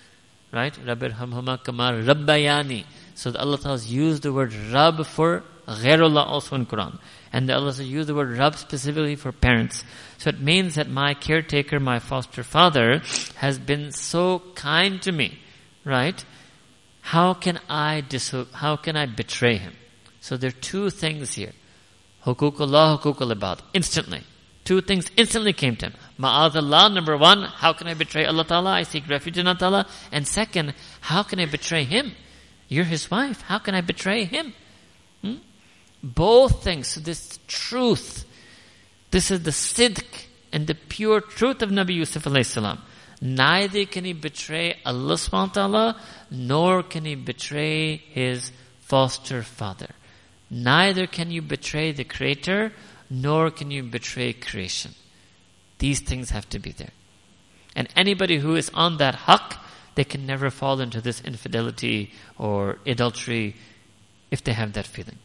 right? 0.51 0.73
Rabbir 0.73 1.13
hamhama 1.13 1.63
kamar 1.63 1.93
rabbayani. 1.93 2.85
So 3.15 3.31
Allah 3.35 3.57
Ta'ala 3.57 3.75
has 3.75 3.91
used 3.91 4.23
the 4.23 4.33
word 4.33 4.53
Rabb 4.53 5.05
for 5.05 5.43
ghairullah 5.67 6.25
also 6.25 6.55
in 6.55 6.65
Quran. 6.65 6.99
And 7.33 7.49
Allah 7.49 7.67
has 7.67 7.79
used 7.79 8.09
the 8.09 8.15
word 8.15 8.37
Rabb 8.37 8.55
specifically 8.55 9.15
for 9.15 9.31
parents. 9.31 9.83
So 10.17 10.29
it 10.29 10.41
means 10.41 10.75
that 10.75 10.89
my 10.89 11.13
caretaker, 11.13 11.79
my 11.79 11.99
foster 11.99 12.43
father, 12.43 13.01
has 13.37 13.57
been 13.57 13.91
so 13.91 14.43
kind 14.55 15.01
to 15.03 15.11
me, 15.11 15.39
right? 15.85 16.23
How 17.01 17.33
can 17.33 17.59
I 17.69 18.01
dis- 18.01 18.35
how 18.53 18.75
can 18.75 18.97
I 18.97 19.05
betray 19.05 19.57
him? 19.57 19.73
So 20.19 20.37
there 20.37 20.49
are 20.49 20.61
two 20.61 20.89
things 20.89 21.33
here. 21.33 21.53
Hukukullah, 22.25 22.99
hukukul 22.99 23.33
ibad. 23.33 23.61
Instantly. 23.73 24.21
Two 24.63 24.81
things 24.81 25.09
instantly 25.17 25.53
came 25.53 25.75
to 25.77 25.87
him. 25.87 25.93
Ma'adallah, 26.19 26.93
number 26.93 27.17
one, 27.17 27.41
how 27.43 27.73
can 27.73 27.87
I 27.87 27.95
betray 27.95 28.25
Allah 28.25 28.45
Ta'ala? 28.45 28.71
I 28.73 28.83
seek 28.83 29.09
refuge 29.09 29.39
in 29.39 29.47
Allah 29.47 29.57
Ta'ala. 29.57 29.87
And 30.11 30.27
second, 30.27 30.75
how 31.01 31.23
can 31.23 31.39
I 31.39 31.45
betray 31.45 31.83
him? 31.83 32.11
You're 32.67 32.85
his 32.85 33.09
wife. 33.09 33.41
How 33.41 33.57
can 33.57 33.73
I 33.73 33.81
betray 33.81 34.25
him? 34.25 34.53
Hmm? 35.23 35.35
Both 36.03 36.63
things. 36.63 36.87
So 36.87 36.99
this 36.99 37.39
truth, 37.47 38.25
this 39.11 39.31
is 39.31 39.43
the 39.43 39.51
sidq 39.51 40.25
and 40.51 40.67
the 40.67 40.75
pure 40.75 41.21
truth 41.21 41.61
of 41.61 41.69
Nabi 41.69 41.95
Yusuf 41.95 42.23
alayhi 42.23 42.45
salam. 42.45 42.81
Neither 43.21 43.85
can 43.85 44.03
he 44.03 44.13
betray 44.13 44.79
Allah 44.83 45.13
subhanahu 45.13 45.47
wa 45.47 45.53
ta'ala, 45.53 46.01
nor 46.31 46.81
can 46.81 47.05
he 47.05 47.13
betray 47.13 47.97
his 47.97 48.51
foster 48.79 49.43
father. 49.43 49.89
Neither 50.49 51.05
can 51.05 51.29
you 51.29 51.41
betray 51.41 51.91
the 51.91 52.03
creator, 52.03 52.73
nor 53.09 53.51
can 53.51 53.69
you 53.69 53.83
betray 53.83 54.33
creation. 54.33 54.95
These 55.77 55.99
things 56.01 56.31
have 56.31 56.49
to 56.49 56.59
be 56.59 56.71
there. 56.71 56.91
And 57.75 57.87
anybody 57.95 58.39
who 58.39 58.55
is 58.55 58.69
on 58.73 58.97
that 58.97 59.15
haqq, 59.15 59.57
they 59.95 60.03
can 60.03 60.25
never 60.25 60.49
fall 60.49 60.79
into 60.81 60.99
this 60.99 61.21
infidelity 61.21 62.11
or 62.37 62.79
adultery 62.85 63.55
if 64.31 64.43
they 64.43 64.53
have 64.53 64.73
that 64.73 64.87
feeling. 64.87 65.19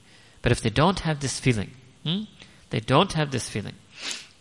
But 0.46 0.52
if 0.52 0.60
they 0.60 0.70
don't 0.70 1.00
have 1.00 1.18
this 1.18 1.40
feeling, 1.40 1.72
hmm, 2.04 2.20
they 2.70 2.78
don't 2.78 3.12
have 3.14 3.32
this 3.32 3.48
feeling, 3.48 3.74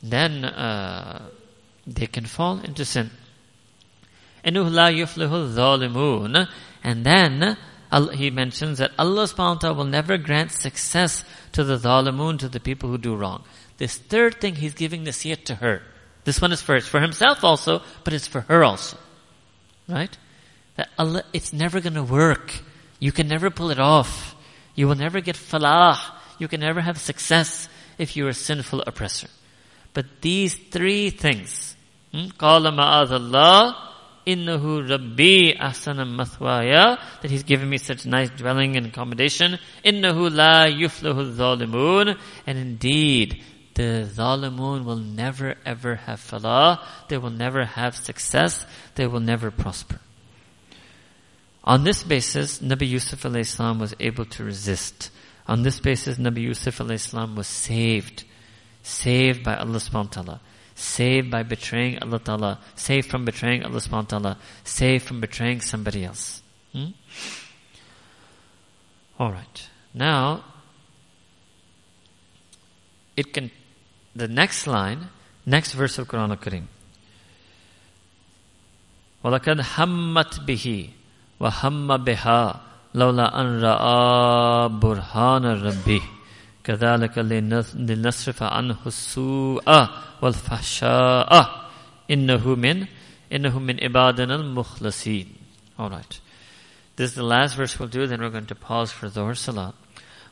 then 0.03 0.45
uh, 0.45 1.29
they 1.87 2.05
can 2.05 2.27
fall 2.27 2.59
into 2.59 2.85
sin. 2.85 3.09
And 4.43 4.55
then 4.55 4.67
he 8.13 8.29
mentions 8.29 8.77
that 8.77 8.91
Allah 8.99 9.23
subhanahu 9.23 9.37
wa 9.37 9.55
ta'ala 9.55 9.73
will 9.73 9.85
never 9.85 10.19
grant 10.19 10.51
success 10.51 11.25
to 11.53 11.63
the 11.63 11.79
zalimun, 11.79 12.37
to 12.37 12.49
the 12.49 12.59
people 12.59 12.91
who 12.91 12.99
do 12.99 13.15
wrong. 13.15 13.43
This 13.77 13.97
third 13.97 14.39
thing, 14.39 14.57
he's 14.57 14.75
giving 14.75 15.05
the 15.05 15.11
siyat 15.11 15.45
to 15.45 15.55
her. 15.55 15.81
This 16.23 16.39
one 16.39 16.51
is 16.51 16.61
first 16.61 16.87
for 16.87 17.01
himself 17.01 17.43
also, 17.43 17.81
but 18.03 18.13
it's 18.13 18.27
for 18.27 18.41
her 18.41 18.63
also. 18.63 18.99
Right? 19.89 20.15
That 20.75 20.89
Allah, 20.99 21.23
it's 21.33 21.51
never 21.51 21.81
gonna 21.81 22.03
work. 22.03 22.61
You 22.99 23.11
can 23.11 23.27
never 23.27 23.49
pull 23.49 23.71
it 23.71 23.79
off. 23.79 24.34
You 24.74 24.88
will 24.88 24.94
never 24.94 25.20
get 25.20 25.36
falah. 25.36 25.98
You 26.38 26.48
can 26.48 26.60
never 26.60 26.80
have 26.80 26.98
success 26.98 27.68
if 27.98 28.16
you're 28.16 28.30
a 28.30 28.34
sinful 28.34 28.82
oppressor. 28.86 29.28
But 29.92 30.06
these 30.22 30.54
three 30.54 31.10
things, 31.10 31.76
قال 32.14 32.70
معاذ 32.74 33.10
الله 33.10 33.90
innahu 34.26 34.88
rabbi 34.88 35.56
ahsana 35.58 36.04
mathwaya 36.04 36.98
that 37.22 37.30
he's 37.30 37.42
given 37.42 37.68
me 37.68 37.78
such 37.78 38.04
nice 38.06 38.30
dwelling 38.30 38.76
and 38.76 38.86
accommodation 38.86 39.58
innahu 39.84 40.30
la 40.32 40.66
yuflahu 40.66 41.34
zalimun 41.34 42.18
and 42.46 42.58
indeed 42.58 43.42
the 43.74 44.08
zalimun 44.12 44.84
will 44.84 44.96
never 45.22 45.54
ever 45.64 45.94
have 45.96 46.20
falah 46.20 46.84
they 47.08 47.16
will 47.16 47.30
never 47.30 47.64
have 47.64 47.96
success 47.96 48.66
they 48.96 49.06
will 49.06 49.20
never 49.20 49.50
prosper 49.50 49.98
on 51.64 51.84
this 51.84 52.02
basis 52.02 52.58
Nabi 52.60 52.88
Yusuf 52.88 53.22
alayhi 53.22 53.78
was 53.78 53.94
able 54.00 54.24
to 54.24 54.44
resist 54.44 55.10
on 55.46 55.62
this 55.62 55.80
basis 55.80 56.18
Nabi 56.18 56.42
Yusuf 56.42 56.78
alayhi 56.78 57.36
was 57.36 57.46
saved 57.46 58.24
saved 58.82 59.44
by 59.44 59.56
Allah 59.56 59.76
subhanahu 59.76 60.16
wa 60.16 60.22
ta'ala 60.22 60.40
saved 60.80 61.30
by 61.30 61.42
betraying 61.42 61.98
Allah 62.02 62.18
Ta'ala, 62.18 62.58
saved 62.74 63.10
from 63.10 63.24
betraying 63.24 63.62
Allah 63.64 63.76
subhanahu 63.76 64.12
wa 64.12 64.18
ta'ala, 64.18 64.38
saved 64.64 65.04
from 65.04 65.20
betraying 65.20 65.60
somebody 65.60 66.04
else. 66.04 66.42
Hmm? 66.72 66.96
Alright. 69.20 69.68
Now, 69.92 70.44
it 73.16 73.34
can, 73.34 73.50
the 74.16 74.26
next 74.26 74.66
line, 74.66 75.08
next 75.44 75.74
verse 75.74 75.98
of 75.98 76.08
Quran 76.08 76.30
al-Kareem. 76.30 76.64
وَلَقَدْ 79.22 79.60
هَمَّتْ 79.60 80.46
بِهِ 80.46 80.90
وَهَمَّ 81.40 81.96
بِهَا 82.04 82.60
لَوْلَا 82.94 83.40
أَنْ 83.40 83.60
رَآ 83.62 84.66
بُرْهَانَ 84.68 85.44
رَبِّهِ 85.44 86.02
كذلك 86.64 87.18
لنصرف 87.74 88.42
عنه 88.42 88.76
السوء 88.86 89.88
والفحشاء 90.22 91.30
إنه 92.10 92.54
من 92.54 92.86
إنه 93.32 93.58
من 93.58 93.76
عبادنا 93.84 94.34
المخلصين 94.34 95.26
Alright. 95.78 96.20
This 96.96 97.10
is 97.10 97.16
the 97.16 97.22
last 97.22 97.56
verse 97.56 97.78
we'll 97.78 97.88
do, 97.88 98.06
then 98.06 98.20
we're 98.20 98.28
going 98.28 98.44
to 98.46 98.54
pause 98.54 98.92
for 98.92 99.08
Dhuhr 99.08 99.34
Salah. 99.34 99.72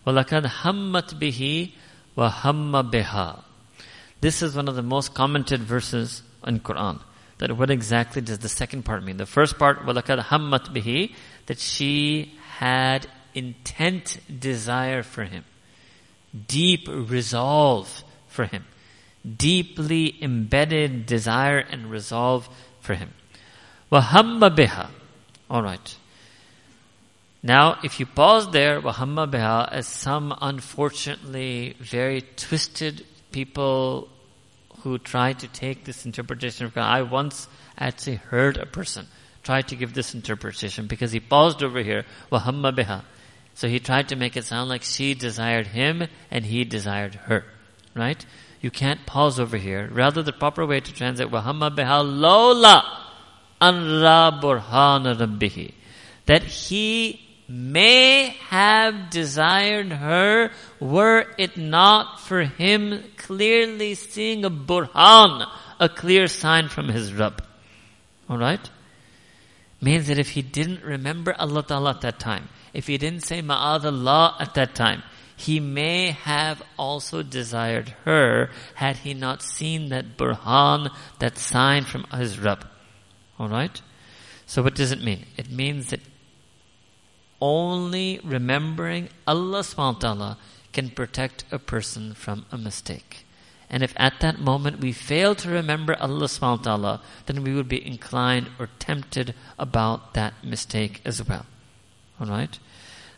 وَلَقَدْ 0.07 0.47
هَمَّتْ 0.47 1.15
بِهِ 1.15 1.71
وَهَمَّ 2.17 2.91
بِهَا 2.91 3.43
This 4.21 4.43
is 4.43 4.55
one 4.55 4.69
of 4.69 4.77
the 4.77 4.83
most 4.83 5.15
commented 5.15 5.61
verses 5.61 6.23
in 6.47 6.61
Quran. 6.61 7.01
That 7.39 7.57
what 7.57 7.71
exactly 7.71 8.21
does 8.21 8.41
the 8.41 8.49
second 8.49 8.85
part 8.85 9.05
mean? 9.05 9.17
The 9.17 9.27
first 9.27 9.59
part, 9.59 9.87
وَلَقَدْ 9.87 10.25
هَمَّتْ 10.25 10.75
بِهِ 10.75 11.15
That 11.47 11.59
she 11.59 12.35
had 12.57 13.07
intent 13.35 14.19
desire 14.41 15.03
for 15.03 15.25
him 15.25 15.45
deep 16.47 16.87
resolve 16.89 18.05
for 18.29 18.45
him. 18.45 18.65
Deeply 19.37 20.23
embedded 20.23 21.07
desire 21.07 21.59
and 21.59 21.91
resolve 21.91 22.49
for 22.81 22.95
him. 22.95 23.11
Wahamma 23.91 24.55
biha. 24.55 24.89
Alright. 25.51 25.97
Now, 27.43 27.79
if 27.83 28.01
you 28.01 28.07
pause 28.07 28.51
there, 28.51 28.81
wahamma 28.81 29.31
biha, 29.31 29.69
as 29.71 29.87
some 29.87 30.37
unfortunately 30.41 31.77
very 31.81 32.23
twisted 32.37 33.07
people 33.33 34.09
who 34.84 34.98
try 34.98 35.34
to 35.34 35.48
take 35.48 35.86
this 35.86 36.06
interpretation 36.06 36.66
of 36.66 36.74
God, 36.74 36.86
I 36.86 37.02
once 37.02 37.48
actually 37.78 38.18
heard 38.18 38.58
a 38.58 38.66
person 38.66 39.08
try 39.42 39.62
to 39.62 39.76
give 39.76 39.94
this 39.94 40.14
interpretation 40.14 40.88
because 40.88 41.12
he 41.12 41.20
paused 41.20 41.64
over 41.64 41.80
here, 41.80 42.06
wahamma 42.32 42.76
biha. 42.76 43.04
So 43.54 43.68
he 43.68 43.80
tried 43.80 44.10
to 44.10 44.16
make 44.16 44.36
it 44.36 44.46
sound 44.46 44.70
like 44.70 44.84
she 44.84 45.14
desired 45.14 45.68
him 45.68 46.08
and 46.32 46.46
he 46.46 46.64
desired 46.64 47.16
her. 47.16 47.46
Right? 47.96 48.26
You 48.62 48.72
can't 48.72 49.06
pause 49.06 49.40
over 49.40 49.58
here. 49.58 49.90
Rather, 49.92 50.24
the 50.24 50.34
proper 50.34 50.66
way 50.66 50.80
to 50.80 50.94
translate 50.94 51.30
Wahamma 51.30 51.76
biha 51.76 52.02
lola 52.04 52.84
anra 53.62 54.42
burhan 54.42 55.16
rabbihi. 55.16 55.74
That 56.26 56.44
he 56.44 57.20
may 57.54 58.30
have 58.50 59.12
desired 59.12 59.92
her 59.92 60.50
were 60.80 61.28
it 61.38 61.56
not 61.56 62.20
for 62.20 62.42
him 62.42 63.04
clearly 63.16 63.94
seeing 63.94 64.44
a 64.44 64.50
burhan, 64.50 65.48
a 65.80 65.88
clear 65.88 66.26
sign 66.28 66.68
from 66.68 66.88
his 66.88 67.14
Rabb. 67.14 67.44
Alright? 68.28 68.72
Means 69.80 70.08
that 70.08 70.18
if 70.18 70.32
he 70.32 70.42
didn't 70.42 70.84
remember 70.84 71.36
Allah 71.38 71.64
Ta'ala 71.64 71.92
at 71.92 72.02
that 72.02 72.20
time, 72.20 72.50
if 72.74 72.88
he 72.88 72.98
didn't 72.98 73.22
say 73.22 73.44
Ma'adallah 73.44 74.42
at 74.42 74.56
that 74.56 74.74
time, 74.74 75.04
he 75.36 75.60
may 75.60 76.10
have 76.10 76.64
also 76.76 77.22
desired 77.22 77.90
her 78.06 78.50
had 78.76 78.98
he 78.98 79.14
not 79.14 79.44
seen 79.44 79.90
that 79.90 80.18
burhan, 80.18 80.90
that 81.20 81.38
sign 81.38 81.84
from 81.84 82.06
his 82.06 82.40
Rabb. 82.40 82.66
Alright? 83.40 83.84
So 84.48 84.64
what 84.64 84.74
does 84.74 84.92
it 84.92 85.04
mean? 85.04 85.26
It 85.38 85.52
means 85.52 85.90
that 85.90 86.02
only 87.44 88.22
remembering 88.24 89.10
Allah 89.28 89.60
subhanahu 89.60 89.96
wa 89.96 90.00
ta'ala 90.00 90.38
can 90.72 90.90
protect 90.90 91.44
a 91.52 91.60
person 91.60 92.14
from 92.14 92.46
a 92.54 92.58
mistake. 92.58 93.26
And 93.70 93.84
if 93.84 93.94
at 93.98 94.22
that 94.22 94.40
moment 94.40 94.80
we 94.80 94.94
fail 94.94 95.36
to 95.36 95.50
remember 95.50 95.98
Allah 96.00 96.28
subhanahu 96.28 96.60
wa 96.60 96.64
ta'ala, 96.64 97.02
then 97.26 97.44
we 97.44 97.54
would 97.54 97.68
be 97.68 97.86
inclined 97.86 98.48
or 98.58 98.70
tempted 98.80 99.36
about 99.60 100.14
that 100.14 100.34
mistake 100.42 101.02
as 101.04 101.28
well. 101.28 101.46
Alright? 102.22 102.60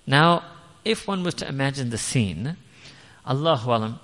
Now, 0.07 0.43
if 0.84 1.07
one 1.07 1.23
was 1.23 1.35
to 1.35 1.47
imagine 1.47 1.91
the 1.91 1.99
scene, 1.99 2.57
Allahu 3.27 3.69
Alam, 3.69 3.99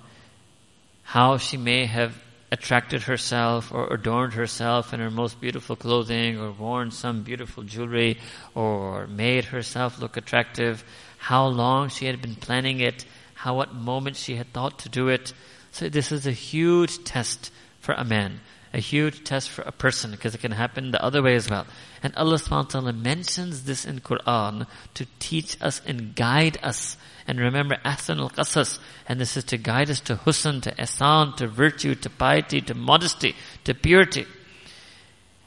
how 1.02 1.36
she 1.36 1.56
may 1.56 1.86
have 1.86 2.14
attracted 2.52 3.04
herself 3.04 3.72
or 3.72 3.92
adorned 3.92 4.34
herself 4.34 4.92
in 4.92 5.00
her 5.00 5.10
most 5.10 5.40
beautiful 5.40 5.74
clothing 5.74 6.38
or 6.38 6.52
worn 6.52 6.90
some 6.90 7.22
beautiful 7.22 7.62
jewelry 7.62 8.18
or 8.54 9.06
made 9.06 9.46
herself 9.46 9.98
look 9.98 10.18
attractive, 10.18 10.84
how 11.16 11.46
long 11.46 11.88
she 11.88 12.04
had 12.04 12.20
been 12.20 12.34
planning 12.34 12.80
it, 12.80 13.06
how 13.32 13.56
what 13.56 13.74
moment 13.74 14.16
she 14.16 14.36
had 14.36 14.52
thought 14.52 14.78
to 14.78 14.90
do 14.90 15.08
it. 15.08 15.32
So 15.70 15.88
this 15.88 16.12
is 16.12 16.26
a 16.26 16.32
huge 16.32 17.02
test 17.04 17.50
for 17.80 17.94
a 17.94 18.04
man, 18.04 18.40
a 18.74 18.78
huge 18.80 19.24
test 19.24 19.48
for 19.48 19.62
a 19.62 19.72
person 19.72 20.10
because 20.10 20.34
it 20.34 20.42
can 20.42 20.52
happen 20.52 20.90
the 20.90 21.02
other 21.02 21.22
way 21.22 21.34
as 21.34 21.48
well. 21.48 21.66
And 22.02 22.14
Allah 22.16 22.36
subhanahu 22.36 22.64
wa 22.64 22.80
ta'ala 22.80 22.92
mentions 22.92 23.64
this 23.64 23.86
in 23.86 24.00
Quran 24.00 24.66
to 24.92 25.06
teach 25.18 25.56
us 25.62 25.80
and 25.86 26.14
guide 26.14 26.58
us 26.62 26.98
and 27.32 27.40
remember 27.40 27.78
Ahsan 27.82 28.18
al-Qasas. 28.18 28.78
And 29.08 29.18
this 29.18 29.38
is 29.38 29.44
to 29.44 29.56
guide 29.56 29.88
us 29.88 30.00
to 30.00 30.16
husn, 30.16 30.60
to 30.64 30.72
ihsan, 30.72 31.34
to 31.36 31.46
virtue, 31.46 31.94
to 31.94 32.10
piety, 32.10 32.60
to 32.60 32.74
modesty, 32.74 33.34
to 33.64 33.72
purity. 33.72 34.26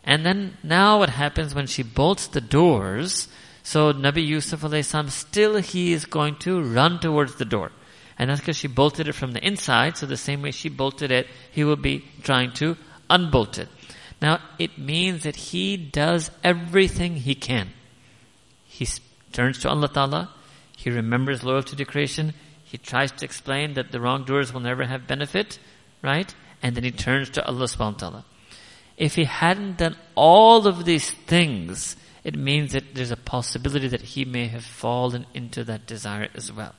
And 0.03 0.25
then 0.25 0.57
now 0.63 0.97
what 0.97 1.11
happens 1.11 1.53
when 1.53 1.67
she 1.67 1.83
bolts 1.83 2.25
the 2.25 2.41
doors, 2.41 3.27
so 3.61 3.93
Nabi 3.93 4.25
Yusuf 4.25 4.61
alayhi 4.61 5.11
still 5.11 5.57
he 5.57 5.93
is 5.93 6.05
going 6.05 6.37
to 6.37 6.59
run 6.59 6.99
towards 6.99 7.35
the 7.35 7.45
door. 7.45 7.71
And 8.17 8.31
that's 8.31 8.39
because 8.39 8.57
she 8.57 8.67
bolted 8.67 9.07
it 9.07 9.13
from 9.13 9.33
the 9.33 9.45
inside, 9.45 9.95
so 9.95 10.07
the 10.07 10.17
same 10.17 10.41
way 10.41 10.49
she 10.49 10.69
bolted 10.69 11.11
it, 11.11 11.27
he 11.51 11.63
will 11.63 11.75
be 11.75 12.03
trying 12.23 12.51
to 12.53 12.77
unbolt 13.11 13.59
it. 13.59 13.69
Now, 14.19 14.39
it 14.57 14.79
means 14.79 15.21
that 15.21 15.35
he 15.35 15.77
does 15.77 16.31
everything 16.43 17.17
he 17.17 17.35
can. 17.35 17.69
He 18.65 18.87
turns 19.31 19.59
to 19.59 19.69
Allah 19.69 19.89
Ta'ala, 19.89 20.31
he 20.85 20.91
remembers 20.91 21.43
loyalty 21.43 21.75
to 21.75 21.83
creation. 21.83 22.35
He 22.63 22.77
tries 22.77 23.11
to 23.13 23.25
explain 23.25 23.73
that 23.73 23.91
the 23.91 23.99
wrongdoers 23.99 24.53
will 24.53 24.61
never 24.61 24.85
have 24.85 25.07
benefit, 25.07 25.57
right? 26.03 26.31
And 26.61 26.75
then 26.75 26.83
he 26.83 26.91
turns 26.91 27.31
to 27.31 27.43
Allah 27.43 27.65
subhanahu 27.65 27.93
wa 27.93 27.97
ta'ala. 27.97 28.25
If 28.95 29.15
he 29.15 29.23
hadn't 29.23 29.79
done 29.79 29.97
all 30.13 30.67
of 30.67 30.85
these 30.85 31.09
things, 31.09 31.95
it 32.23 32.35
means 32.35 32.73
that 32.73 32.93
there's 32.93 33.09
a 33.09 33.17
possibility 33.17 33.87
that 33.87 34.03
he 34.03 34.25
may 34.25 34.45
have 34.45 34.63
fallen 34.63 35.25
into 35.33 35.63
that 35.63 35.87
desire 35.87 36.29
as 36.35 36.51
well. 36.51 36.75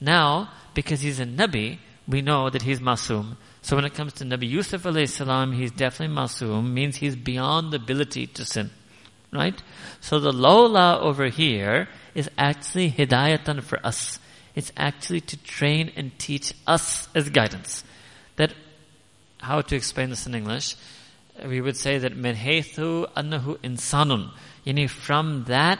Now, 0.00 0.50
because 0.72 1.02
he's 1.02 1.20
a 1.20 1.26
Nabi, 1.26 1.80
we 2.06 2.22
know 2.22 2.48
that 2.48 2.62
he's 2.62 2.80
Masum. 2.80 3.36
So 3.60 3.76
when 3.76 3.84
it 3.84 3.92
comes 3.92 4.14
to 4.14 4.24
Nabi 4.24 4.48
Yusuf 4.48 4.84
alayhi 4.84 5.06
salam, 5.06 5.52
he's 5.52 5.70
definitely 5.70 6.16
Masum, 6.16 6.72
means 6.72 6.96
he's 6.96 7.14
beyond 7.14 7.74
the 7.74 7.76
ability 7.76 8.26
to 8.28 8.46
sin. 8.46 8.70
Right? 9.32 9.60
So 10.00 10.18
the 10.18 10.32
Lola 10.32 11.00
over 11.00 11.26
here 11.26 11.88
is 12.14 12.30
actually 12.38 12.90
hidayatan 12.90 13.62
for 13.62 13.84
us. 13.84 14.18
It's 14.54 14.72
actually 14.76 15.20
to 15.22 15.36
train 15.44 15.92
and 15.96 16.18
teach 16.18 16.54
us 16.66 17.08
as 17.14 17.28
guidance. 17.28 17.84
That, 18.36 18.54
how 19.38 19.60
to 19.60 19.76
explain 19.76 20.10
this 20.10 20.26
in 20.26 20.34
English? 20.34 20.76
We 21.44 21.60
would 21.60 21.76
say 21.76 21.98
that 21.98 22.16
min 22.16 22.34
annahu 22.34 23.58
insanun. 23.58 24.32
Yani 24.66 24.88
from 24.88 25.44
that 25.44 25.78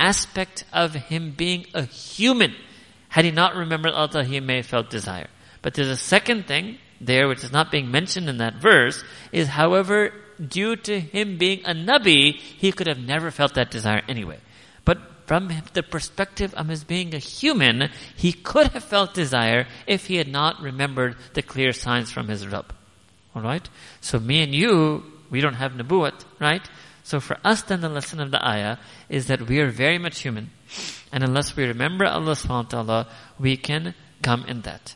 aspect 0.00 0.64
of 0.72 0.94
him 0.94 1.32
being 1.36 1.66
a 1.74 1.82
human, 1.82 2.54
had 3.08 3.24
he 3.24 3.30
not 3.30 3.54
remembered 3.54 3.92
Allah, 3.92 4.24
he 4.24 4.40
may 4.40 4.56
have 4.56 4.66
felt 4.66 4.90
desire. 4.90 5.28
But 5.62 5.74
there's 5.74 5.88
a 5.88 5.96
second 5.96 6.46
thing 6.46 6.78
there, 7.00 7.28
which 7.28 7.44
is 7.44 7.52
not 7.52 7.70
being 7.70 7.90
mentioned 7.90 8.28
in 8.28 8.38
that 8.38 8.54
verse, 8.56 9.04
is 9.32 9.48
however, 9.48 10.12
due 10.46 10.76
to 10.76 11.00
him 11.00 11.38
being 11.38 11.64
a 11.64 11.74
Nabi, 11.74 12.34
he 12.34 12.72
could 12.72 12.86
have 12.86 12.98
never 12.98 13.30
felt 13.30 13.54
that 13.54 13.70
desire 13.70 14.02
anyway. 14.08 14.38
But 14.84 14.98
from 15.26 15.50
the 15.74 15.82
perspective 15.82 16.54
of 16.54 16.68
his 16.68 16.84
being 16.84 17.14
a 17.14 17.18
human, 17.18 17.90
he 18.16 18.32
could 18.32 18.68
have 18.68 18.84
felt 18.84 19.14
desire 19.14 19.66
if 19.86 20.06
he 20.06 20.16
had 20.16 20.28
not 20.28 20.60
remembered 20.60 21.16
the 21.34 21.42
clear 21.42 21.72
signs 21.72 22.10
from 22.10 22.28
his 22.28 22.46
Rabb. 22.46 22.74
Alright? 23.36 23.68
So 24.00 24.18
me 24.18 24.42
and 24.42 24.54
you, 24.54 25.04
we 25.30 25.40
don't 25.40 25.54
have 25.54 25.72
Nabuat, 25.72 26.24
right? 26.40 26.66
So 27.04 27.20
for 27.20 27.38
us 27.44 27.62
then 27.62 27.80
the 27.80 27.88
lesson 27.88 28.20
of 28.20 28.30
the 28.30 28.46
ayah 28.46 28.78
is 29.08 29.26
that 29.26 29.48
we 29.48 29.60
are 29.60 29.70
very 29.70 29.98
much 29.98 30.20
human. 30.20 30.50
And 31.12 31.24
unless 31.24 31.56
we 31.56 31.64
remember 31.64 32.04
Allah 32.04 32.32
subhanahu 32.32 32.64
wa 32.64 32.82
ta'ala, 32.82 33.08
we 33.38 33.56
can 33.56 33.94
come 34.22 34.44
in 34.44 34.62
that. 34.62 34.94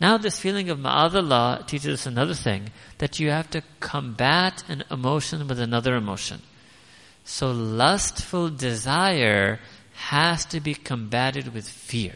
Now 0.00 0.18
this 0.18 0.38
feeling 0.38 0.70
of 0.70 0.78
ma'adallah 0.78 1.66
teaches 1.66 2.00
us 2.00 2.06
another 2.06 2.34
thing, 2.34 2.70
that 2.98 3.20
you 3.20 3.30
have 3.30 3.50
to 3.50 3.62
combat 3.80 4.64
an 4.68 4.84
emotion 4.90 5.46
with 5.46 5.60
another 5.60 5.94
emotion. 5.94 6.42
So 7.24 7.52
lustful 7.52 8.50
desire 8.50 9.60
has 9.94 10.44
to 10.46 10.60
be 10.60 10.74
combated 10.74 11.54
with 11.54 11.68
fear. 11.68 12.14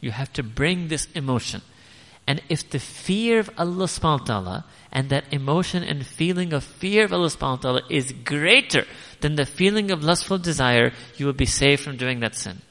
You 0.00 0.12
have 0.12 0.32
to 0.34 0.42
bring 0.42 0.88
this 0.88 1.08
emotion. 1.14 1.62
And 2.26 2.42
if 2.48 2.68
the 2.70 2.80
fear 2.80 3.38
of 3.38 3.50
Allah 3.56 3.84
subhanahu 3.84 4.20
wa 4.20 4.26
ta'ala 4.26 4.64
and 4.90 5.10
that 5.10 5.32
emotion 5.32 5.84
and 5.84 6.04
feeling 6.04 6.52
of 6.52 6.64
fear 6.64 7.04
of 7.04 7.12
Allah 7.12 7.28
subhanahu 7.28 7.56
wa 7.56 7.56
ta'ala 7.56 7.82
is 7.88 8.12
greater 8.12 8.84
than 9.20 9.36
the 9.36 9.46
feeling 9.46 9.90
of 9.90 10.02
lustful 10.02 10.38
desire, 10.38 10.92
you 11.16 11.26
will 11.26 11.32
be 11.32 11.46
saved 11.46 11.82
from 11.82 11.96
doing 11.96 12.20
that 12.20 12.34
sin. 12.34 12.62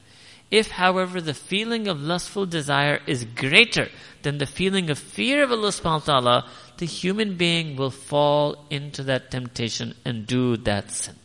If, 0.50 0.70
however, 0.72 1.20
the 1.20 1.34
feeling 1.34 1.88
of 1.88 2.00
lustful 2.00 2.46
desire 2.46 3.00
is 3.06 3.24
greater 3.24 3.88
than 4.22 4.38
the 4.38 4.46
feeling 4.46 4.90
of 4.90 4.98
fear 4.98 5.42
of 5.42 5.50
Allah 5.50 5.68
subhanahu 5.68 6.06
wa 6.06 6.20
ta'ala, 6.20 6.50
the 6.78 6.86
human 6.86 7.36
being 7.36 7.76
will 7.76 7.90
fall 7.90 8.64
into 8.70 9.02
that 9.04 9.30
temptation 9.30 9.94
and 10.04 10.26
do 10.26 10.56
that 10.58 10.90
sin. 10.90 11.16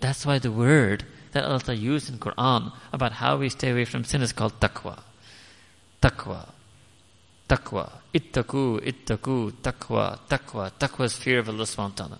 That's 0.00 0.24
why 0.24 0.38
the 0.38 0.52
word 0.52 1.04
that 1.32 1.44
Allah 1.44 1.74
used 1.74 2.10
in 2.10 2.18
Quran 2.18 2.72
about 2.92 3.12
how 3.12 3.38
we 3.38 3.48
stay 3.48 3.70
away 3.70 3.84
from 3.84 4.04
sin 4.04 4.22
is 4.22 4.32
called 4.32 4.60
taqwa. 4.60 5.00
Taqwa. 6.00 6.48
Taqwa. 7.48 7.90
Ittaku, 8.14 8.80
ittaku, 8.80 9.52
taqwa, 9.62 10.18
taqwa. 10.28 10.70
Taqwa 10.78 11.04
is 11.04 11.14
fear 11.14 11.40
of 11.40 11.48
Allah 11.48 11.64
subhanahu 11.64 11.90
wa 11.90 12.06
ta'ala. 12.06 12.18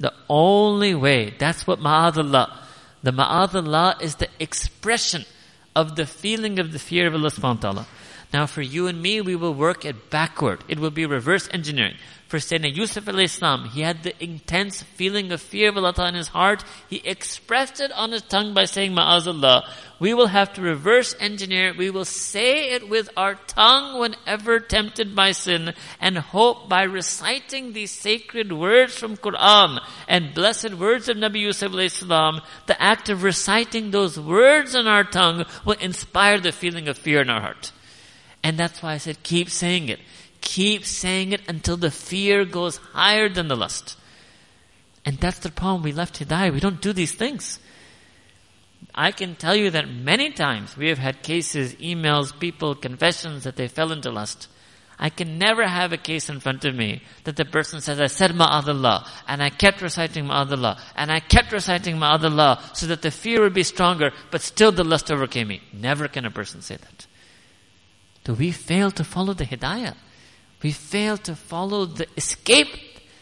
The 0.00 0.12
only 0.28 0.94
way, 0.94 1.34
that's 1.38 1.66
what 1.66 1.78
ma'adallah. 1.78 2.50
The 3.04 3.12
ma'adallah 3.12 4.00
is 4.00 4.14
the 4.16 4.30
expression 4.40 5.26
of 5.76 5.94
the 5.94 6.06
feeling 6.06 6.58
of 6.58 6.72
the 6.72 6.78
fear 6.78 7.06
of 7.06 7.12
Allah 7.12 7.28
subhanahu 7.28 7.56
wa 7.56 7.60
ta'ala. 7.60 7.86
Now 8.34 8.46
for 8.46 8.62
you 8.62 8.88
and 8.88 9.00
me, 9.00 9.20
we 9.20 9.36
will 9.36 9.54
work 9.54 9.84
it 9.84 10.10
backward. 10.10 10.64
It 10.66 10.80
will 10.80 10.90
be 10.90 11.06
reverse 11.06 11.48
engineering 11.52 11.94
for 12.34 12.38
Sayyidina 12.38 12.74
Yusuf 12.74 13.06
al-Islam, 13.06 13.66
he 13.66 13.82
had 13.82 14.02
the 14.02 14.20
intense 14.20 14.82
feeling 14.82 15.30
of 15.30 15.40
fear 15.40 15.68
of 15.68 15.76
Allah 15.76 16.08
in 16.08 16.16
his 16.16 16.26
heart. 16.26 16.64
He 16.90 16.96
expressed 17.04 17.80
it 17.80 17.92
on 17.92 18.10
his 18.10 18.22
tongue 18.22 18.54
by 18.54 18.64
saying, 18.64 18.92
Ma'azallah. 18.92 19.70
We 20.00 20.14
will 20.14 20.26
have 20.26 20.52
to 20.54 20.60
reverse 20.60 21.14
engineer. 21.20 21.74
We 21.78 21.90
will 21.90 22.04
say 22.04 22.72
it 22.72 22.88
with 22.88 23.08
our 23.16 23.36
tongue 23.36 24.00
whenever 24.00 24.58
tempted 24.58 25.14
by 25.14 25.30
sin 25.30 25.74
and 26.00 26.18
hope 26.18 26.68
by 26.68 26.82
reciting 26.82 27.72
these 27.72 27.92
sacred 27.92 28.52
words 28.52 28.98
from 28.98 29.16
Quran 29.16 29.78
and 30.08 30.34
blessed 30.34 30.74
words 30.74 31.08
of 31.08 31.16
Nabi 31.16 31.38
Yusuf 31.38 31.70
al-Islam, 31.72 32.40
the 32.66 32.82
act 32.82 33.08
of 33.10 33.22
reciting 33.22 33.92
those 33.92 34.18
words 34.18 34.74
in 34.74 34.88
our 34.88 35.04
tongue 35.04 35.44
will 35.64 35.78
inspire 35.78 36.40
the 36.40 36.50
feeling 36.50 36.88
of 36.88 36.98
fear 36.98 37.20
in 37.20 37.30
our 37.30 37.40
heart. 37.40 37.70
And 38.44 38.58
that's 38.58 38.82
why 38.82 38.92
I 38.92 38.98
said 38.98 39.22
keep 39.22 39.48
saying 39.48 39.88
it. 39.88 39.98
Keep 40.42 40.84
saying 40.84 41.32
it 41.32 41.40
until 41.48 41.78
the 41.78 41.90
fear 41.90 42.44
goes 42.44 42.76
higher 42.76 43.30
than 43.30 43.48
the 43.48 43.56
lust. 43.56 43.96
And 45.06 45.16
that's 45.18 45.38
the 45.38 45.50
problem. 45.50 45.82
We 45.82 45.92
left 45.92 46.20
Hidayah. 46.20 46.52
We 46.52 46.60
don't 46.60 46.82
do 46.82 46.92
these 46.92 47.12
things. 47.12 47.58
I 48.94 49.10
can 49.10 49.34
tell 49.34 49.56
you 49.56 49.70
that 49.70 49.88
many 49.88 50.30
times 50.30 50.76
we 50.76 50.88
have 50.88 50.98
had 50.98 51.22
cases, 51.22 51.74
emails, 51.76 52.38
people, 52.38 52.74
confessions 52.74 53.44
that 53.44 53.56
they 53.56 53.66
fell 53.66 53.90
into 53.90 54.10
lust. 54.10 54.48
I 54.98 55.08
can 55.08 55.38
never 55.38 55.66
have 55.66 55.92
a 55.92 55.96
case 55.96 56.28
in 56.28 56.38
front 56.38 56.64
of 56.64 56.74
me 56.74 57.02
that 57.24 57.36
the 57.36 57.44
person 57.44 57.80
says, 57.80 57.98
I 57.98 58.06
said 58.06 58.30
ma'adullah, 58.30 59.08
and 59.26 59.42
I 59.42 59.50
kept 59.50 59.82
reciting 59.82 60.26
ma'adullah, 60.26 60.78
and 60.94 61.10
I 61.10 61.18
kept 61.18 61.50
reciting 61.50 61.96
ma'adullah, 61.96 62.76
so 62.76 62.86
that 62.86 63.02
the 63.02 63.10
fear 63.10 63.40
would 63.40 63.54
be 63.54 63.64
stronger, 63.64 64.12
but 64.30 64.42
still 64.42 64.70
the 64.70 64.84
lust 64.84 65.10
overcame 65.10 65.48
me. 65.48 65.62
Never 65.72 66.06
can 66.06 66.26
a 66.26 66.30
person 66.30 66.62
say 66.62 66.76
that. 66.76 67.06
So 68.26 68.32
we 68.32 68.52
fail 68.52 68.90
to 68.92 69.04
follow 69.04 69.34
the 69.34 69.44
hidayah. 69.44 69.94
We 70.62 70.72
fail 70.72 71.18
to 71.18 71.36
follow 71.36 71.84
the 71.84 72.06
escape 72.16 72.68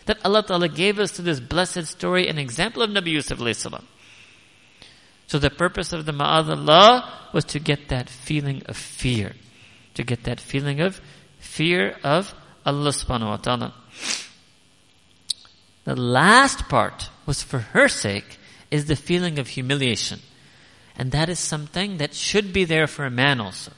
that 0.06 0.18
Allah 0.24 0.44
Ta'ala 0.44 0.68
gave 0.68 0.98
us 0.98 1.12
to 1.12 1.22
this 1.22 1.40
blessed 1.40 1.86
story, 1.86 2.28
an 2.28 2.38
example 2.38 2.82
of 2.82 2.90
Nabi 2.90 3.12
Yusuf 3.12 3.38
salam. 3.56 3.86
So 5.26 5.38
the 5.38 5.50
purpose 5.50 5.92
of 5.92 6.06
the 6.06 6.12
ma'adallah 6.12 7.32
was 7.32 7.44
to 7.46 7.58
get 7.58 7.88
that 7.88 8.08
feeling 8.08 8.62
of 8.66 8.76
fear. 8.76 9.34
To 9.94 10.04
get 10.04 10.24
that 10.24 10.40
feeling 10.40 10.80
of 10.80 11.00
fear 11.38 11.96
of 12.04 12.34
Allah 12.64 12.90
subhanahu 12.90 13.28
wa 13.28 13.36
ta'ala. 13.36 13.74
The 15.84 15.96
last 15.96 16.68
part 16.68 17.10
was 17.26 17.42
for 17.42 17.58
her 17.58 17.88
sake 17.88 18.38
is 18.70 18.86
the 18.86 18.96
feeling 18.96 19.38
of 19.38 19.48
humiliation. 19.48 20.20
And 20.96 21.10
that 21.10 21.28
is 21.28 21.38
something 21.38 21.96
that 21.96 22.14
should 22.14 22.52
be 22.52 22.64
there 22.64 22.86
for 22.86 23.04
a 23.04 23.10
man 23.10 23.40
also. 23.40 23.72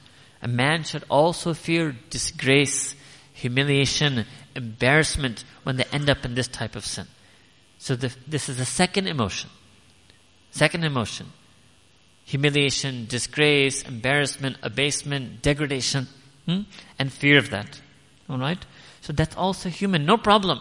A 0.45 0.49
man 0.49 0.85
should 0.85 1.05
also 1.09 1.55
fear 1.55 1.97
disgrace, 2.11 2.95
humiliation, 3.33 4.27
embarrassment 4.55 5.43
when 5.63 5.77
they 5.77 5.85
end 5.91 6.11
up 6.11 6.25
in 6.27 6.35
this 6.35 6.49
type 6.49 6.77
of 6.77 6.85
sin. 6.85 7.07
So 7.79 7.97
the, 7.97 8.15
this 8.27 8.51
is 8.51 8.59
the 8.59 8.67
second 8.67 9.09
emotion. 9.09 9.49
Second 10.51 10.85
emotion. 10.85 11.33
Humiliation, 12.27 13.07
disgrace, 13.07 13.83
embarrassment, 13.83 14.59
abasement, 14.63 15.43
degradation, 15.43 16.09
hmm? 16.47 16.61
and 16.99 17.11
fear 17.11 17.39
of 17.39 17.51
that. 17.51 17.81
Alright? 18.29 18.65
So 19.01 19.15
that's 19.15 19.37
also 19.37 19.71
human, 19.71 20.05
no 20.05 20.19
problem. 20.19 20.61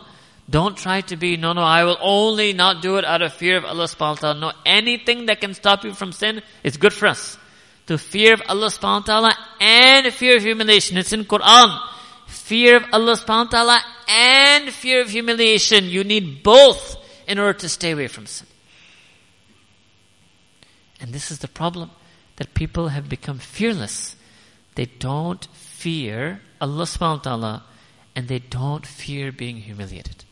Don't 0.49 0.77
try 0.77 1.01
to 1.01 1.15
be, 1.17 1.37
no, 1.37 1.53
no, 1.53 1.61
I 1.61 1.83
will 1.83 1.97
only 2.01 2.53
not 2.53 2.81
do 2.81 2.97
it 2.97 3.05
out 3.05 3.21
of 3.21 3.33
fear 3.33 3.57
of 3.57 3.65
Allah 3.65 3.85
subhanahu 3.85 3.99
wa 3.99 4.15
ta'ala. 4.15 4.39
No, 4.39 4.51
anything 4.65 5.27
that 5.27 5.39
can 5.39 5.53
stop 5.53 5.83
you 5.83 5.93
from 5.93 6.11
sin 6.11 6.41
is 6.63 6.77
good 6.77 6.93
for 6.93 7.07
us. 7.07 7.37
To 7.87 7.97
fear 7.97 8.33
of 8.33 8.41
Allah 8.47 8.67
subhanahu 8.67 9.07
wa 9.07 9.19
ta'ala 9.19 9.37
and 9.59 10.13
fear 10.13 10.37
of 10.37 10.43
humiliation. 10.43 10.97
It's 10.97 11.11
in 11.11 11.25
Quran 11.25 11.79
fear 12.33 12.77
of 12.77 12.85
Allah 12.91 13.13
subhanahu 13.13 13.45
wa 13.45 13.51
ta'ala 13.51 13.81
and 14.07 14.69
fear 14.69 15.01
of 15.01 15.09
humiliation. 15.09 15.85
You 15.85 16.03
need 16.03 16.43
both 16.43 16.97
in 17.27 17.39
order 17.39 17.57
to 17.59 17.69
stay 17.69 17.91
away 17.91 18.07
from 18.07 18.25
sin. 18.25 18.47
And 20.99 21.13
this 21.13 21.31
is 21.31 21.39
the 21.39 21.47
problem 21.47 21.91
that 22.37 22.53
people 22.53 22.89
have 22.89 23.07
become 23.07 23.39
fearless. 23.39 24.15
They 24.75 24.85
don't 24.85 25.45
fear 25.53 26.41
Allah 26.59 26.83
subhanahu 26.83 27.17
wa 27.17 27.23
ta'ala 27.23 27.63
and 28.15 28.27
they 28.27 28.39
don't 28.39 28.85
fear 28.85 29.31
being 29.31 29.57
humiliated. 29.57 30.25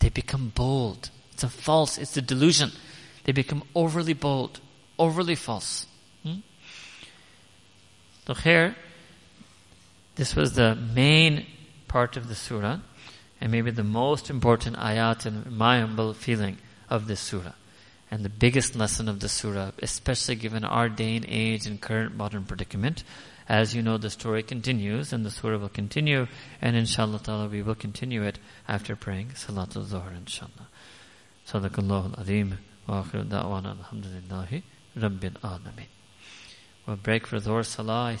They 0.00 0.08
become 0.08 0.52
bold. 0.54 1.10
It's 1.32 1.44
a 1.44 1.48
false, 1.48 1.98
it's 1.98 2.16
a 2.16 2.22
delusion. 2.22 2.72
They 3.24 3.32
become 3.32 3.62
overly 3.74 4.12
bold, 4.12 4.60
overly 4.98 5.34
false. 5.34 5.86
So 8.26 8.34
here, 8.34 8.74
this 10.14 10.34
was 10.34 10.54
the 10.54 10.74
main 10.74 11.46
part 11.88 12.16
of 12.16 12.28
the 12.28 12.34
surah, 12.34 12.78
and 13.40 13.52
maybe 13.52 13.70
the 13.70 13.84
most 13.84 14.30
important 14.30 14.76
ayat 14.76 15.26
in 15.26 15.44
my 15.54 15.80
humble 15.80 16.14
feeling 16.14 16.58
of 16.88 17.06
this 17.06 17.20
surah. 17.20 17.52
And 18.10 18.24
the 18.24 18.30
biggest 18.30 18.76
lesson 18.76 19.08
of 19.08 19.20
the 19.20 19.28
surah, 19.28 19.72
especially 19.82 20.36
given 20.36 20.64
our 20.64 20.88
day 20.88 21.16
and 21.16 21.26
age 21.28 21.66
and 21.66 21.80
current 21.80 22.16
modern 22.16 22.44
predicament. 22.44 23.02
As 23.46 23.74
you 23.74 23.82
know, 23.82 23.98
the 23.98 24.08
story 24.08 24.42
continues, 24.42 25.12
and 25.12 25.26
the 25.26 25.30
surah 25.30 25.58
will 25.58 25.68
continue, 25.68 26.26
and 26.62 26.76
inshallah 26.76 27.20
ta'ala 27.20 27.48
we 27.48 27.60
will 27.60 27.74
continue 27.74 28.22
it 28.22 28.38
after 28.66 28.96
praying 28.96 29.32
Salatul 29.34 29.84
Zuhr, 29.84 30.16
inshallah. 30.16 30.68
Sadaqallahu 31.46 32.16
al-Azim, 32.16 32.58
wa 32.86 33.02
akhiru 33.02 33.24
da'wana 33.28 33.76
alhamdulillahi 33.76 34.62
rabbil 34.96 35.36
alameen. 35.42 35.88
We'll 36.86 36.96
break 36.96 37.26
for 37.26 37.38
Dhuhr 37.38 37.64
Salah. 37.64 38.18